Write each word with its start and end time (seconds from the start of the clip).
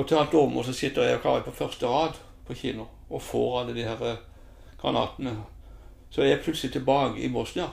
Og 0.00 0.06
til 0.08 0.16
alt 0.16 0.34
overmål 0.34 0.64
så 0.70 0.72
sitter 0.76 1.04
jeg 1.04 1.18
og 1.18 1.22
Kari 1.26 1.42
på 1.44 1.52
første 1.52 1.88
rad 1.90 2.16
på 2.48 2.54
kino 2.56 2.86
og 3.10 3.20
får 3.22 3.56
alle 3.60 3.74
de 3.76 3.84
her 3.84 4.04
eh, 4.08 4.20
granatene. 4.80 5.34
Så 6.10 6.24
jeg 6.24 6.38
er 6.38 6.42
plutselig 6.44 6.72
tilbake 6.72 7.20
i 7.20 7.28
Bosnia 7.28 7.66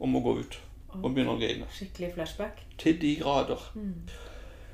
og 0.00 0.08
må 0.08 0.22
gå 0.24 0.38
ut 0.40 0.56
og 0.94 1.10
begynne 1.10 1.34
å 1.34 1.38
grine. 1.38 1.66
Skikkelig 1.74 2.12
flashback. 2.14 2.62
Til 2.78 2.96
de 3.02 3.16
grader. 3.20 3.60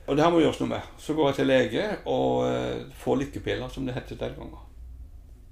Og 0.06 0.16
det 0.16 0.24
her 0.24 0.32
må 0.32 0.40
gjøres 0.42 0.60
noe 0.60 0.70
med. 0.76 0.86
Så 1.00 1.16
går 1.16 1.30
jeg 1.30 1.38
til 1.40 1.48
lege 1.50 1.86
og 2.12 2.44
eh, 2.46 2.82
får 3.02 3.20
lykkepiller, 3.24 3.68
som 3.72 3.86
det 3.88 3.96
het 3.96 4.12
den 4.12 4.36
gangen. 4.36 4.66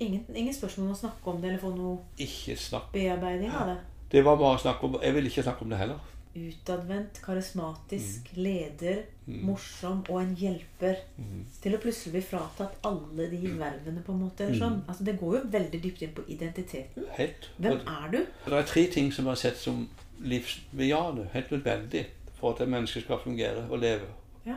Ingen, 0.01 0.25
ingen 0.35 0.55
spørsmål 0.55 0.87
om 0.87 0.95
å 0.95 0.99
snakke 1.01 1.33
om 1.33 1.41
det 1.43 1.51
eller 1.51 1.63
få 1.63 1.73
noe 1.75 1.97
Ikke 2.23 2.55
snakk. 2.57 2.93
bearbeiding 2.93 3.51
av 3.51 3.73
det. 3.73 3.79
Det 4.13 4.23
var 4.25 4.39
bare 4.39 4.61
snakk 4.63 4.85
om 4.87 4.95
Jeg 5.03 5.15
ville 5.17 5.29
ikke 5.29 5.43
snakke 5.43 5.67
om 5.67 5.73
det 5.75 5.81
heller. 5.81 5.99
Utadvendt, 6.35 7.21
karismatisk, 7.25 8.31
leder, 8.37 9.03
Mm. 9.27 9.45
morsom 9.45 10.05
og 10.09 10.23
en 10.23 10.35
hjelper. 10.35 10.97
Mm. 11.19 11.45
Til 11.63 11.75
å 11.75 11.79
plutselig 11.83 12.13
bli 12.13 12.21
fratatt 12.23 12.77
alle 12.85 13.27
de 13.31 13.41
vervene, 13.59 14.03
på 14.07 14.13
en 14.13 14.19
måte. 14.23 14.45
eller 14.45 14.59
sånn. 14.59 14.83
Altså, 14.89 15.05
det 15.05 15.19
går 15.21 15.35
jo 15.37 15.43
veldig 15.53 15.83
dypt 15.83 16.03
inn 16.03 16.15
på 16.15 16.23
identiteten. 16.29 17.05
Helt. 17.17 17.51
Hvem 17.59 17.81
er 17.87 18.11
du? 18.11 18.19
det 18.47 18.53
er 18.53 18.63
tre 18.63 18.87
ting 18.87 19.13
som 19.13 19.27
har 19.27 19.35
sett 19.35 19.57
som 19.57 19.89
livsbejaende, 20.21 21.29
helt 21.33 21.51
nødvendig 21.51 22.07
for 22.35 22.55
at 22.55 22.61
et 22.61 22.69
menneske 22.69 23.01
skal 23.01 23.19
fungere 23.19 23.67
og 23.71 23.79
leve. 23.79 24.07
Ja. 24.47 24.57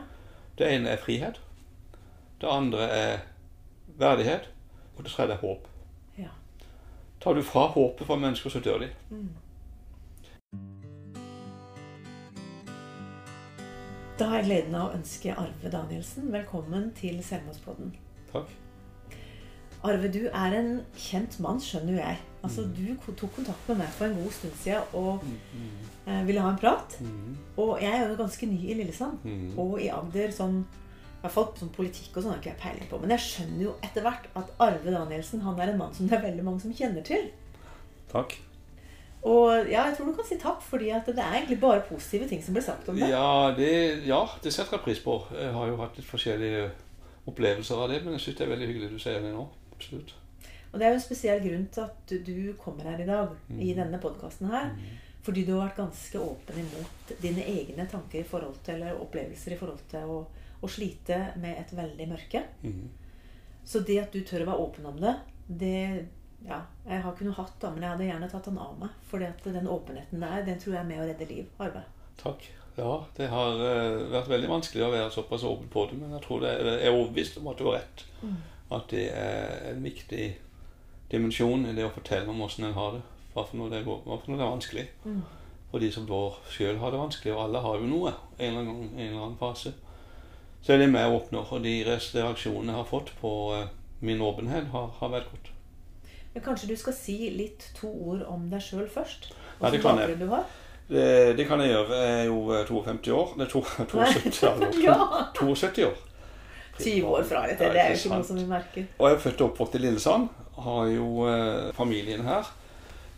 Det 0.58 0.66
ene 0.72 0.88
er 0.88 0.96
frihet. 0.96 1.40
Det 2.40 2.48
andre 2.48 2.78
er 2.88 3.18
verdighet. 3.98 4.48
Og 4.96 5.04
det 5.04 5.12
tredje 5.12 5.32
er 5.34 5.38
håp. 5.38 5.68
Ja. 6.18 6.28
Tar 7.20 7.34
du 7.34 7.42
fra 7.42 7.66
håpet 7.66 8.06
fra 8.06 8.16
mennesker, 8.16 8.50
så 8.50 8.60
dør 8.60 8.78
de. 8.78 8.88
Da 14.22 14.28
har 14.30 14.38
jeg 14.38 14.46
gleden 14.52 14.74
av 14.78 14.84
å 14.86 14.94
ønske 14.94 15.32
Arve 15.34 15.70
Danielsen 15.72 16.28
velkommen 16.30 16.92
til 16.94 17.16
Selvmordspodden. 17.26 17.88
Takk. 18.28 18.52
Arve, 19.82 20.10
du 20.14 20.28
er 20.28 20.54
en 20.60 20.68
kjent 20.94 21.40
mann, 21.42 21.58
skjønner 21.58 21.96
jo 21.96 21.98
jeg. 21.98 22.20
Altså, 22.46 22.62
Mm. 22.68 22.76
Du 22.76 23.10
tok 23.18 23.34
kontakt 23.34 23.68
med 23.68 23.80
meg 23.80 23.88
for 23.88 24.06
en 24.06 24.14
god 24.14 24.30
stund 24.30 24.54
siden 24.62 24.94
og 24.94 25.24
eh, 26.06 26.22
ville 26.28 26.40
ha 26.40 26.52
en 26.52 26.60
prat. 26.62 26.94
Mm. 27.00 27.34
Og 27.56 27.82
jeg 27.82 27.90
er 27.98 28.08
jo 28.08 28.20
ganske 28.22 28.46
ny 28.46 28.60
i 28.62 28.78
Lillesand. 28.78 29.18
Mm. 29.24 29.58
Og 29.58 29.80
i 29.82 29.90
Agder 29.90 30.30
sånn 30.30 30.62
i 30.62 31.20
hvert 31.24 31.34
fall 31.34 31.50
sånn 31.58 31.74
politikk 31.74 32.14
og 32.16 32.22
sånn 32.22 32.36
har 32.36 32.38
ikke 32.38 32.52
jeg 32.52 32.62
peiling 32.62 32.90
på. 32.94 33.02
Men 33.02 33.16
jeg 33.16 33.26
skjønner 33.26 33.64
jo 33.64 33.74
etter 33.82 34.06
hvert 34.06 34.30
at 34.38 34.54
Arve 34.60 34.98
Danielsen 35.00 35.42
han 35.42 35.58
er 35.58 35.74
en 35.74 35.82
mann 35.82 35.98
som 35.98 36.06
det 36.06 36.20
er 36.20 36.28
veldig 36.30 36.46
mange 36.46 36.62
som 36.62 36.70
kjenner 36.70 37.02
til. 37.02 37.26
Takk. 38.14 38.38
Og 39.22 39.68
ja, 39.70 39.84
jeg 39.86 39.94
tror 39.96 40.08
du 40.10 40.16
kan 40.18 40.26
si 40.26 40.38
takk, 40.40 40.62
fordi 40.66 40.88
at 40.90 41.06
det 41.06 41.22
er 41.22 41.36
egentlig 41.36 41.60
bare 41.62 41.84
positive 41.86 42.26
ting 42.28 42.40
som 42.42 42.56
blir 42.56 42.64
sagt 42.66 42.88
om 42.90 42.96
det. 42.98 43.10
Ja 43.12 43.52
det, 43.54 43.68
ja, 44.08 44.22
det 44.42 44.50
setter 44.54 44.78
jeg 44.78 44.86
pris 44.86 45.02
på. 45.04 45.14
Jeg 45.36 45.52
har 45.54 45.68
jo 45.70 45.76
hatt 45.78 45.98
litt 46.00 46.08
forskjellige 46.08 46.64
opplevelser 47.30 47.78
av 47.84 47.92
det, 47.92 48.00
men 48.02 48.16
jeg 48.16 48.24
syns 48.24 48.40
det 48.40 48.46
er 48.46 48.50
veldig 48.56 48.68
hyggelig 48.72 48.90
du 48.90 48.98
sier 49.02 49.22
det 49.22 49.30
nå. 49.30 49.46
Absolutt. 49.76 50.16
Og 50.72 50.80
det 50.80 50.86
er 50.86 50.94
jo 50.94 50.98
en 50.98 51.04
spesiell 51.04 51.42
grunn 51.44 51.66
til 51.70 51.84
at 51.84 52.12
du- 52.26 52.54
kommer 52.58 52.88
her 52.88 53.02
i 53.02 53.06
dag, 53.06 53.28
i 53.60 53.74
denne 53.76 54.00
podkasten 54.00 54.48
her. 54.50 54.72
Fordi 55.22 55.44
du 55.46 55.52
har 55.52 55.68
vært 55.68 55.76
ganske 55.76 56.18
åpen 56.18 56.58
imot 56.58 57.12
dine 57.22 57.44
egne 57.46 57.86
tanker 57.86 58.20
i 58.20 58.26
forhold 58.26 58.56
til, 58.64 58.74
eller 58.74 58.98
opplevelser 58.98 59.52
i 59.52 59.58
forhold 59.60 59.84
til 59.92 60.08
å, 60.10 60.16
å 60.62 60.68
slite 60.70 61.36
med 61.38 61.60
et 61.60 61.70
veldig 61.76 62.08
mørke. 62.10 62.42
Mm. 62.64 62.88
Så 63.64 63.84
det 63.86 64.00
at 64.02 64.10
du 64.16 64.24
tør 64.26 64.42
å 64.42 64.48
være 64.50 64.64
åpen 64.64 64.86
om 64.90 64.98
det, 64.98 65.14
det 65.46 66.08
ja, 66.48 66.58
jeg 66.88 67.02
har 67.04 67.12
ikke 67.12 67.26
noe 67.28 67.38
hatt 67.38 67.54
da, 67.62 67.70
men 67.70 67.84
jeg 67.84 67.94
hadde 67.94 68.08
gjerne 68.08 68.30
tatt 68.32 68.48
den 68.48 68.58
av 68.62 68.74
meg. 68.80 68.96
At 69.28 69.44
den 69.46 69.68
åpenheten 69.70 70.24
der, 70.24 70.44
den 70.46 70.58
tror 70.62 70.76
jeg 70.76 70.82
er 70.82 70.88
med 70.88 71.02
å 71.02 71.06
redde 71.10 71.28
liv. 71.30 71.50
Arve. 71.62 71.84
Takk. 72.22 72.48
Ja, 72.76 73.04
det 73.18 73.28
har 73.28 73.58
eh, 73.60 73.98
vært 74.14 74.30
veldig 74.32 74.48
vanskelig 74.48 74.86
å 74.86 74.94
være 74.94 75.12
såpass 75.12 75.44
åpen 75.44 75.68
på 75.72 75.84
det, 75.90 75.98
men 76.00 76.14
jeg 76.16 76.24
tror 76.24 76.40
det 76.40 76.54
jeg 76.56 76.78
er 76.88 76.94
overbevist 76.94 77.36
om 77.40 77.50
at 77.52 77.60
du 77.60 77.66
har 77.68 77.78
rett. 77.82 78.04
At 78.72 78.88
det 78.94 79.04
er 79.12 79.68
en 79.74 79.84
viktig 79.84 80.24
dimensjon 81.12 81.68
i 81.68 81.74
det 81.76 81.84
å 81.84 81.92
fortelle 81.92 82.32
om 82.32 82.40
åssen 82.46 82.64
en 82.64 82.76
har 82.78 82.96
det. 82.96 83.02
Hva 83.34 83.44
for 83.48 83.60
noe 83.60 83.72
det, 83.72 83.82
hva 83.84 84.00
for 84.00 84.32
noe 84.32 84.40
det 84.40 84.46
er 84.46 84.54
vanskelig. 84.54 84.86
For 85.72 85.84
de 85.84 85.92
som 85.92 86.08
da 86.08 86.22
sjøl 86.52 86.80
har 86.80 86.92
det 86.92 87.00
vanskelig, 87.00 87.34
og 87.36 87.44
alle 87.46 87.62
har 87.64 87.80
jo 87.80 87.88
noe 87.88 88.14
en 88.38 88.48
eller 88.48 88.60
annen 88.62 88.90
en 88.96 89.06
eller 89.06 89.22
annen 89.26 89.40
fase. 89.40 89.74
Så 90.62 90.72
er 90.72 90.82
det 90.82 90.90
med 90.92 91.08
å 91.08 91.18
oppnå, 91.18 91.44
og 91.44 91.64
de 91.64 91.78
reaksjonene 91.84 92.72
jeg 92.72 92.80
har 92.80 92.88
fått 92.88 93.12
på 93.20 93.32
eh, 93.56 93.68
min 94.00 94.24
åpenhet, 94.24 94.70
har, 94.72 94.92
har 95.00 95.12
vært 95.12 95.32
godt. 95.32 95.51
Men 96.34 96.42
kanskje 96.46 96.68
du 96.70 96.76
skal 96.80 96.94
si 96.96 97.16
litt 97.36 97.66
to 97.76 97.88
ord 98.08 98.22
om 98.28 98.46
deg 98.50 98.62
sjøl 98.64 98.86
først? 98.88 99.32
Nei, 99.60 99.70
det 99.74 99.80
kan 99.82 99.98
jeg. 100.00 100.18
du 100.18 100.26
har? 100.30 100.46
Det, 100.88 101.36
det 101.36 101.44
kan 101.48 101.60
jeg 101.60 101.70
gjøre. 101.74 101.98
Jeg 101.98 102.14
er 102.20 102.24
jo 102.30 102.38
eh, 102.52 102.64
52 102.68 103.12
år. 103.16 103.34
Nei, 103.40 103.46
to- 103.52 103.62
72 103.92 104.42
år. 104.52 104.80
Ja. 104.82 104.96
72 105.36 105.84
år. 105.90 106.00
20 106.80 107.04
år 107.06 107.22
fra 107.28 107.42
dette. 107.46 107.58
til. 107.60 107.72
Det 107.76 107.80
er 107.82 107.92
jo 107.92 107.98
ikke 107.98 108.06
ikke 108.08 108.16
noe 108.16 108.24
som 108.30 108.40
vi 108.40 108.46
merker. 108.48 108.86
Og 108.98 109.08
jeg 109.10 109.16
er 109.18 109.22
født 109.26 109.40
og 109.44 109.50
oppvokst 109.52 109.74
i 109.76 109.82
Lillesand. 109.84 110.28
Har 110.64 110.86
jo 110.92 111.08
eh, 111.28 111.72
familien 111.76 112.24
her. 112.26 112.48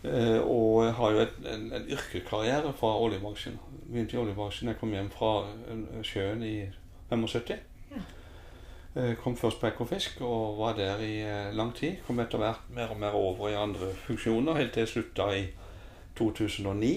Eh, 0.05 0.41
og 0.43 0.91
har 0.99 1.15
jo 1.15 1.23
et, 1.23 1.37
en, 1.55 1.69
en 1.79 1.87
yrkeskarriere 1.95 2.75
fra 2.77 2.91
oljebransjen. 3.01 3.55
Begynte 3.87 4.19
i 4.19 4.21
oljebransjen. 4.21 4.69
Jeg 4.73 4.79
kom 4.83 4.93
hjem 4.93 5.09
fra 5.15 5.31
eh, 5.71 6.03
sjøen 6.05 6.43
i 6.45 6.57
75. 7.11 7.63
Eh, 8.97 9.15
kom 9.15 9.37
først 9.37 9.59
på 9.61 9.67
Ekofisk 9.67 10.21
og 10.23 10.59
var 10.59 10.77
der 10.79 11.01
i 11.03 11.15
eh, 11.27 11.55
lang 11.55 11.73
tid. 11.75 11.97
Kom 12.07 12.21
etter 12.23 12.39
hvert 12.39 12.69
mer 12.71 12.93
og 12.95 13.01
mer 13.03 13.17
over 13.19 13.49
i 13.51 13.57
andre 13.59 13.91
funksjoner, 14.07 14.55
helt 14.55 14.73
til 14.73 14.85
jeg 14.85 14.93
slutta 14.93 15.27
i 15.35 15.49
2009. 16.19 16.93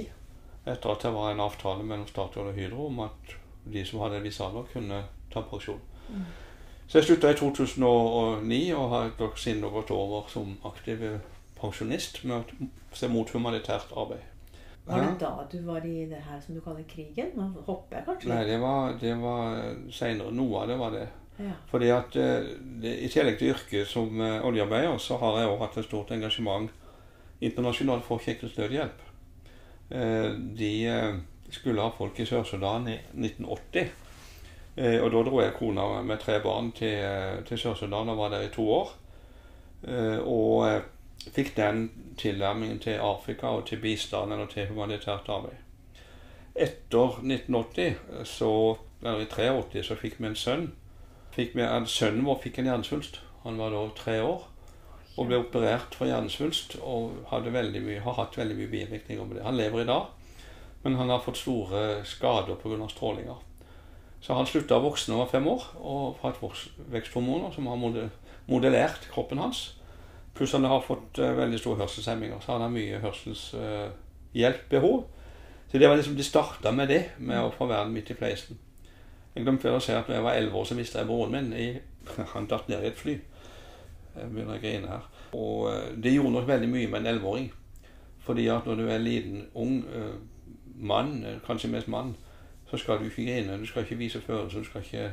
Etter 0.68 0.94
at 0.94 1.08
det 1.08 1.14
var 1.16 1.32
en 1.32 1.42
avtale 1.42 1.84
mellom 1.84 2.06
Statoil 2.08 2.52
og 2.52 2.54
Hydro 2.54 2.88
om 2.92 3.00
at 3.08 3.34
de 3.74 3.86
som 3.86 4.04
hadde 4.04 4.20
en 4.20 4.28
viss 4.30 4.40
alder, 4.40 4.70
kunne 4.74 5.02
ta 5.34 5.42
pensjon. 5.42 5.82
Så 6.88 7.00
jeg 7.00 7.08
slutta 7.10 7.34
i 7.34 7.36
2009 7.36 8.62
og 8.78 8.90
har 8.94 9.12
siden 9.36 9.66
gått 9.66 9.92
over 9.92 10.30
som 10.30 10.54
aktiv 10.70 11.02
pensjonist 11.58 12.22
med 12.24 12.38
å 12.38 12.68
se 12.96 13.10
mot 13.12 13.30
humanitært 13.34 13.92
arbeid. 13.98 14.22
Var 14.88 15.04
det 15.04 15.20
da 15.20 15.32
du 15.52 15.58
var 15.66 15.84
i 15.84 16.06
det 16.08 16.22
her 16.30 16.40
som 16.46 16.56
du 16.56 16.62
kaller 16.62 16.86
krigen? 16.88 17.34
Nå 17.36 17.50
hopper 17.66 17.98
jeg 17.98 18.06
kanskje 18.06 18.30
Nei, 18.32 18.44
det 18.48 18.60
var, 18.62 18.94
det 19.02 19.16
var 19.20 19.58
seinere. 19.92 20.32
Noe 20.32 20.62
av 20.62 20.70
det 20.72 20.78
var 20.80 20.94
det. 20.96 21.08
Ja. 21.38 21.54
Fordi 21.70 21.90
at 21.94 22.16
eh, 22.16 22.50
det, 22.82 22.96
I 23.06 23.10
tillegg 23.14 23.38
til 23.38 23.54
yrket 23.54 23.88
som 23.90 24.22
eh, 24.22 24.46
oljearbeider, 24.46 24.98
så 24.98 25.20
har 25.22 25.40
jeg 25.40 25.52
også 25.52 25.64
hatt 25.66 25.78
et 25.78 25.90
stort 25.90 26.12
engasjement 26.16 26.72
internasjonalt 27.42 28.06
for 28.06 28.22
Kirkens 28.24 28.58
Nødhjelp. 28.58 29.04
Eh, 29.92 30.32
de 30.58 30.74
skulle 31.54 31.82
ha 31.82 31.94
folk 31.98 32.20
i 32.20 32.26
Sør-Sudan 32.26 32.90
i 32.90 32.98
1980. 33.14 33.92
Eh, 34.78 34.98
og 35.04 35.12
da 35.14 35.24
dro 35.28 35.42
jeg 35.44 35.54
kona 35.60 36.02
med 36.02 36.22
tre 36.22 36.40
barn 36.42 36.72
til, 36.78 36.98
til 37.46 37.62
Sør-Sudan 37.62 38.10
og 38.10 38.18
var 38.18 38.34
der 38.34 38.48
i 38.48 38.54
to 38.54 38.66
år. 38.82 38.96
Og 40.26 40.82
fikk 41.36 41.52
den 41.56 41.92
tilnærmingen 42.18 42.80
til 42.82 42.98
Afrika 42.98 43.54
og 43.54 43.68
til 43.70 43.82
bistanden 43.82 44.42
og 44.42 44.50
til 44.50 44.68
humanitært 44.72 45.30
arbeid. 45.30 45.62
Etter 46.58 47.20
1980, 47.22 48.26
så, 48.26 48.78
eller 49.04 49.22
i 49.22 49.30
83, 49.30 49.86
så 49.86 49.98
fikk 50.00 50.18
vi 50.18 50.32
en 50.32 50.36
sønn. 50.36 50.68
Fikk 51.38 51.56
vi, 51.56 51.62
en- 51.62 51.86
sønnen 51.86 52.26
vår 52.26 52.40
fikk 52.42 52.58
en 52.60 52.66
hjernesvulst. 52.72 53.20
Han 53.44 53.58
var 53.62 53.70
da 53.72 53.84
tre 53.96 54.22
år 54.26 54.42
og 55.18 55.28
ble 55.30 55.38
operert 55.42 55.96
for 55.98 56.06
hjernesvulst 56.10 56.76
og 56.82 57.12
mye, 57.32 58.02
har 58.02 58.14
hatt 58.20 58.38
veldig 58.38 58.56
mye 58.58 58.68
bivirkninger 58.70 59.26
med 59.26 59.36
det. 59.38 59.44
Han 59.46 59.58
lever 59.58 59.82
i 59.82 59.86
dag, 59.86 60.06
men 60.84 60.96
han 60.96 61.10
har 61.10 61.20
fått 61.20 61.38
store 61.38 62.06
skader 62.06 62.56
pga. 62.56 62.88
strålinger. 62.90 63.36
Så 64.22 64.34
han 64.34 64.46
slutta 64.46 64.76
å 64.78 64.82
vokse 64.82 65.08
da 65.08 65.14
han 65.14 65.20
var 65.26 65.32
fem 65.32 65.48
år 65.48 65.64
og 65.78 66.16
har 66.22 66.34
hatt 66.34 66.68
veksthormoner 66.92 67.52
som 67.54 67.68
har 67.68 67.78
modellert 68.48 69.10
kroppen 69.14 69.38
hans. 69.38 69.74
Pluss 70.36 70.52
han 70.54 70.64
har 70.66 70.82
fått 70.82 71.20
uh, 71.20 71.38
veldig 71.38 71.60
store 71.60 71.78
hørselshemminger, 71.82 72.40
så 72.42 72.52
han 72.52 72.62
har 72.62 72.70
mye 72.70 73.00
hørselshjelpbehov. 73.02 75.04
så 75.72 75.78
det 75.78 75.90
var 75.90 75.96
liksom, 75.96 76.16
de 76.16 76.24
starta 76.24 76.72
med 76.72 76.88
det, 76.88 77.10
med 77.18 77.40
å 77.42 77.52
få 77.52 77.66
verden 77.66 77.94
midt 77.94 78.10
i 78.12 78.14
fleisen. 78.14 78.58
Jeg 79.38 79.46
glemte 79.46 79.72
å 79.76 79.80
si 79.84 79.92
at 79.94 80.08
når 80.10 80.16
jeg 80.18 80.24
var 80.26 80.34
elleve 80.40 80.58
år, 80.58 80.66
så 80.66 80.76
mista 80.78 81.00
jeg 81.04 81.08
broren 81.08 81.32
min. 81.38 81.54
I, 81.54 81.68
han 82.34 82.48
datt 82.50 82.70
ned 82.72 82.84
i 82.84 82.88
et 82.90 82.98
fly. 82.98 83.14
Jeg 84.18 84.32
begynner 84.34 84.58
å 84.58 84.62
grine 84.64 84.88
her. 84.90 85.06
Og 85.38 85.68
eh, 85.72 85.92
det 86.04 86.16
gjorde 86.16 86.32
nok 86.40 86.48
veldig 86.50 86.70
mye 86.72 86.88
med 86.90 87.00
en 87.04 87.12
elleveåring. 87.14 87.52
Fordi 88.26 88.48
at 88.52 88.66
når 88.68 88.76
du 88.82 88.88
er 88.90 88.98
liten, 89.04 89.44
ung 89.56 89.78
eh, 89.94 90.16
mann, 90.80 91.20
eh, 91.24 91.38
kanskje 91.46 91.70
mest 91.72 91.88
mann, 91.88 92.16
så 92.72 92.78
skal 92.82 93.00
du 93.00 93.06
ikke 93.12 93.24
grine. 93.28 93.60
Du 93.62 93.66
skal 93.70 93.86
ikke 93.86 94.00
vise 94.02 94.22
følelser. 94.26 94.60
Du 94.60 94.66
skal 94.72 94.82
ikke, 94.82 95.12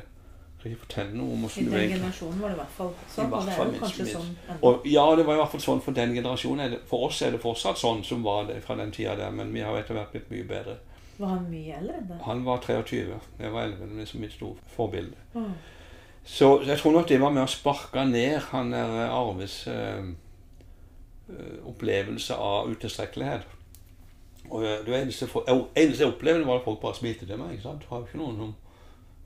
skal 0.59 0.71
ikke 0.71 0.81
fortelle 0.87 1.13
noe 1.19 1.35
om 1.37 1.45
I 1.45 1.47
hvordan 1.47 1.65
du 1.65 1.69
den 1.69 1.79
egentlig 1.79 1.99
generasjonen 1.99 2.41
var 2.41 2.49
det 2.49 2.57
i 2.57 2.59
hvert 2.63 2.73
fall 2.79 2.91
sånn. 3.13 3.29
hvert 3.29 3.37
Og 3.39 3.45
det 3.45 3.53
er 3.53 3.59
fall 3.59 3.67
jo 3.67 3.71
minst- 3.71 3.85
kanskje 3.85 4.07
minst. 4.07 4.17
sånn 4.17 4.65
og 4.71 4.89
ja, 4.95 5.05
det 5.15 5.25
var 5.29 5.37
i 5.37 5.41
hvert 5.43 5.53
fall 5.53 5.65
sånn 5.67 5.85
for 5.85 5.99
den 6.01 6.15
generasjonen. 6.17 6.65
Er 6.65 6.75
for 6.89 7.05
oss 7.11 7.21
er 7.21 7.31
det 7.37 7.43
fortsatt 7.45 7.77
sånn 7.79 8.03
som 8.03 8.23
var 8.25 8.49
det 8.49 8.57
fra 8.65 8.75
den 8.81 8.91
tida 8.91 9.15
der, 9.21 9.31
men 9.31 9.53
vi 9.53 9.61
har 9.63 9.77
etter 9.79 9.93
hvert 9.99 10.11
blitt 10.15 10.31
mye 10.33 10.49
bedre. 10.49 10.79
Var 11.17 11.31
han 11.31 11.47
mye 11.49 11.77
eldre? 11.77 12.19
Han 12.25 12.43
var 12.45 12.61
23, 12.65 13.19
jeg 13.39 13.53
var 13.53 13.63
11, 13.69 13.77
det 13.79 13.91
er 13.91 14.03
liksom 14.03 14.21
mitt 14.21 14.35
store 14.35 14.55
forbilde. 14.75 15.15
Oh. 15.33 15.51
Så 16.25 16.61
jeg 16.65 16.77
tror 16.79 16.91
nok 16.91 17.09
det 17.09 17.21
var 17.21 17.33
med 17.33 17.45
å 17.45 17.49
sparke 17.49 18.05
ned 18.09 18.39
han 18.49 18.71
der 18.73 18.95
Arves 19.05 19.59
eh, 19.69 20.07
eh, 21.29 21.59
opplevelse 21.69 22.35
av 22.35 22.71
utilstrekkelighet. 22.73 23.45
Og 24.49 24.65
det 24.85 24.95
eneste, 25.01 25.27
for, 25.29 25.45
eneste 25.49 26.03
jeg 26.03 26.11
opplevde, 26.11 26.45
var 26.45 26.59
at 26.59 26.65
folk 26.65 26.81
bare 26.81 26.97
smilte 26.97 27.25
til 27.25 27.37
meg. 27.37 27.55
ikke 27.55 27.67
sant? 27.67 27.85
Det 27.85 27.91
jo 27.91 28.07
ikke 28.07 28.21
noen 28.21 28.41
som, 28.41 28.51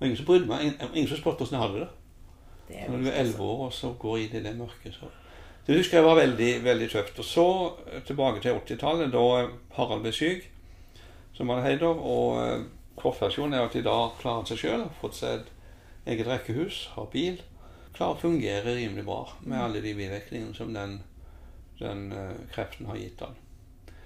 ingen 0.02 0.20
som 0.20 0.28
brydde 0.28 0.52
meg. 0.52 0.68
Ingen, 0.68 0.94
ingen 0.94 1.10
som 1.10 1.22
spurte 1.22 1.44
hvordan 1.44 1.58
jeg 1.58 1.66
hadde 1.68 1.82
det. 1.86 1.90
Det 2.70 2.86
Når 2.92 2.98
du 2.98 3.10
er 3.10 3.18
elleve 3.24 3.48
år 3.48 3.66
og 3.66 3.74
så 3.74 3.94
går 4.00 4.18
inn 4.18 4.38
i 4.38 4.44
det 4.44 4.56
mørket, 4.58 4.94
så 4.94 5.10
Det 5.68 5.78
husker 5.78 5.98
jeg 5.98 6.06
var 6.06 6.16
veldig, 6.16 6.64
veldig 6.64 6.90
tøft. 6.90 7.20
Og 7.20 7.26
så 7.26 7.48
tilbake 8.08 8.42
til 8.42 8.56
80-tallet, 8.58 9.12
da 9.14 9.48
Harald 9.76 10.02
ble 10.02 10.12
syk, 10.12 10.48
som 11.40 11.50
han 11.50 11.64
heter. 11.64 11.88
Og 11.88 12.42
eh, 12.44 12.66
kortversjonen 13.00 13.56
er 13.56 13.68
at 13.68 13.76
de 13.78 13.86
da 13.86 13.98
klarer 14.20 14.50
seg 14.50 14.60
sjøl, 14.64 14.88
fått 15.00 15.22
seg 15.22 15.40
et 15.40 15.54
eget 16.14 16.28
rekkehus, 16.28 16.82
har 16.98 17.08
bil. 17.14 17.40
Klarer 17.96 18.18
å 18.18 18.24
fungere 18.26 18.76
rimelig 18.76 19.06
bra 19.08 19.22
med 19.46 19.62
alle 19.64 19.84
de 19.84 19.96
bivirkningene 19.96 20.56
som 20.58 20.74
den, 20.76 21.00
den 21.80 22.10
eh, 22.12 22.36
kreften 22.52 22.92
har 22.92 23.00
gitt 23.00 23.24
han. 23.24 23.40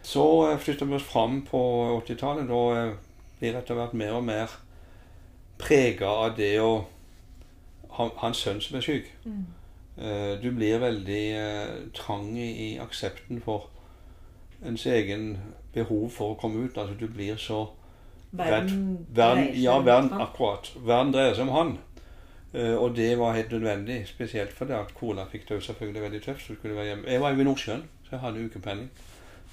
Så 0.06 0.28
eh, 0.52 0.60
flytter 0.62 0.90
vi 0.90 1.00
oss 1.00 1.10
fram 1.10 1.42
på 1.48 1.64
80-tallet. 2.04 2.54
Da 2.54 2.62
blir 3.42 3.58
etter 3.58 3.82
hvert 3.82 3.98
mer 3.98 4.20
og 4.20 4.28
mer 4.30 4.54
prega 5.58 6.14
av 6.28 6.38
det 6.38 6.54
å 6.62 6.74
ha, 7.98 8.10
en 8.28 8.38
sønn 8.38 8.62
som 8.62 8.78
er 8.78 8.86
syk. 8.86 9.10
Mm. 9.26 9.44
Du 10.42 10.48
blir 10.58 10.80
veldig 10.82 11.26
trang 11.94 12.32
i, 12.34 12.48
i 12.50 12.70
aksepten 12.82 13.38
for 13.46 13.68
ens 14.66 14.86
egen 14.86 15.38
behov 15.74 16.10
for 16.12 16.34
å 16.34 16.40
komme 16.40 16.66
ut. 16.66 16.78
Altså 16.78 16.96
du 17.00 17.08
blir 17.08 17.36
så 17.38 17.66
Verden, 18.34 19.06
verden, 19.14 19.50
Ja, 19.62 19.80
verden, 19.80 20.10
akkurat. 20.22 20.72
Verden 20.86 21.12
dreier 21.14 21.36
seg 21.38 21.48
om 21.48 21.54
han. 21.54 21.74
Uh, 22.54 22.78
Og 22.82 22.96
det 22.96 23.18
var 23.20 23.34
helt 23.34 23.52
nødvendig, 23.52 24.08
spesielt 24.08 24.54
fordi 24.54 24.74
at 24.74 24.94
kona 24.98 25.26
fikk 25.30 25.48
det 25.50 25.64
selvfølgelig 25.64 26.02
veldig 26.02 26.22
tøft. 26.22 26.48
så 26.48 26.56
skulle 26.56 26.76
være 26.76 26.86
hjemme. 26.86 27.08
Jeg 27.12 27.22
var 27.22 27.34
jo 27.34 27.40
i 27.42 27.44
Nordsjøen, 27.44 27.84
så 28.04 28.10
jeg 28.16 28.20
hadde 28.20 28.46
ukepenning. 28.46 28.90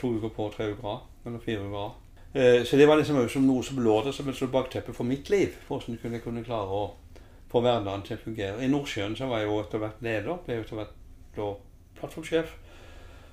To 0.00 0.14
uker 0.16 0.28
på, 0.28 0.48
tre 0.56 0.70
uker 0.72 0.88
av. 0.88 1.00
Eller 1.26 1.38
fire 1.44 1.60
uker 1.60 1.76
av. 1.76 1.92
Uh, 2.34 2.64
Så 2.64 2.76
det 2.76 2.88
var 2.88 2.96
liksom 2.96 3.28
som 3.28 3.42
noe 3.42 3.62
som 3.62 3.78
lå 3.84 4.02
der 4.04 4.12
som 4.12 4.28
et 4.28 4.52
bakteppe 4.52 4.92
for 4.92 5.04
mitt 5.04 5.30
liv. 5.30 5.48
Hvordan 5.68 5.94
jeg 5.94 6.00
kunne, 6.02 6.20
kunne 6.20 6.44
klare 6.44 6.68
å 6.68 6.94
få 7.50 7.60
hverdagen 7.60 8.02
til 8.02 8.16
å 8.16 8.24
fungere. 8.24 8.64
I 8.64 8.68
Nordsjøen 8.68 9.16
så 9.16 9.26
var 9.26 9.38
jeg 9.38 9.48
jo 9.48 9.60
etter 9.60 9.78
hvert 9.78 10.02
leder. 10.02 10.38
Ble 10.46 10.60
etter 10.60 10.76
hvert 10.76 10.96
da 11.36 11.52
plattformsjef. 12.00 12.56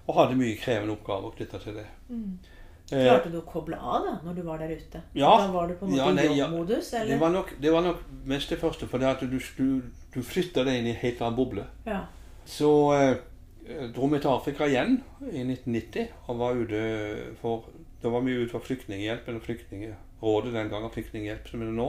Og 0.07 0.15
hadde 0.15 0.37
mye 0.39 0.55
krevende 0.59 0.93
oppgaver 0.95 1.33
knytta 1.35 1.59
til 1.63 1.75
det. 1.81 1.85
Mm. 2.09 2.37
Eh, 2.87 3.03
Klarte 3.03 3.31
du 3.33 3.41
å 3.41 3.45
koble 3.47 3.75
av 3.75 4.05
da, 4.05 4.13
når 4.23 4.35
du 4.37 4.41
var 4.47 4.61
der 4.63 4.69
ute? 4.79 5.01
Ja. 5.17 5.33
Da 5.41 5.49
var 5.51 5.67
du 5.67 5.73
på 5.75 5.85
en 5.85 5.91
måte 5.91 5.99
Ja, 5.99 6.11
nei, 6.15 6.27
ja. 6.29 6.45
jobbmodus? 6.45 6.91
Det 6.93 7.01
Eller? 7.01 7.17
var, 7.19 7.33
nok, 7.35 7.49
det 7.59 7.71
var 7.73 7.83
nok 7.83 8.03
mest 8.31 8.49
det 8.53 8.59
første, 8.61 8.87
for 8.87 9.03
det 9.03 9.09
at 9.09 9.25
du, 9.27 9.35
du, 9.57 9.81
du 10.13 10.21
flytta 10.23 10.63
deg 10.63 10.79
inn 10.79 10.87
i 10.87 10.93
en 10.95 11.01
helt 11.01 11.19
annen 11.21 11.35
boble. 11.35 11.65
Ja. 11.85 12.05
Så 12.47 12.69
eh, 12.95 13.17
dro 13.91 14.07
vi 14.07 14.21
til 14.23 14.31
Afrika 14.31 14.69
igjen 14.71 15.01
i 15.27 15.43
1990 15.43 16.07
og 16.31 16.39
var 16.39 16.55
ute 16.55 16.79
for 17.41 17.67
Da 17.99 18.07
var 18.13 18.21
vi 18.23 18.37
ute 18.37 18.51
for 18.53 18.63
Flyktninghjelp, 18.63 19.27
eller 19.27 19.43
Flyktningrådet 19.43 20.53
den 20.53 20.69
gangen, 20.71 20.91
Flyktninghjelp 20.93 21.49
som 21.49 21.61
er 21.65 21.71
det 21.71 21.75
nå, 21.75 21.87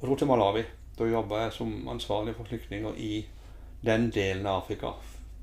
og 0.00 0.04
dro 0.08 0.16
til 0.16 0.30
Malawi. 0.30 0.62
Da 0.96 1.04
jobba 1.10 1.40
jeg 1.44 1.52
som 1.56 1.72
ansvarlig 1.90 2.36
for 2.36 2.46
flyktninger 2.46 2.94
i 3.02 3.24
den 3.84 4.08
delen 4.14 4.46
av 4.46 4.60
Afrika. 4.62 4.92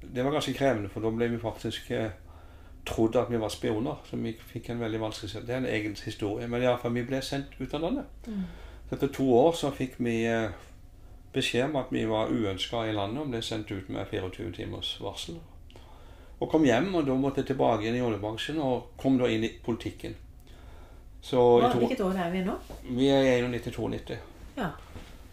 Det 0.02 0.26
var 0.26 0.32
ganske 0.32 0.54
krevende, 0.54 0.90
for 0.90 1.04
da 1.06 1.12
ble 1.14 1.28
vi 1.32 1.40
faktisk 1.40 1.92
eh, 1.92 2.10
trodd 2.88 3.16
at 3.16 3.30
vi 3.32 3.40
var 3.40 3.54
spioner. 3.54 4.02
Så 4.10 4.18
vi 4.18 4.34
fikk 4.54 4.70
en 4.70 4.82
veldig 4.82 5.02
vanskelig 5.02 5.46
Det 5.48 5.54
er 5.56 5.62
en 5.62 5.70
egen 5.70 5.96
historie. 6.06 6.48
Men 6.48 6.62
iallfall, 6.62 6.94
vi 6.94 7.06
ble 7.06 7.22
sendt 7.22 7.54
ut 7.60 7.74
av 7.74 7.82
landet. 7.82 8.06
Mm. 8.28 8.44
Etter 8.92 9.08
to 9.08 9.28
år 9.34 9.54
så 9.56 9.72
fikk 9.72 10.00
vi 10.00 10.26
eh, 10.28 10.50
beskjed 11.34 11.70
om 11.70 11.76
at 11.80 11.92
vi 11.92 12.04
var 12.10 12.32
uønska 12.32 12.88
i 12.90 12.96
landet 12.96 13.24
og 13.24 13.32
ble 13.32 13.42
sendt 13.42 13.72
ut 13.72 13.90
med 13.90 14.10
24 14.12 14.52
timers 14.58 14.98
varsel. 15.02 15.40
Og 16.42 16.50
kom 16.50 16.66
hjem, 16.66 16.90
og 16.96 17.06
da 17.06 17.16
måtte 17.16 17.44
jeg 17.44 17.52
tilbake 17.54 17.86
igjen 17.86 18.00
i 18.00 18.04
oljebransjen 18.04 18.60
og 18.60 18.96
kom 18.98 19.20
da 19.22 19.30
inn 19.30 19.46
i 19.46 19.54
politikken. 19.64 20.16
Så 21.22 21.38
i 21.62 21.70
to, 21.70 21.84
hvilket 21.84 22.02
år 22.02 22.18
er 22.18 22.32
vi 22.34 22.42
nå? 22.42 22.56
vi 22.98 23.12
er 23.14 23.28
i 23.30 23.44
91-92. 23.46 24.18
Ja. 24.58 24.72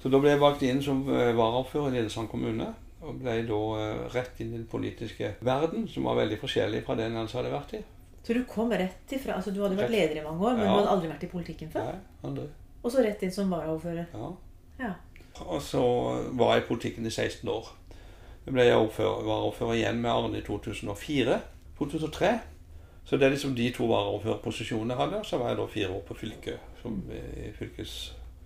Så 0.02 0.12
da 0.12 0.20
ble 0.20 0.34
jeg 0.34 0.42
valgt 0.42 0.62
inn 0.68 0.82
som 0.84 1.00
eh, 1.08 1.32
varaordfører 1.36 1.94
i 1.94 1.96
Lillesand 1.96 2.28
kommune. 2.30 2.68
Og 3.02 3.20
ble 3.20 3.34
da 3.46 3.58
eh, 3.78 4.00
rett 4.14 4.40
inn 4.42 4.52
i 4.54 4.56
den 4.58 4.66
politiske 4.66 5.34
verden, 5.46 5.86
som 5.88 6.04
var 6.08 6.16
veldig 6.18 6.38
forskjellig 6.40 6.80
fra 6.86 6.96
den 6.98 7.14
han 7.16 7.28
hadde 7.30 7.52
vært 7.52 7.74
i. 7.78 7.82
Så 8.26 8.34
du 8.34 8.42
kom 8.50 8.70
rett 8.74 9.12
ifra 9.14 9.36
altså 9.38 9.52
Du 9.54 9.60
hadde 9.62 9.78
vært 9.78 9.90
leder 9.94 10.18
i 10.20 10.24
mange 10.24 10.42
år, 10.44 10.56
men 10.58 10.66
Ja. 10.66 10.72
du 10.72 10.78
hadde 10.80 10.90
aldri 10.96 11.08
vært 11.12 11.22
i 11.24 11.30
politikken 11.32 11.70
før? 11.70 11.84
Nei, 11.92 12.00
aldri. 12.24 12.48
Og 12.82 12.92
så 12.92 13.04
rett 13.04 13.22
inn 13.22 13.32
som 13.32 13.50
varaordfører? 13.50 14.06
Ja. 14.12 14.30
Ja. 14.80 14.92
Og 15.46 15.62
så 15.62 15.80
var 16.34 16.54
jeg 16.56 16.64
i 16.64 16.68
politikken 16.68 17.06
i 17.06 17.10
16 17.10 17.48
år. 17.48 17.70
Så 18.44 18.52
ble 18.52 18.64
jeg 18.66 18.76
ordfører, 18.76 19.22
varaordfører 19.24 19.74
igjen 19.78 20.00
med 20.02 20.10
Arne 20.10 20.38
i 20.38 20.42
2004. 20.42 21.38
2003. 21.78 22.32
Så 23.04 23.16
det 23.16 23.26
er 23.26 23.30
liksom 23.30 23.54
de 23.56 23.70
to 23.72 23.86
varaordførerposisjonene 23.86 24.94
jeg 24.94 24.98
hadde. 25.00 25.24
Så 25.24 25.38
var 25.38 25.48
jeg 25.52 25.58
da 25.58 25.66
fire 25.66 25.90
år 25.94 26.02
på 26.08 26.14
fylket, 26.18 26.58
som 26.82 26.98
i 27.14 27.50
fylkes, 27.56 27.94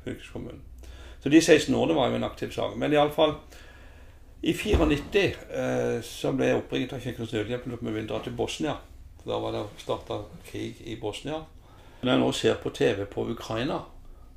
fylkeskommunen. 0.05 0.61
Så 1.23 1.31
de 1.31 1.41
16 1.41 1.75
årene 1.75 1.95
var 1.97 2.09
jo 2.11 2.17
en 2.21 2.25
aktiv 2.29 2.51
sak. 2.55 2.77
Men 2.77 2.93
iallfall 2.93 3.35
i 4.43 4.53
94 4.53 5.23
eh, 5.55 6.01
så 6.03 6.33
ble 6.35 6.49
jeg 6.51 6.59
oppringt 6.59 6.93
av 6.93 7.03
Kirkens 7.03 7.33
Nødhjelp 7.33 7.69
om 7.71 7.87
vi 7.87 7.95
ville 7.95 8.09
dra 8.11 8.19
til 8.23 8.35
Bosnia. 8.35 8.75
For 9.23 9.31
Da 9.31 9.39
var 9.39 9.55
det 9.55 9.63
starta 9.79 10.23
krig 10.49 10.83
i 10.83 10.97
Bosnia. 11.01 11.45
Når 12.03 12.11
jeg 12.11 12.21
nå 12.21 12.33
ser 12.33 12.59
på 12.59 12.71
TV 12.75 13.05
på 13.07 13.29
Ukraina, 13.31 13.79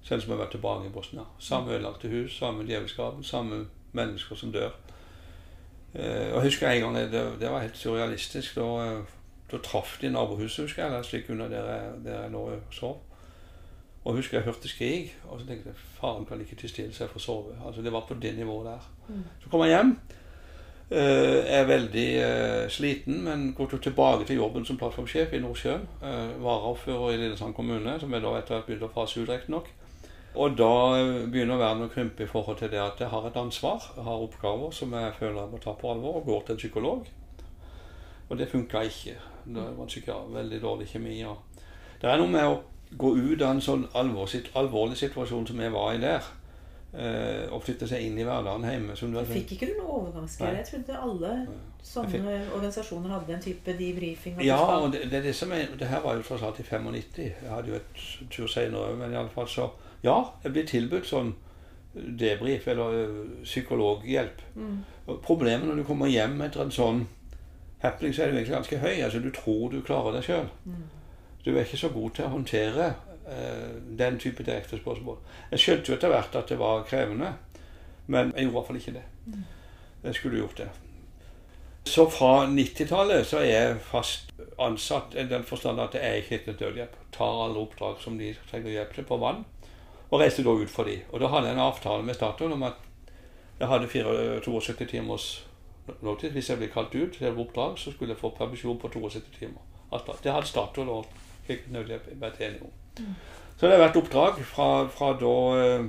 selv 0.06 0.22
som 0.22 0.30
jeg 0.30 0.38
har 0.38 0.44
vært 0.44 0.54
tilbake 0.54 0.86
i 0.86 0.94
Bosnia. 0.94 1.26
Samme 1.40 1.74
ødelagte 1.74 2.12
hus, 2.12 2.38
samme 2.38 2.68
djevelskap, 2.68 3.18
samme 3.26 3.66
mennesker 3.98 4.36
som 4.36 4.52
dør. 4.54 4.76
Eh, 5.96 6.30
og 6.30 6.38
jeg 6.38 6.44
husker 6.52 6.70
en 6.70 6.82
gang, 6.82 6.96
det, 7.12 7.24
det 7.40 7.50
var 7.50 7.66
helt 7.66 7.78
surrealistisk. 7.78 8.56
Da, 8.56 8.70
eh, 8.86 9.14
da 9.52 9.58
traff 9.58 9.98
de 10.02 10.12
nabohuset, 10.14 10.68
husker 10.68 10.84
jeg, 10.84 10.92
eller 10.92 11.04
slik 11.04 11.30
under 11.30 11.50
der 11.50 11.72
jeg, 11.72 11.92
der 12.06 12.22
jeg 12.22 12.32
lå 12.32 12.46
og 12.54 12.62
sov. 12.72 13.02
Og 14.06 14.14
jeg 14.14 14.22
husker 14.22 14.38
jeg 14.38 14.46
hørte 14.46 14.70
skrik, 14.70 15.16
og 15.26 15.40
så 15.40 15.48
tenkte 15.48 15.72
jeg 15.72 15.80
faren 15.98 16.26
kan 16.30 16.42
ikke 16.42 16.56
tilstille 16.60 16.94
seg 16.94 17.10
for 17.10 17.18
å 17.18 17.24
sove. 17.24 17.56
Altså 17.66 17.82
Det 17.82 17.94
var 17.94 18.06
på 18.06 18.14
det 18.22 18.36
nivået 18.38 18.68
der. 18.70 18.84
Mm. 19.08 19.24
Så 19.42 19.50
kom 19.50 19.64
jeg 19.66 19.74
hjem. 19.74 19.96
Uh, 20.86 21.42
er 21.50 21.64
veldig 21.66 22.10
uh, 22.22 22.70
sliten, 22.70 23.24
men 23.26 23.54
går 23.58 23.72
til- 23.72 23.82
tilbake 23.88 24.26
til 24.26 24.36
jobben 24.38 24.66
som 24.66 24.78
plattformsjef 24.78 25.34
i 25.34 25.40
Nordsjøen. 25.42 25.88
Uh, 26.04 26.44
Varaordfører 26.44 27.16
i 27.16 27.18
Lillesand 27.18 27.56
kommune, 27.58 28.00
som 28.00 28.14
jeg 28.14 28.22
da 28.22 28.36
etter 28.38 28.54
hvert 28.54 28.68
begynte 28.68 28.92
å 28.92 28.94
fase 28.94 29.24
ut, 29.24 29.30
riktignok. 29.30 29.72
Og 30.36 30.54
da 30.60 30.70
begynner 31.32 31.58
verden 31.58 31.88
å 31.88 31.90
krympe 31.90 32.28
i 32.28 32.30
forhold 32.30 32.60
til 32.60 32.70
det 32.70 32.82
at 32.84 33.02
jeg 33.02 33.10
har 33.10 33.26
et 33.26 33.38
ansvar, 33.40 33.82
jeg 33.96 34.04
har 34.04 34.22
oppgaver 34.28 34.72
som 34.76 34.94
jeg 34.94 35.14
føler 35.18 35.42
jeg 35.42 35.52
må 35.56 35.62
ta 35.64 35.74
på 35.80 35.90
alvor, 35.90 36.20
og 36.20 36.26
går 36.30 36.42
til 36.46 36.54
en 36.54 36.62
psykolog. 36.62 37.10
Og 38.30 38.38
det 38.38 38.50
funka 38.52 38.82
ikke. 38.86 39.18
Det 39.46 39.64
var 39.64 39.84
en 39.86 39.90
psykiater, 39.90 40.34
veldig 40.36 40.62
dårlig 40.62 40.88
kjemi. 40.92 41.18
Og 41.26 41.38
det 42.02 42.12
er 42.12 42.22
noe 42.22 42.30
med 42.30 42.46
å 42.46 42.60
gå 42.92 43.18
ut 43.18 43.42
av 43.42 43.56
en 43.56 43.62
sånn 43.62 43.86
alvor, 43.94 44.30
alvorlig 44.56 44.98
situasjon 45.00 45.48
som 45.48 45.62
jeg 45.62 45.74
var 45.74 45.94
i 45.94 46.02
der, 46.04 46.28
eh, 46.94 47.46
og 47.52 47.64
flytte 47.64 47.88
seg 47.90 48.06
inn 48.06 48.20
i 48.20 48.26
hverdagen 48.28 48.68
hjemme. 48.70 48.96
Som 48.96 49.14
du 49.14 49.22
Fikk 49.30 49.56
ikke 49.58 49.72
du 49.72 49.80
noe 49.80 50.02
overgangsgreie? 50.02 50.60
Jeg 50.62 50.70
trodde 50.70 51.00
alle 51.08 51.32
sånne 51.86 52.36
organisasjoner 52.56 53.16
hadde 53.16 53.34
en 53.36 53.42
type 53.42 53.78
debrifing. 53.80 54.38
Ja, 54.46 54.60
og 54.80 54.92
det, 54.94 55.08
det 55.12 55.20
er 55.20 55.28
det 55.30 55.36
som 55.36 55.52
er 55.54 55.68
Det 55.80 55.88
her 55.88 56.02
var 56.02 56.16
jo 56.16 56.26
tross 56.26 56.44
alt 56.44 56.60
i 56.60 56.64
95. 56.64 57.18
Jeg 57.18 57.50
hadde 57.50 57.74
jo 57.74 57.80
et 57.82 58.06
tur 58.30 58.48
senere 58.48 58.92
òg, 58.92 59.02
men 59.02 59.14
iallfall 59.14 59.50
så 59.50 59.72
Ja, 60.06 60.22
jeg 60.44 60.54
blir 60.54 60.66
tilbudt 60.70 61.08
sånn 61.10 61.34
debrif, 61.96 62.68
eller 62.68 63.08
psykologhjelp. 63.44 64.42
Mm. 64.56 64.84
Problemet 65.24 65.68
når 65.68 65.76
du 65.76 65.84
kommer 65.88 66.12
hjem 66.12 66.42
etter 66.44 66.66
en 66.66 66.74
sånn 66.74 67.06
happening, 67.82 68.14
så 68.14 68.24
er 68.24 68.32
du 68.32 68.38
egentlig 68.38 68.56
ganske 68.56 68.80
høy. 68.82 68.94
Altså, 69.06 69.22
du 69.24 69.32
tror 69.32 69.72
du 69.72 69.82
klarer 69.86 70.18
deg 70.18 70.28
sjøl. 70.28 70.50
Mm. 70.66 70.84
Du 71.46 71.52
er 71.54 71.62
ikke 71.62 71.78
så 71.78 71.90
god 71.94 72.16
til 72.18 72.26
å 72.26 72.32
håndtere 72.34 72.88
eh, 73.30 73.76
den 74.00 74.18
type 74.20 74.44
direkte 74.44 74.80
spørsmål. 74.80 75.20
Jeg 75.52 75.62
skjønte 75.62 75.92
jo 75.92 75.98
etter 75.98 76.14
hvert 76.14 76.40
at 76.40 76.50
det 76.50 76.58
var 76.60 76.88
krevende, 76.90 77.36
men 78.08 78.34
jeg 78.34 78.48
gjorde 78.48 78.52
i 78.52 78.56
hvert 78.58 78.68
fall 78.72 78.82
ikke 78.82 78.96
det. 78.96 79.06
Jeg 80.06 80.18
skulle 80.18 80.42
gjort 80.42 80.58
det. 80.58 80.70
Så 81.86 82.08
fra 82.10 82.46
90-tallet 82.50 83.28
så 83.30 83.44
er 83.44 83.52
jeg 83.52 83.82
fast 83.86 84.32
ansatt 84.62 85.14
i 85.14 85.28
den 85.30 85.44
forstand 85.46 85.80
at 85.80 85.94
jeg 85.94 86.02
er 86.02 86.16
ikke 86.22 86.40
Kirkens 86.40 86.62
Nødhjelp. 86.62 86.96
Tar 87.14 87.44
alle 87.44 87.62
oppdrag 87.62 88.00
som 88.02 88.18
de 88.18 88.32
trenger 88.50 88.74
hjelp 88.74 88.96
til 88.96 89.06
på 89.06 89.18
vann, 89.22 89.44
og 90.10 90.20
reiser 90.20 90.44
da 90.44 90.56
ut 90.58 90.72
for 90.72 90.90
dem. 90.90 91.06
Og 91.12 91.22
da 91.22 91.30
hadde 91.30 91.52
jeg 91.52 91.58
en 91.60 91.68
avtale 91.68 92.04
med 92.04 92.18
Statoil 92.18 92.56
om 92.58 92.66
at 92.66 92.82
jeg 93.60 93.70
hadde 93.70 93.88
72 94.42 94.90
timers 94.90 95.28
notice. 96.02 96.34
Hvis 96.34 96.50
jeg 96.50 96.58
ble 96.58 96.72
kalt 96.74 96.96
ut 96.96 97.14
til 97.20 97.38
oppdrag, 97.38 97.78
så 97.80 97.94
skulle 97.94 98.16
jeg 98.16 98.20
få 98.20 98.34
permisjon 98.34 98.82
på 98.82 98.90
72 98.90 99.38
timer. 99.38 99.62
Det 100.24 100.34
hadde 100.34 100.50
Statoil 100.50 100.90
og 100.90 101.06
Kirkens 101.48 101.72
Nødhjelp 101.74 102.10
vært 102.22 102.42
enige 102.42 102.64
om. 102.64 102.74
Så 103.58 103.68
det 103.68 103.78
har 103.78 103.86
vært 103.88 104.00
oppdrag 104.00 104.40
fra, 104.46 104.70
fra 104.92 105.12
da 105.20 105.36
eh, 105.62 105.86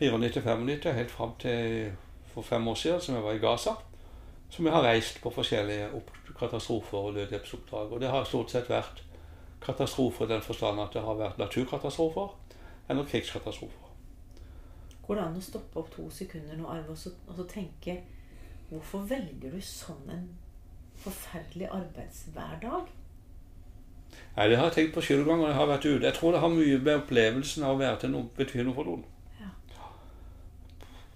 94-95 0.00 0.92
helt 0.98 1.10
fram 1.10 1.34
til 1.40 1.92
for 2.32 2.42
fem 2.42 2.68
år 2.68 2.74
siden, 2.74 3.00
som 3.00 3.14
jeg 3.14 3.24
var 3.24 3.32
i 3.32 3.42
Gaza. 3.42 3.70
Som 4.50 4.66
jeg 4.66 4.74
har 4.74 4.84
reist 4.84 5.20
på 5.22 5.30
forskjellige 5.30 5.88
katastrofer 6.38 6.98
og 6.98 7.14
nødhjelpsoppdrag. 7.14 7.92
Og 7.92 8.00
det 8.00 8.08
har 8.08 8.24
stort 8.24 8.50
sett 8.50 8.70
vært 8.70 9.04
katastrofer 9.62 10.26
i 10.26 10.32
den 10.32 10.42
forstand 10.42 10.80
at 10.80 10.92
det 10.94 11.02
har 11.02 11.16
vært 11.16 11.38
naturkatastrofer 11.38 12.34
eller 12.88 13.06
krigskatastrofer. 13.08 13.92
Går 15.06 15.18
det 15.18 15.24
an 15.24 15.38
å 15.38 15.44
stoppe 15.44 15.80
opp 15.80 15.90
to 15.94 16.08
sekunder 16.10 16.58
nå, 16.58 16.66
Arve, 16.70 16.94
og 16.94 17.36
så 17.36 17.46
tenke 17.50 18.02
Hvorfor 18.72 19.02
velger 19.04 19.52
du 19.52 19.60
sånn 19.60 20.06
en 20.08 20.28
forferdelig 21.02 21.66
arbeidshverdag? 21.76 22.86
Nei, 24.36 24.48
Det 24.48 24.56
har 24.56 24.70
jeg 24.70 24.76
tenkt 24.76 24.94
på 24.94 25.02
selv 25.04 25.26
ganger 25.28 25.50
jeg 25.50 25.58
har 25.58 25.68
vært 25.68 25.86
ute. 25.86 26.06
Jeg 26.06 26.16
tror 26.16 26.32
det 26.32 26.40
har 26.40 26.52
mye 26.52 26.78
med 26.78 26.94
opplevelsen 27.02 27.64
av 27.68 27.74
å 27.74 27.80
være 27.82 27.98
til 28.00 28.14
noe, 28.14 28.28
betyr 28.36 28.64
noe 28.64 28.76
for 28.76 28.88
noen. 28.88 29.02
Ja. 29.40 29.50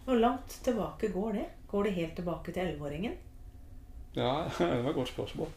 Hvor 0.05 0.21
langt 0.21 0.59
tilbake 0.67 1.09
går 1.15 1.39
det? 1.39 1.47
Går 1.71 1.89
det 1.89 1.95
helt 1.97 2.19
tilbake 2.19 2.53
til 2.53 2.63
elleveåringen? 2.67 3.17
Ja, 4.17 4.35
det 4.59 4.69
var 4.85 4.91
et 4.91 4.99
godt 4.99 5.15
spørsmål. 5.15 5.49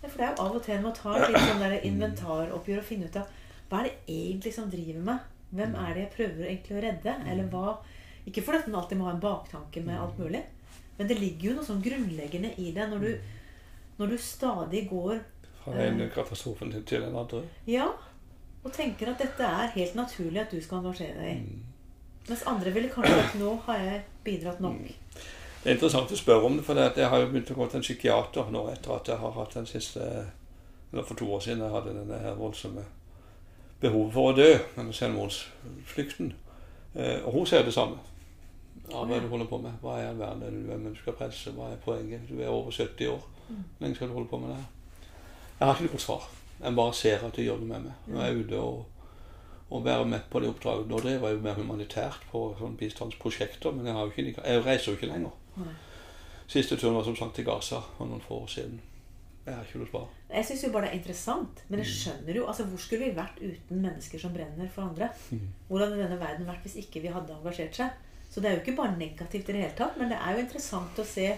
Ja, 0.00 0.08
for 0.08 0.16
det 0.16 0.26
er 0.26 0.32
jo 0.32 0.46
av 0.46 0.56
og 0.56 0.62
til 0.64 0.74
en 0.78 0.86
må 0.86 0.94
ta 0.96 1.12
et 1.18 1.28
litt 1.28 1.44
sånn 1.44 1.60
der 1.60 1.76
inventaroppgjør 1.90 2.80
og 2.80 2.88
finne 2.88 3.10
ut 3.10 3.18
av 3.20 3.36
hva 3.70 3.82
er 3.82 3.90
det 3.90 4.14
egentlig 4.16 4.52
som 4.56 4.70
driver 4.72 5.04
meg? 5.06 5.26
Hvem 5.54 5.74
er 5.78 5.92
det 5.92 6.00
jeg 6.02 6.14
prøver 6.14 6.46
egentlig 6.46 6.76
å 6.78 6.84
redde? 6.84 7.12
Eller 7.30 7.50
hva 7.52 7.76
Ikke 8.26 8.42
fordi 8.44 8.70
man 8.70 8.80
alltid 8.80 8.98
må 8.98 9.06
ha 9.06 9.12
en 9.14 9.22
baktanke 9.22 9.82
med 9.84 9.98
alt 9.98 10.18
mulig, 10.20 10.40
men 10.98 11.08
det 11.08 11.16
ligger 11.16 11.48
jo 11.48 11.52
noe 11.56 11.66
sånn 11.66 11.80
grunnleggende 11.82 12.50
i 12.60 12.68
det 12.76 12.84
når 12.90 13.04
du, 13.06 13.30
når 13.96 14.12
du 14.12 14.16
stadig 14.20 14.82
går 14.90 15.22
Fra 15.64 15.72
den 15.72 15.94
ene 16.00 16.10
katastrofen 16.14 16.70
til- 16.72 17.00
den 17.02 17.16
andre. 17.16 17.42
Ja, 17.66 17.86
og 18.64 18.72
tenker 18.72 19.10
at 19.12 19.18
dette 19.18 19.42
er 19.44 19.66
helt 19.74 19.94
naturlig 19.94 20.40
at 20.40 20.50
du 20.50 20.60
skal 20.60 20.78
engasjere 20.78 21.16
deg 21.20 21.36
i. 21.36 21.58
Mens 22.28 22.42
andre 22.46 22.70
ville 22.72 22.88
kanskje 22.88 23.14
sagt 23.22 23.38
nå 23.40 23.56
har 23.66 23.78
jeg 23.78 24.02
bidratt 24.24 24.60
nok. 24.60 24.76
Det 25.62 25.70
er 25.70 25.74
interessant 25.74 26.10
å 26.12 26.16
spørre 26.16 26.44
om 26.44 26.56
det, 26.56 26.64
for 26.64 26.74
at 26.74 26.96
jeg 26.96 27.08
har 27.08 27.18
jo 27.20 27.26
begynt 27.26 27.50
å 27.50 27.54
gå 27.54 27.66
til 27.70 27.76
en 27.76 27.82
psykiater 27.82 28.50
nå 28.50 28.68
etter 28.72 28.94
at 28.96 29.08
jeg 29.08 29.16
har 29.18 29.30
hatt 29.32 29.54
den 29.54 29.66
siste 29.66 30.26
Eller 30.92 31.04
for 31.04 31.14
to 31.14 31.24
år 31.32 31.40
siden 31.40 31.60
jeg 31.62 31.70
hadde 31.70 31.94
denne 31.94 32.18
her 32.18 32.34
voldsomme 32.34 32.82
behovet 33.80 34.12
for 34.12 34.32
å 34.32 34.36
dø, 34.36 34.58
denne 34.76 34.92
selvmordsflykten. 34.92 36.32
Eh, 36.96 37.20
og 37.24 37.32
hun 37.32 37.46
ser 37.46 37.62
det 37.62 37.72
samme. 37.74 37.96
Ja, 38.90 39.04
hva 39.04 39.14
er 39.14 39.20
det 39.20 39.22
du 39.22 39.28
holder 39.28 39.46
på 39.46 39.58
med? 39.62 39.72
Hva 39.82 40.00
er 40.00 40.08
all 40.08 40.18
verden 40.18 40.42
er 40.42 40.50
hvem 40.50 40.88
du 40.94 40.98
skal 40.98 41.12
presse? 41.12 41.52
Hva 41.54 41.70
er 41.72 41.76
poenget? 41.84 42.20
Du 42.28 42.40
er 42.42 42.48
over 42.48 42.70
70 42.70 43.06
år. 43.08 43.20
Hvor 43.46 43.80
lenge 43.84 43.94
skal 43.94 44.08
du 44.08 44.12
holde 44.12 44.28
på 44.28 44.38
med 44.38 44.48
det 44.48 44.56
her? 44.56 44.64
Jeg 45.60 45.68
har 45.68 45.76
ikke 45.76 45.92
noe 45.92 46.00
svar. 46.00 46.22
Jeg 46.60 46.76
bare 46.76 46.92
ser 46.96 47.24
at 47.26 47.36
du 47.36 47.42
gjør 47.44 47.58
noe 47.60 47.68
med 47.68 47.82
meg. 47.84 48.04
Når 48.08 48.22
jeg 48.22 48.32
er 48.32 48.38
ute 48.40 48.60
og, 48.64 48.78
og 49.68 49.82
være 49.84 50.06
med 50.08 50.28
på 50.32 50.40
det 50.40 50.48
oppdraget 50.48 50.88
Nå 50.88 51.00
driver 51.04 51.28
jeg 51.28 51.36
jo 51.36 51.42
mer 51.44 51.58
humanitært 51.58 52.24
på 52.30 52.44
sånne 52.58 52.80
bistandsprosjekter, 52.80 53.76
men 53.76 53.88
jeg, 53.90 53.96
har 53.98 54.08
jo 54.08 54.24
ikke, 54.24 54.44
jeg 54.46 54.64
reiser 54.64 54.90
jo 54.90 54.96
ikke 54.96 55.10
lenger. 55.10 55.68
Siste 56.50 56.80
turen 56.80 56.96
var 56.96 57.04
som 57.04 57.18
sagt 57.18 57.36
til 57.36 57.46
Gaza 57.46 57.82
for 57.98 58.08
noen 58.08 58.24
få 58.24 58.40
år 58.46 58.50
siden. 58.54 58.80
Jeg 59.44 59.54
har 59.54 59.68
ikke 59.68 59.82
noe 59.82 59.90
svar. 59.90 60.08
Jeg 60.30 60.46
syns 60.48 60.64
jo 60.64 60.72
bare 60.72 60.86
det 60.86 60.92
er 60.94 60.98
interessant. 61.00 61.62
Men 61.68 61.82
jeg 61.82 61.92
skjønner 61.92 62.36
jo 62.40 62.48
altså 62.48 62.66
Hvor 62.70 62.80
skulle 62.80 63.06
vi 63.08 63.16
vært 63.16 63.40
uten 63.40 63.84
mennesker 63.84 64.20
som 64.22 64.34
brenner 64.34 64.68
for 64.72 64.88
andre? 64.88 65.08
Hvordan 65.68 65.92
hadde 65.92 66.02
denne 66.06 66.20
verden 66.20 66.48
vært 66.48 66.64
hvis 66.64 66.80
ikke 66.86 67.04
vi 67.04 67.12
hadde 67.12 67.36
engasjert 67.36 67.76
seg? 67.82 68.04
Så 68.30 68.40
det 68.40 68.48
er 68.48 68.56
jo 68.56 68.64
ikke 68.64 68.78
bare 68.78 68.96
negativt 68.96 69.48
i 69.48 69.52
det 69.52 69.64
hele 69.64 69.76
tatt, 69.76 69.96
men 69.98 70.12
det 70.12 70.20
er 70.22 70.36
jo 70.36 70.44
interessant 70.44 71.00
å 71.02 71.06
se 71.08 71.32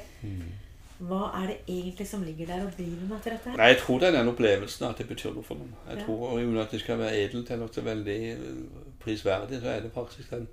hva 1.08 1.20
er 1.42 1.46
det 1.50 1.56
egentlig 1.66 2.06
som 2.06 2.22
ligger 2.22 2.46
der 2.46 2.64
og 2.66 2.72
driver 2.76 3.08
meg 3.10 3.22
til 3.24 3.32
dette. 3.34 3.52
Nei, 3.58 3.68
jeg 3.72 3.78
tror 3.82 3.98
det 3.98 4.08
er 4.08 4.16
den 4.18 4.28
opplevelsen 4.32 4.86
at 4.88 4.98
det 5.02 5.06
betyr 5.08 5.32
noe 5.34 5.42
for 5.46 5.58
noen. 5.58 5.72
Jeg 5.88 5.98
Ja. 5.98 6.04
tror, 6.04 6.34
Uten 6.38 6.58
at 6.62 6.70
det 6.70 6.80
skal 6.80 6.98
være 6.98 7.16
edelt 7.24 7.50
eller 7.50 7.66
er 7.78 7.86
veldig 7.88 8.18
eh, 8.32 8.90
prisverdig, 9.00 9.60
så 9.60 9.68
er 9.72 9.80
det 9.82 9.92
faktisk 9.94 10.30
den, 10.30 10.48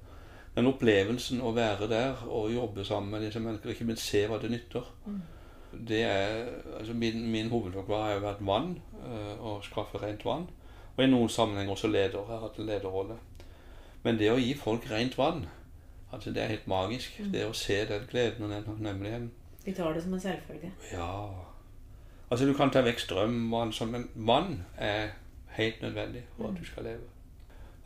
den 0.56 0.68
opplevelsen 0.72 1.42
å 1.42 1.52
være 1.56 1.90
der 1.90 2.24
og 2.28 2.52
jobbe 2.54 2.86
sammen 2.86 3.12
med 3.12 3.22
disse 3.28 3.40
menneskene, 3.40 3.72
ikke 3.76 3.86
minst 3.86 4.04
se 4.10 4.26
hva 4.28 4.40
det 4.42 4.52
nytter. 4.52 4.84
Det 5.88 6.02
er, 6.04 6.46
altså 6.80 6.94
Min, 6.94 7.32
min 7.32 7.50
hovedoppgave 7.50 8.04
har 8.14 8.20
vært 8.24 8.42
vann, 8.46 8.80
eh, 9.06 9.36
å 9.38 9.60
skaffe 9.62 10.02
rent 10.02 10.26
vann. 10.26 10.48
Og 10.98 11.04
i 11.04 11.08
noen 11.08 11.30
sammenhenger 11.30 11.72
også 11.72 11.88
leder. 11.88 12.18
Jeg 12.20 12.28
har 12.28 12.40
hatt 12.40 12.58
en 12.60 12.66
lederrolle. 12.66 13.16
Men 14.04 14.18
det 14.18 14.32
å 14.32 14.40
gi 14.40 14.54
folk 14.58 14.90
rent 14.92 15.18
vann, 15.18 15.46
altså 16.12 16.34
det 16.34 16.42
er 16.44 16.48
helt 16.56 16.68
magisk. 16.68 17.20
Det 17.32 17.46
å 17.46 17.54
se 17.54 17.86
den 17.86 18.08
gleden 18.10 18.44
og 18.46 18.50
den 18.52 18.64
takknemligheten. 18.64 19.32
Vi 19.66 19.74
tar 19.76 19.94
det 19.94 20.04
som 20.04 20.14
en 20.14 20.24
selvfølge. 20.24 20.72
Ja 20.94 21.10
Altså 22.30 22.46
du 22.46 22.54
kan 22.54 22.70
ta 22.70 22.84
vekk 22.86 23.00
strøm, 23.02 23.38
vann, 23.50 23.72
sånn, 23.74 23.90
men 23.90 24.04
vann 24.14 24.60
er 24.78 25.16
helt 25.58 25.80
nødvendig 25.82 26.22
for 26.36 26.52
at 26.52 26.60
du 26.60 26.68
skal 26.68 26.86
leve. 26.86 27.08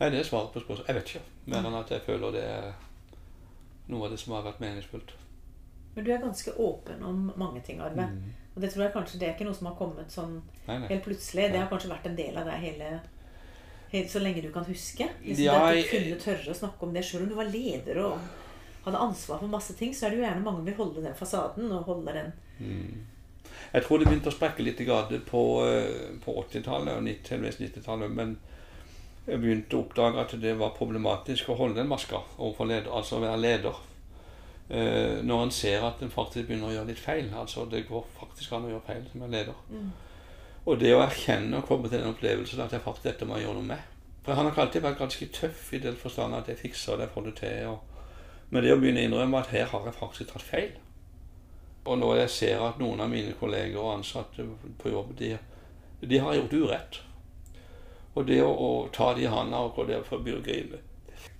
Nei, 0.00 0.10
det 0.12 0.18
er 0.20 0.26
svaret 0.28 0.52
på 0.52 0.60
spørsmålet. 0.60 0.90
Jeg 0.90 0.98
vet 0.98 1.12
ikke. 1.14 1.22
Mer 1.52 1.68
enn 1.68 1.78
at 1.78 1.92
jeg 1.94 2.04
føler 2.04 2.34
det 2.34 2.42
er 2.44 2.66
noe 3.88 4.04
av 4.04 4.12
det 4.12 4.18
som 4.20 4.34
har 4.36 4.44
vært 4.44 4.60
meningsfullt. 4.60 5.14
Men 5.94 6.04
du 6.04 6.10
er 6.12 6.20
ganske 6.20 6.52
åpen 6.60 7.02
om 7.06 7.32
mange 7.40 7.62
ting, 7.64 7.80
Arve. 7.80 8.04
Mm. 8.10 8.32
Og 8.54 8.62
det 8.62 8.70
tror 8.74 8.84
jeg 8.84 8.94
kanskje 8.94 9.20
det 9.20 9.28
er 9.28 9.34
ikke 9.34 9.48
noe 9.48 9.56
som 9.56 9.70
har 9.70 9.76
kommet 9.78 10.12
sånn 10.12 10.36
Nei, 10.66 10.76
nei. 10.76 10.88
helt 10.92 11.04
plutselig. 11.06 11.48
Det 11.54 11.60
har 11.62 11.70
kanskje 11.70 11.92
vært 11.94 12.08
en 12.10 12.18
del 12.18 12.36
av 12.38 12.50
deg 12.50 12.64
hele, 12.68 12.90
hele 13.94 14.10
så 14.12 14.22
lenge 14.22 14.44
du 14.44 14.50
kan 14.54 14.66
huske. 14.68 15.08
Liksom 15.24 15.44
Ja, 15.46 15.58
det 15.70 15.84
at 15.86 15.88
du 15.88 15.92
kunne 15.94 16.22
tørre 16.26 16.52
å 16.52 16.58
snakke 16.60 16.86
om 16.86 16.94
det 16.94 17.04
sjøl 17.06 17.24
om 17.24 17.32
du 17.32 17.36
var 17.38 17.50
leder 17.50 18.02
og 18.04 18.18
hadde 18.84 19.00
ansvar 19.00 19.40
for 19.40 19.50
masse 19.50 19.74
ting, 19.78 19.94
så 19.94 20.06
er 20.06 20.12
det 20.12 20.20
jo 20.20 20.26
gjerne 20.26 20.44
mange 20.44 20.60
som 20.60 20.68
vil 20.68 20.80
holde 20.80 21.04
den 21.04 21.16
fasaden 21.18 21.72
og 21.72 21.88
holde 21.88 22.16
den 22.16 22.32
Jeg 23.72 23.84
tror 23.84 23.98
det 23.98 24.08
begynte 24.08 24.30
å 24.30 24.34
sprekke 24.34 24.62
litt 24.62 24.80
i 24.80 24.86
grad 24.86 25.14
på, 25.26 25.44
eh, 25.66 26.12
på 26.24 26.34
80-tallet 26.44 26.98
og 26.98 27.06
90 27.06 27.32
heldigvis 27.34 27.60
90-tallet. 27.62 28.12
Men 28.14 28.36
jeg 29.26 29.40
begynte 29.40 29.78
å 29.78 29.82
oppdage 29.82 30.20
at 30.20 30.36
det 30.40 30.52
var 30.60 30.76
problematisk 30.76 31.50
å 31.50 31.58
holde 31.58 31.80
den 31.80 31.90
maska 31.90 32.20
overfor 32.36 32.68
leder, 32.70 32.92
altså 32.92 33.22
være 33.24 33.40
leder. 33.40 33.80
Eh, 34.68 35.20
når 35.24 35.42
en 35.42 35.52
ser 35.52 35.84
at 35.84 36.02
en 36.02 36.12
faktisk 36.12 36.46
begynner 36.48 36.70
å 36.70 36.74
gjøre 36.76 36.90
litt 36.92 37.02
feil. 37.02 37.32
Altså 37.34 37.66
det 37.70 37.86
går 37.88 38.04
faktisk 38.20 38.52
an 38.52 38.68
å 38.68 38.74
gjøre 38.74 38.86
feil 38.86 39.08
som 39.10 39.24
en 39.24 39.34
leder. 39.34 39.58
Og 40.64 40.78
det 40.80 40.94
å 40.96 41.02
erkjenne 41.04 41.58
og 41.58 41.66
komme 41.68 41.90
til 41.90 41.98
den 41.98 42.12
opplevelsen 42.14 42.62
at 42.64 42.72
jeg 42.72 42.84
faktisk 42.84 43.08
dette 43.10 43.26
må 43.28 43.36
jeg 43.36 43.48
gjøre 43.48 43.58
noe 43.58 43.72
med. 43.74 43.90
For 44.24 44.32
jeg 44.32 44.40
har 44.40 44.62
alltid 44.62 44.84
vært 44.86 45.02
ganske 45.02 45.26
tøff 45.36 45.66
i 45.76 45.82
den 45.84 45.98
forstand 46.00 46.36
at 46.36 46.48
jeg 46.48 46.62
fikser 46.62 46.96
det, 46.96 47.10
får 47.12 47.26
det 47.26 47.34
til. 47.42 47.74
Og, 47.74 47.93
men 48.54 48.62
det 48.62 48.70
å 48.72 48.78
begynne 48.78 49.02
å 49.02 49.08
innrømme 49.08 49.40
at 49.42 49.50
her 49.50 49.66
har 49.72 49.88
jeg 49.88 49.96
faktisk 49.98 50.30
tatt 50.30 50.44
feil. 50.46 50.72
Og 51.84 51.98
når 52.00 52.14
jeg 52.22 52.30
ser 52.30 52.62
at 52.64 52.78
noen 52.80 53.02
av 53.04 53.10
mine 53.12 53.34
kolleger 53.36 53.76
og 53.82 53.96
ansatte 53.98 54.46
på 54.80 54.92
jobb, 54.94 55.10
de, 55.18 55.32
de 56.00 56.20
har 56.22 56.36
gjort 56.38 56.54
urett. 56.56 57.00
Og 58.14 58.28
det 58.30 58.38
å, 58.46 58.52
å 58.54 58.68
ta 58.94 59.10
de 59.18 59.26
i 59.26 59.30
handa 59.32 59.58
og 59.66 59.74
gå 59.76 59.84
der 59.90 60.04
for 60.06 60.22
å 60.22 60.40
grine, 60.44 60.78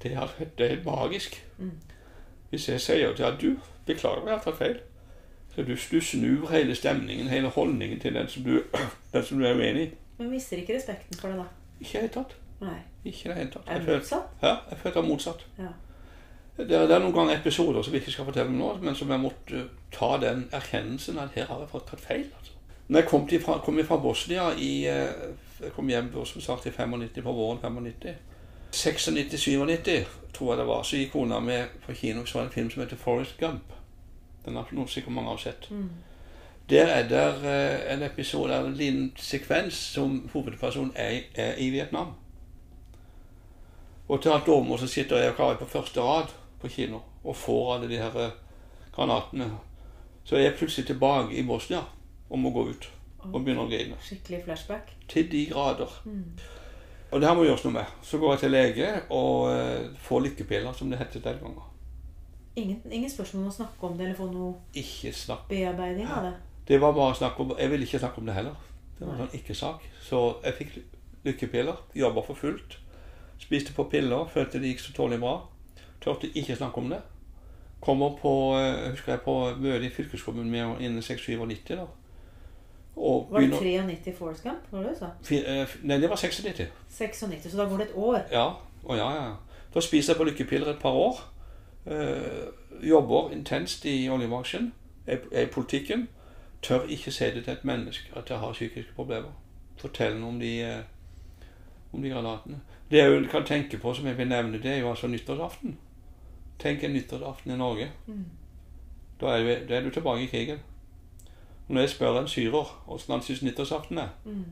det 0.02 0.10
er, 0.12 0.34
det 0.58 0.66
er 0.66 0.74
helt 0.74 0.88
magisk. 0.88 1.38
Hvis 2.50 2.66
jeg 2.68 2.82
sier 2.82 3.14
til 3.16 3.24
at 3.30 3.38
du, 3.40 3.54
beklager, 3.86 4.26
jeg 4.28 4.34
har 4.36 4.42
tatt 4.44 4.58
feil. 4.58 4.76
Så 5.54 5.62
du, 5.62 5.74
du 5.78 6.00
snur 6.02 6.48
hele 6.50 6.74
stemningen, 6.74 7.30
hele 7.30 7.48
holdningen 7.54 8.00
til 8.02 8.14
den 8.18 8.28
som 8.28 8.42
du, 8.44 8.58
den 9.14 9.24
som 9.24 9.38
du 9.38 9.46
er 9.46 9.54
uenig 9.54 9.86
i. 9.86 9.90
Men 10.18 10.32
mister 10.34 10.58
ikke 10.60 10.74
respekten 10.76 11.16
for 11.18 11.30
det, 11.30 11.38
da. 11.44 11.46
Ikke 11.80 11.88
i 11.88 11.92
det 11.94 12.02
hele 12.02 12.14
tatt. 12.18 12.34
Nei. 12.64 12.76
Ikke 13.04 13.30
det 13.30 13.38
hele 13.38 13.50
tatt. 13.54 13.68
Er 13.68 13.72
Jeg 13.72 13.80
det 13.80 13.86
føler, 13.86 14.02
motsatt? 14.02 14.36
ja, 14.42 14.54
jeg 14.70 14.78
føler 14.82 14.94
det 14.98 15.02
er 15.04 15.08
motsatt. 15.08 15.46
Ja. 15.62 15.72
Det 16.56 16.70
er, 16.70 16.86
det 16.86 16.94
er 16.94 17.02
noen 17.02 17.14
ganger 17.14 17.34
episoder 17.34 17.82
som 17.82 17.92
vi 17.92 17.98
ikke 17.98 18.12
skal 18.14 18.28
fortelle 18.28 18.52
om 18.52 18.58
nå, 18.58 18.68
men 18.82 18.94
som 18.94 19.10
jeg 19.10 19.22
måtte 19.22 19.56
eh, 19.58 19.70
ta 19.94 20.12
den 20.22 20.44
erkjennelsen 20.54 21.18
at 21.18 21.34
her 21.34 21.48
har 21.50 21.64
jeg 21.64 21.70
fått 21.72 21.88
tatt 21.90 22.04
feil. 22.04 22.28
Altså. 22.38 22.52
Når 22.86 23.00
jeg 23.00 23.08
kom, 23.08 23.24
til, 23.26 23.40
fra, 23.42 23.58
kom 23.64 23.80
fra 23.88 23.98
Bosnia 23.98 24.52
i 24.58 24.86
eh, 24.86 25.32
Jeg 25.64 25.72
kom 25.72 25.88
hjem 25.88 26.10
som 26.26 26.40
sagt 26.42 26.66
i 26.66 26.70
95, 26.70 27.22
på 27.22 27.32
våren 27.32 27.58
95. 27.62 28.14
96-97, 28.74 30.04
tror 30.34 30.52
jeg 30.52 30.58
det 30.58 30.66
var, 30.66 30.82
så 30.82 30.98
gikk 30.98 31.12
kona 31.12 31.38
med 31.40 31.76
på 31.86 31.94
kino 31.94 32.20
og 32.20 32.28
så 32.28 32.42
en 32.42 32.50
film 32.50 32.70
som 32.70 32.82
heter 32.82 32.98
Forest 32.98 33.38
Gump. 33.38 33.72
Den 34.44 34.58
har 34.58 34.70
noe 34.74 34.90
sikkert 34.90 35.14
mange 35.14 35.30
har 35.30 35.38
sett. 35.40 35.68
Der 36.70 36.86
er 36.86 37.08
det 37.08 37.24
eh, 37.50 37.94
en 37.94 38.02
episode, 38.02 38.54
eller 38.54 38.70
en 38.70 38.78
liten 38.78 39.12
sekvens 39.16 39.74
som 39.74 40.28
hovedpersonen 40.32 40.92
er, 40.94 41.20
er 41.34 41.58
i 41.58 41.70
Vietnam. 41.70 42.14
Og 44.08 44.22
til 44.22 44.30
alt 44.30 44.48
overmål 44.48 44.78
så 44.78 44.86
sitter 44.86 45.16
jeg 45.16 45.30
og 45.30 45.36
Kari 45.36 45.56
på 45.58 45.70
første 45.70 46.00
rad 46.00 46.34
på 46.64 46.72
kino 46.72 47.02
og 47.22 47.36
får 47.36 47.70
alle 47.76 47.92
de 47.92 48.00
her 48.00 48.18
eh, 48.20 48.34
granatene. 48.94 49.50
Så 50.24 50.38
er 50.38 50.46
jeg 50.46 50.58
plutselig 50.58 50.88
tilbake 50.88 51.36
i 51.36 51.44
Bosnia 51.46 51.84
og 52.30 52.40
må 52.40 52.52
gå 52.54 52.68
ut 52.72 52.90
og 53.30 53.40
begynne 53.40 53.64
å 53.64 53.68
grine. 53.70 53.96
Skikkelig 54.04 54.42
flashback. 54.44 54.92
Til 55.08 55.28
de 55.32 55.46
grader. 55.52 55.92
Og 57.10 57.20
det 57.20 57.28
her 57.28 57.36
må 57.36 57.44
gjøres 57.46 57.64
noe 57.66 57.76
med. 57.76 57.92
Så 58.02 58.18
går 58.18 58.34
jeg 58.34 58.42
til 58.42 58.52
lege 58.52 58.90
og 59.14 59.52
eh, 59.52 59.86
får 60.02 60.26
lykkepiller, 60.26 60.72
som 60.76 60.90
det 60.90 60.98
het 61.00 61.14
den 61.14 61.40
gangen. 61.40 61.70
Ingen, 62.56 62.80
ingen 62.90 63.10
spørsmål 63.10 63.44
om 63.44 63.50
å 63.50 63.54
snakke 63.54 63.86
om 63.86 63.96
det 63.98 64.08
eller 64.08 64.18
få 64.18 64.28
noe 64.30 65.40
bearbeiding 65.48 66.06
av 66.06 66.28
det. 66.28 66.34
Det 66.68 66.78
var 66.80 66.94
bare 66.96 67.16
snakk 67.18 67.40
om 67.42 67.52
Jeg 67.58 67.70
ville 67.70 67.84
ikke 67.84 67.98
snakke 67.98 68.22
om 68.22 68.26
det 68.26 68.34
heller. 68.34 68.54
Det 68.98 69.06
var 69.06 69.14
en 69.14 69.24
sånn 69.24 69.40
ikke-sak. 69.40 69.88
Så 70.06 70.20
jeg 70.44 70.58
fikk 70.60 70.76
lykkepiller. 71.26 71.80
Jobba 71.98 72.22
for 72.24 72.38
fullt. 72.38 72.78
Spiste 73.42 73.74
på 73.76 73.88
piller. 73.90 74.28
Følte 74.30 74.62
det 74.62 74.70
gikk 74.72 74.84
så 74.84 74.94
tålelig 74.96 75.20
bra. 75.24 75.34
Tørte 76.04 76.30
ikke 76.34 76.56
snakke 76.56 76.78
om 76.78 76.90
det. 76.90 77.00
Kommer 77.80 78.16
på 78.16 78.32
jeg 78.58 78.90
husker 78.90 79.12
jeg 79.12 79.20
på 79.24 79.34
møte 79.60 79.86
i 79.86 79.92
fylkeskommunen 79.92 80.50
med 80.50 80.80
innen 80.80 81.02
96 81.02 81.68
da. 81.68 81.86
Og 82.96 83.28
Var 83.30 83.40
det 83.40 83.50
93 83.50 84.18
Forest 84.18 84.42
Gump? 84.42 84.70
Var 84.70 84.82
det 84.82 84.96
du 85.28 85.34
eh, 85.34 85.68
Nei, 85.82 86.00
det 86.00 86.10
var 86.10 86.16
96. 86.16 86.68
96, 86.88 87.50
så 87.50 87.56
da 87.56 87.64
går 87.68 87.76
det 87.76 87.86
et 87.86 87.94
år. 87.94 88.20
Ja. 88.32 88.46
Å 88.84 88.96
ja, 88.96 89.08
ja. 89.14 89.30
Da 89.74 89.80
spiser 89.82 90.12
jeg 90.12 90.20
på 90.20 90.24
lykkepiller 90.28 90.70
et 90.70 90.78
par 90.78 90.92
år. 90.92 91.20
Øh, 91.86 92.46
jobber 92.88 93.32
intenst 93.32 93.84
i 93.84 94.08
oljebransjen. 94.08 94.72
Er 95.06 95.18
er 95.32 95.42
i 95.42 95.50
politikken. 95.50 96.08
Tør 96.62 96.86
ikke 96.88 97.10
si 97.10 97.24
det 97.24 97.44
til 97.44 97.52
et 97.52 97.64
menneske 97.64 98.12
at 98.16 98.30
jeg 98.30 98.38
har 98.38 98.52
psykiske 98.52 98.94
problemer. 98.96 99.32
Fortell 99.76 100.16
noe 100.20 100.28
om 100.28 100.40
de, 100.40 100.60
eh, 100.62 100.82
om 101.92 102.02
de 102.02 102.10
granatene. 102.10 102.60
Det 102.90 102.98
jeg 102.98 103.28
kan 103.30 103.44
tenke 103.44 103.78
på, 103.78 103.94
som 103.94 104.06
jeg 104.06 104.18
vil 104.18 104.28
nevne, 104.28 104.62
det 104.62 104.70
er 104.70 104.78
jo 104.78 104.90
altså 104.90 105.06
nyttårsaften. 105.06 105.78
Tenk 106.58 106.84
en 106.84 106.92
nyttårsaften 106.92 107.50
i 107.52 107.56
Norge. 107.56 107.90
Da 109.20 109.26
er, 109.26 109.42
du, 109.44 109.66
da 109.68 109.74
er 109.78 109.82
du 109.84 109.90
tilbake 109.90 110.22
i 110.22 110.26
krigen. 110.26 110.58
Når 111.68 111.80
jeg 111.80 111.90
spør 111.90 112.18
en 112.20 112.28
syrer 112.28 112.70
åssen 112.88 113.12
han 113.14 113.22
syns 113.22 113.42
nyttårsaften 113.42 113.98
er, 113.98 114.08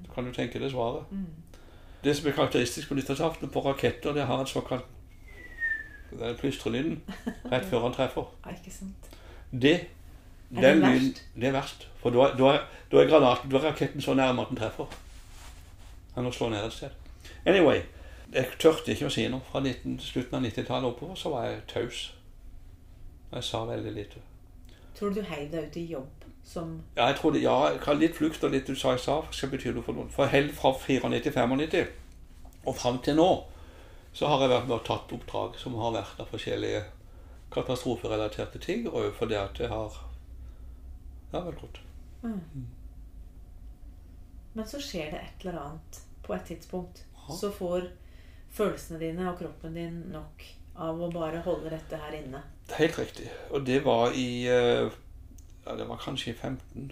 så 0.06 0.12
kan 0.14 0.24
du 0.24 0.32
tenke 0.32 0.58
deg 0.62 0.70
svaret. 0.72 1.04
Det 2.04 2.16
som 2.16 2.28
er 2.28 2.32
karakteristisk 2.36 2.88
på 2.88 2.94
nyttårsaften 2.94 3.48
på 3.52 3.60
raketter, 3.60 4.12
det 4.12 4.26
har 4.26 4.40
en 4.40 4.46
såkalt 4.46 4.84
den 6.12 6.36
plystrelyden 6.36 7.02
rett 7.52 7.64
før 7.70 7.80
han 7.86 7.94
treffer. 7.96 8.26
Ikke. 8.52 8.72
Det, 9.62 9.74
Er 10.56 10.74
det 10.74 10.82
verst? 10.82 11.22
det 11.36 11.48
er 11.48 11.52
verst. 11.52 11.88
For 12.02 12.10
da 12.10 12.26
da 12.36 12.58
da 12.92 13.00
er 13.00 13.08
granaten, 13.08 13.50
da 13.50 13.56
er 13.56 13.70
raketten 13.70 14.00
så 14.04 14.14
nærme 14.14 14.42
at 14.42 14.48
den 14.50 14.56
treffer. 14.60 14.86
Han 16.14 16.24
må 16.24 16.32
slå 16.32 16.48
ned 16.48 16.66
et 16.66 16.72
sted. 16.72 16.90
Anyway, 17.46 17.80
jeg 18.32 18.58
tørte 18.58 18.92
ikke 18.92 19.08
å 19.08 19.12
si 19.12 19.26
noe. 19.28 19.44
Fra 19.50 19.60
19, 19.60 19.98
slutten 20.00 20.38
av 20.38 20.44
90-tallet 20.46 20.88
oppover 20.88 21.18
så 21.20 21.32
var 21.34 21.48
jeg 21.48 21.62
taus. 21.72 22.02
Jeg 23.32 23.44
sa 23.44 23.64
veldig 23.68 23.92
lite. 23.92 24.22
Tror 24.96 25.12
du 25.12 25.20
du 25.20 25.26
heiv 25.28 25.50
deg 25.52 25.68
ut 25.68 25.76
i 25.80 25.86
jobb 25.92 26.26
som 26.44 26.82
Ja, 26.96 27.06
jeg 27.06 27.16
tror 27.20 27.32
det, 27.32 27.42
ja, 27.42 27.56
jeg 27.70 27.98
litt 27.98 28.16
flukt 28.16 28.44
og 28.44 28.50
litt 28.52 28.66
du 28.66 28.74
sa 28.74 28.96
jeg 28.96 29.04
sa, 29.04 29.20
skal 29.30 29.52
bety 29.52 29.72
noe 29.72 29.84
for 29.86 29.96
noen. 29.96 30.10
For 30.12 30.30
helt 30.32 30.54
fra 30.56 30.74
94-95 30.74 31.86
og 32.66 32.76
fram 32.76 32.98
til 33.02 33.16
nå 33.18 33.30
så 34.12 34.28
har 34.28 34.42
jeg 34.42 34.52
vært 34.52 34.66
med 34.68 34.76
og 34.76 34.84
tatt 34.84 35.12
oppdrag 35.16 35.56
som 35.60 35.78
har 35.80 35.94
vært 35.94 36.20
av 36.20 36.28
forskjellige 36.28 36.82
katastroferelaterte 37.52 38.60
ting, 38.60 38.84
og 38.88 39.14
fordi 39.16 39.38
at 39.40 39.56
det 39.58 39.70
har 39.72 39.96
Det 41.30 41.40
har 41.40 41.46
vært 41.48 41.60
godt. 41.60 41.78
Men 44.52 44.66
så 44.68 44.80
skjer 44.84 45.14
det 45.14 45.20
et 45.22 45.46
eller 45.46 45.60
annet 45.62 46.00
på 46.22 46.34
et 46.34 46.44
tidspunkt. 46.44 47.06
Ja. 47.16 47.34
Så 47.40 47.50
får 47.56 47.88
følelsene 48.52 49.00
dine 49.00 49.30
og 49.30 49.38
kroppen 49.38 49.76
din 49.76 50.02
nok 50.12 50.44
av 50.82 51.00
å 51.00 51.10
bare 51.12 51.42
holde 51.44 51.70
dette 51.72 51.98
her 52.00 52.16
inne. 52.16 52.42
Det 52.68 52.76
er 52.76 52.84
helt 52.86 52.98
riktig. 52.98 53.28
Og 53.50 53.66
det 53.66 53.82
var 53.84 54.16
i 54.16 54.46
eh, 54.48 54.90
Ja, 55.62 55.76
det 55.78 55.86
var 55.86 56.00
kanskje 56.02 56.32
i 56.32 56.34
14, 56.34 56.90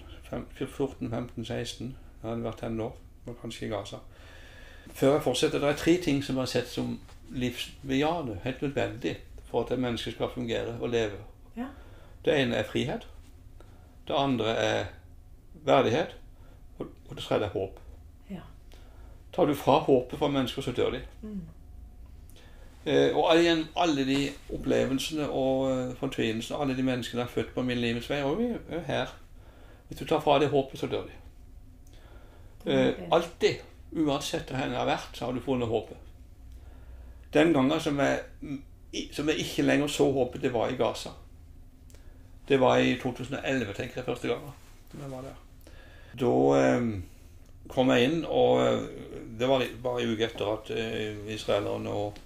15, 1.11 1.45
16. 1.45 1.97
Jeg 2.23 2.29
hadde 2.29 2.45
vært 2.45 2.61
her 2.61 2.69
Det 2.71 2.91
var 3.27 3.39
kanskje 3.41 3.67
i 3.67 3.71
Gaza. 3.71 3.99
Før 4.95 5.13
jeg 5.13 5.23
fortsetter, 5.23 5.59
det 5.59 5.69
er 5.69 5.81
tre 5.81 5.97
ting 6.03 6.23
som 6.23 6.37
jeg 6.37 6.43
har 6.43 6.53
sett 6.53 6.69
som 6.69 6.99
livsbejaende, 7.31 8.39
helt 8.45 8.63
nødvendig 8.63 9.17
for 9.51 9.65
at 9.65 9.73
et 9.73 9.83
menneske 9.83 10.13
skal 10.13 10.31
fungere 10.31 10.77
og 10.81 10.91
leve. 10.91 11.19
Ja. 11.57 11.67
Det 12.25 12.37
ene 12.39 12.57
er 12.57 12.69
frihet. 12.69 13.07
Det 14.07 14.17
andre 14.17 14.55
er 14.55 14.85
verdighet. 15.67 16.17
Og 16.79 16.87
og 17.11 17.17
det 17.17 17.25
tredje 17.25 17.47
er 17.47 17.51
håp. 17.51 17.81
Tar 19.33 19.47
du 19.47 19.55
fra 19.55 19.79
håpet 19.79 20.19
fra 20.19 20.29
mennesker, 20.29 20.63
så 20.63 20.73
dør 20.73 20.91
de. 20.91 21.01
Mm. 21.23 21.41
Eh, 22.85 23.17
og 23.17 23.37
igjen, 23.37 23.67
alle 23.77 24.07
de 24.09 24.31
opplevelsene 24.55 25.29
og 25.29 25.67
uh, 25.69 25.97
fortvilelsene, 26.01 26.59
alle 26.59 26.77
de 26.77 26.83
menneskene 26.83 27.21
jeg 27.21 27.29
er 27.29 27.33
født 27.35 27.55
på 27.55 27.63
min 27.63 27.79
livets 27.79 28.09
vei, 28.11 28.23
og 28.25 28.39
vi 28.39 28.49
er 28.71 28.87
her. 28.87 29.13
Hvis 29.89 29.99
du 29.99 30.07
tar 30.07 30.23
fra 30.25 30.39
det 30.41 30.49
håpet, 30.49 30.81
så 30.81 30.87
dør 30.87 31.03
de. 31.03 31.17
Eh, 32.67 32.95
alltid, 33.13 33.55
uansett 33.93 34.51
hvor 34.51 34.61
det 34.61 34.71
jeg 34.71 34.79
har 34.79 34.89
vært, 34.89 35.17
så 35.17 35.25
har 35.25 35.33
du 35.33 35.41
funnet 35.45 35.69
håpet. 35.69 35.97
Den 37.35 37.53
gangen 37.53 37.81
som 37.81 37.99
jeg, 37.99 38.21
som 39.13 39.29
jeg 39.29 39.45
ikke 39.45 39.63
lenger 39.63 39.87
så 39.87 40.07
håpet, 40.13 40.43
det 40.43 40.53
var 40.53 40.69
i 40.69 40.77
Gaza. 40.77 41.11
Det 42.49 42.61
var 42.61 42.79
i 42.79 42.97
2011, 43.03 43.75
tenker 43.75 44.01
jeg, 44.01 44.05
første 44.05 44.29
gangen 44.29 44.53
som 44.91 45.01
jeg 45.01 45.11
var 45.11 45.27
der. 45.27 45.37
Da 46.21 46.33
eh, 46.61 46.87
kom 47.71 47.93
jeg 47.95 48.09
inn, 48.09 48.21
og 48.29 48.61
eh, 48.65 48.83
det 49.39 49.49
var 49.49 49.65
bare 49.83 50.03
en 50.03 50.13
uke 50.15 50.27
etter 50.27 50.53
at 50.53 50.71
eh, 50.75 51.19
israelerne 51.35 51.91
og, 51.91 52.19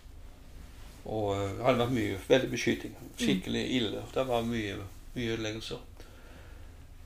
og 1.04 1.32
eh, 1.36 1.48
det 1.56 1.66
hadde 1.66 1.80
vært 1.82 1.96
mye, 1.96 2.20
veldig 2.28 2.52
beskyting. 2.52 2.94
Skikkelig 3.20 3.64
ille. 3.78 4.04
Det 4.14 4.26
var 4.28 4.46
mye, 4.48 4.78
mye 5.16 5.34
ødeleggelser. 5.36 5.90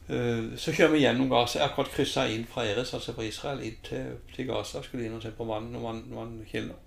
Så 0.09 0.73
kjører 0.73 0.95
vi 0.95 1.02
gjennom 1.02 1.28
Gaza. 1.28 1.59
Jeg 1.59 1.66
har 1.66 1.75
akkurat 1.75 1.90
kryssa 1.92 2.23
inn 2.33 2.47
fra 2.49 2.62
Eres, 2.64 2.95
altså 2.97 3.12
fra 3.12 3.26
Israel, 3.28 3.59
inn 3.61 3.75
til, 3.85 4.14
til 4.33 4.47
Gaza. 4.49 4.80
Skulle 4.80 5.04
inn 5.04 5.18
og 5.18 5.21
se 5.21 5.35
på 5.37 5.45
vann 5.45 5.66
når 5.75 5.83
vann, 5.85 5.99
vannkilder. 6.16 6.78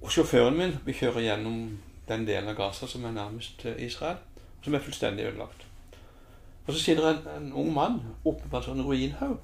Og 0.00 0.10
sjåføren 0.10 0.58
min 0.58 0.74
vi 0.82 0.96
kjører 0.98 1.22
gjennom 1.28 1.60
den 2.08 2.26
delen 2.26 2.50
av 2.50 2.56
Gaza 2.58 2.88
som 2.90 3.06
er 3.06 3.14
nærmest 3.14 3.62
Israel, 3.78 4.18
som 4.64 4.74
er 4.74 4.82
fullstendig 4.82 5.28
ødelagt. 5.28 5.62
Og 6.66 6.74
så 6.74 6.82
sitter 6.82 7.06
en, 7.12 7.22
en 7.36 7.52
ung 7.62 7.70
mann 7.74 8.00
oppe 8.24 8.50
på 8.50 8.58
en 8.58 8.66
sånn 8.66 8.82
ruinhaug. 8.82 9.38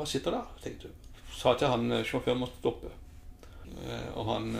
Bare 0.00 0.08
sitter 0.08 0.32
der, 0.32 0.50
tenkte 0.64 0.88
jeg. 0.88 1.24
Sa 1.36 1.52
til 1.60 1.68
han 1.68 1.90
eh, 1.92 2.04
sjåføren 2.08 2.40
måtte 2.40 2.56
stoppe. 2.62 2.88
Eh, 3.84 4.06
Og 4.16 4.24
han 4.32 4.50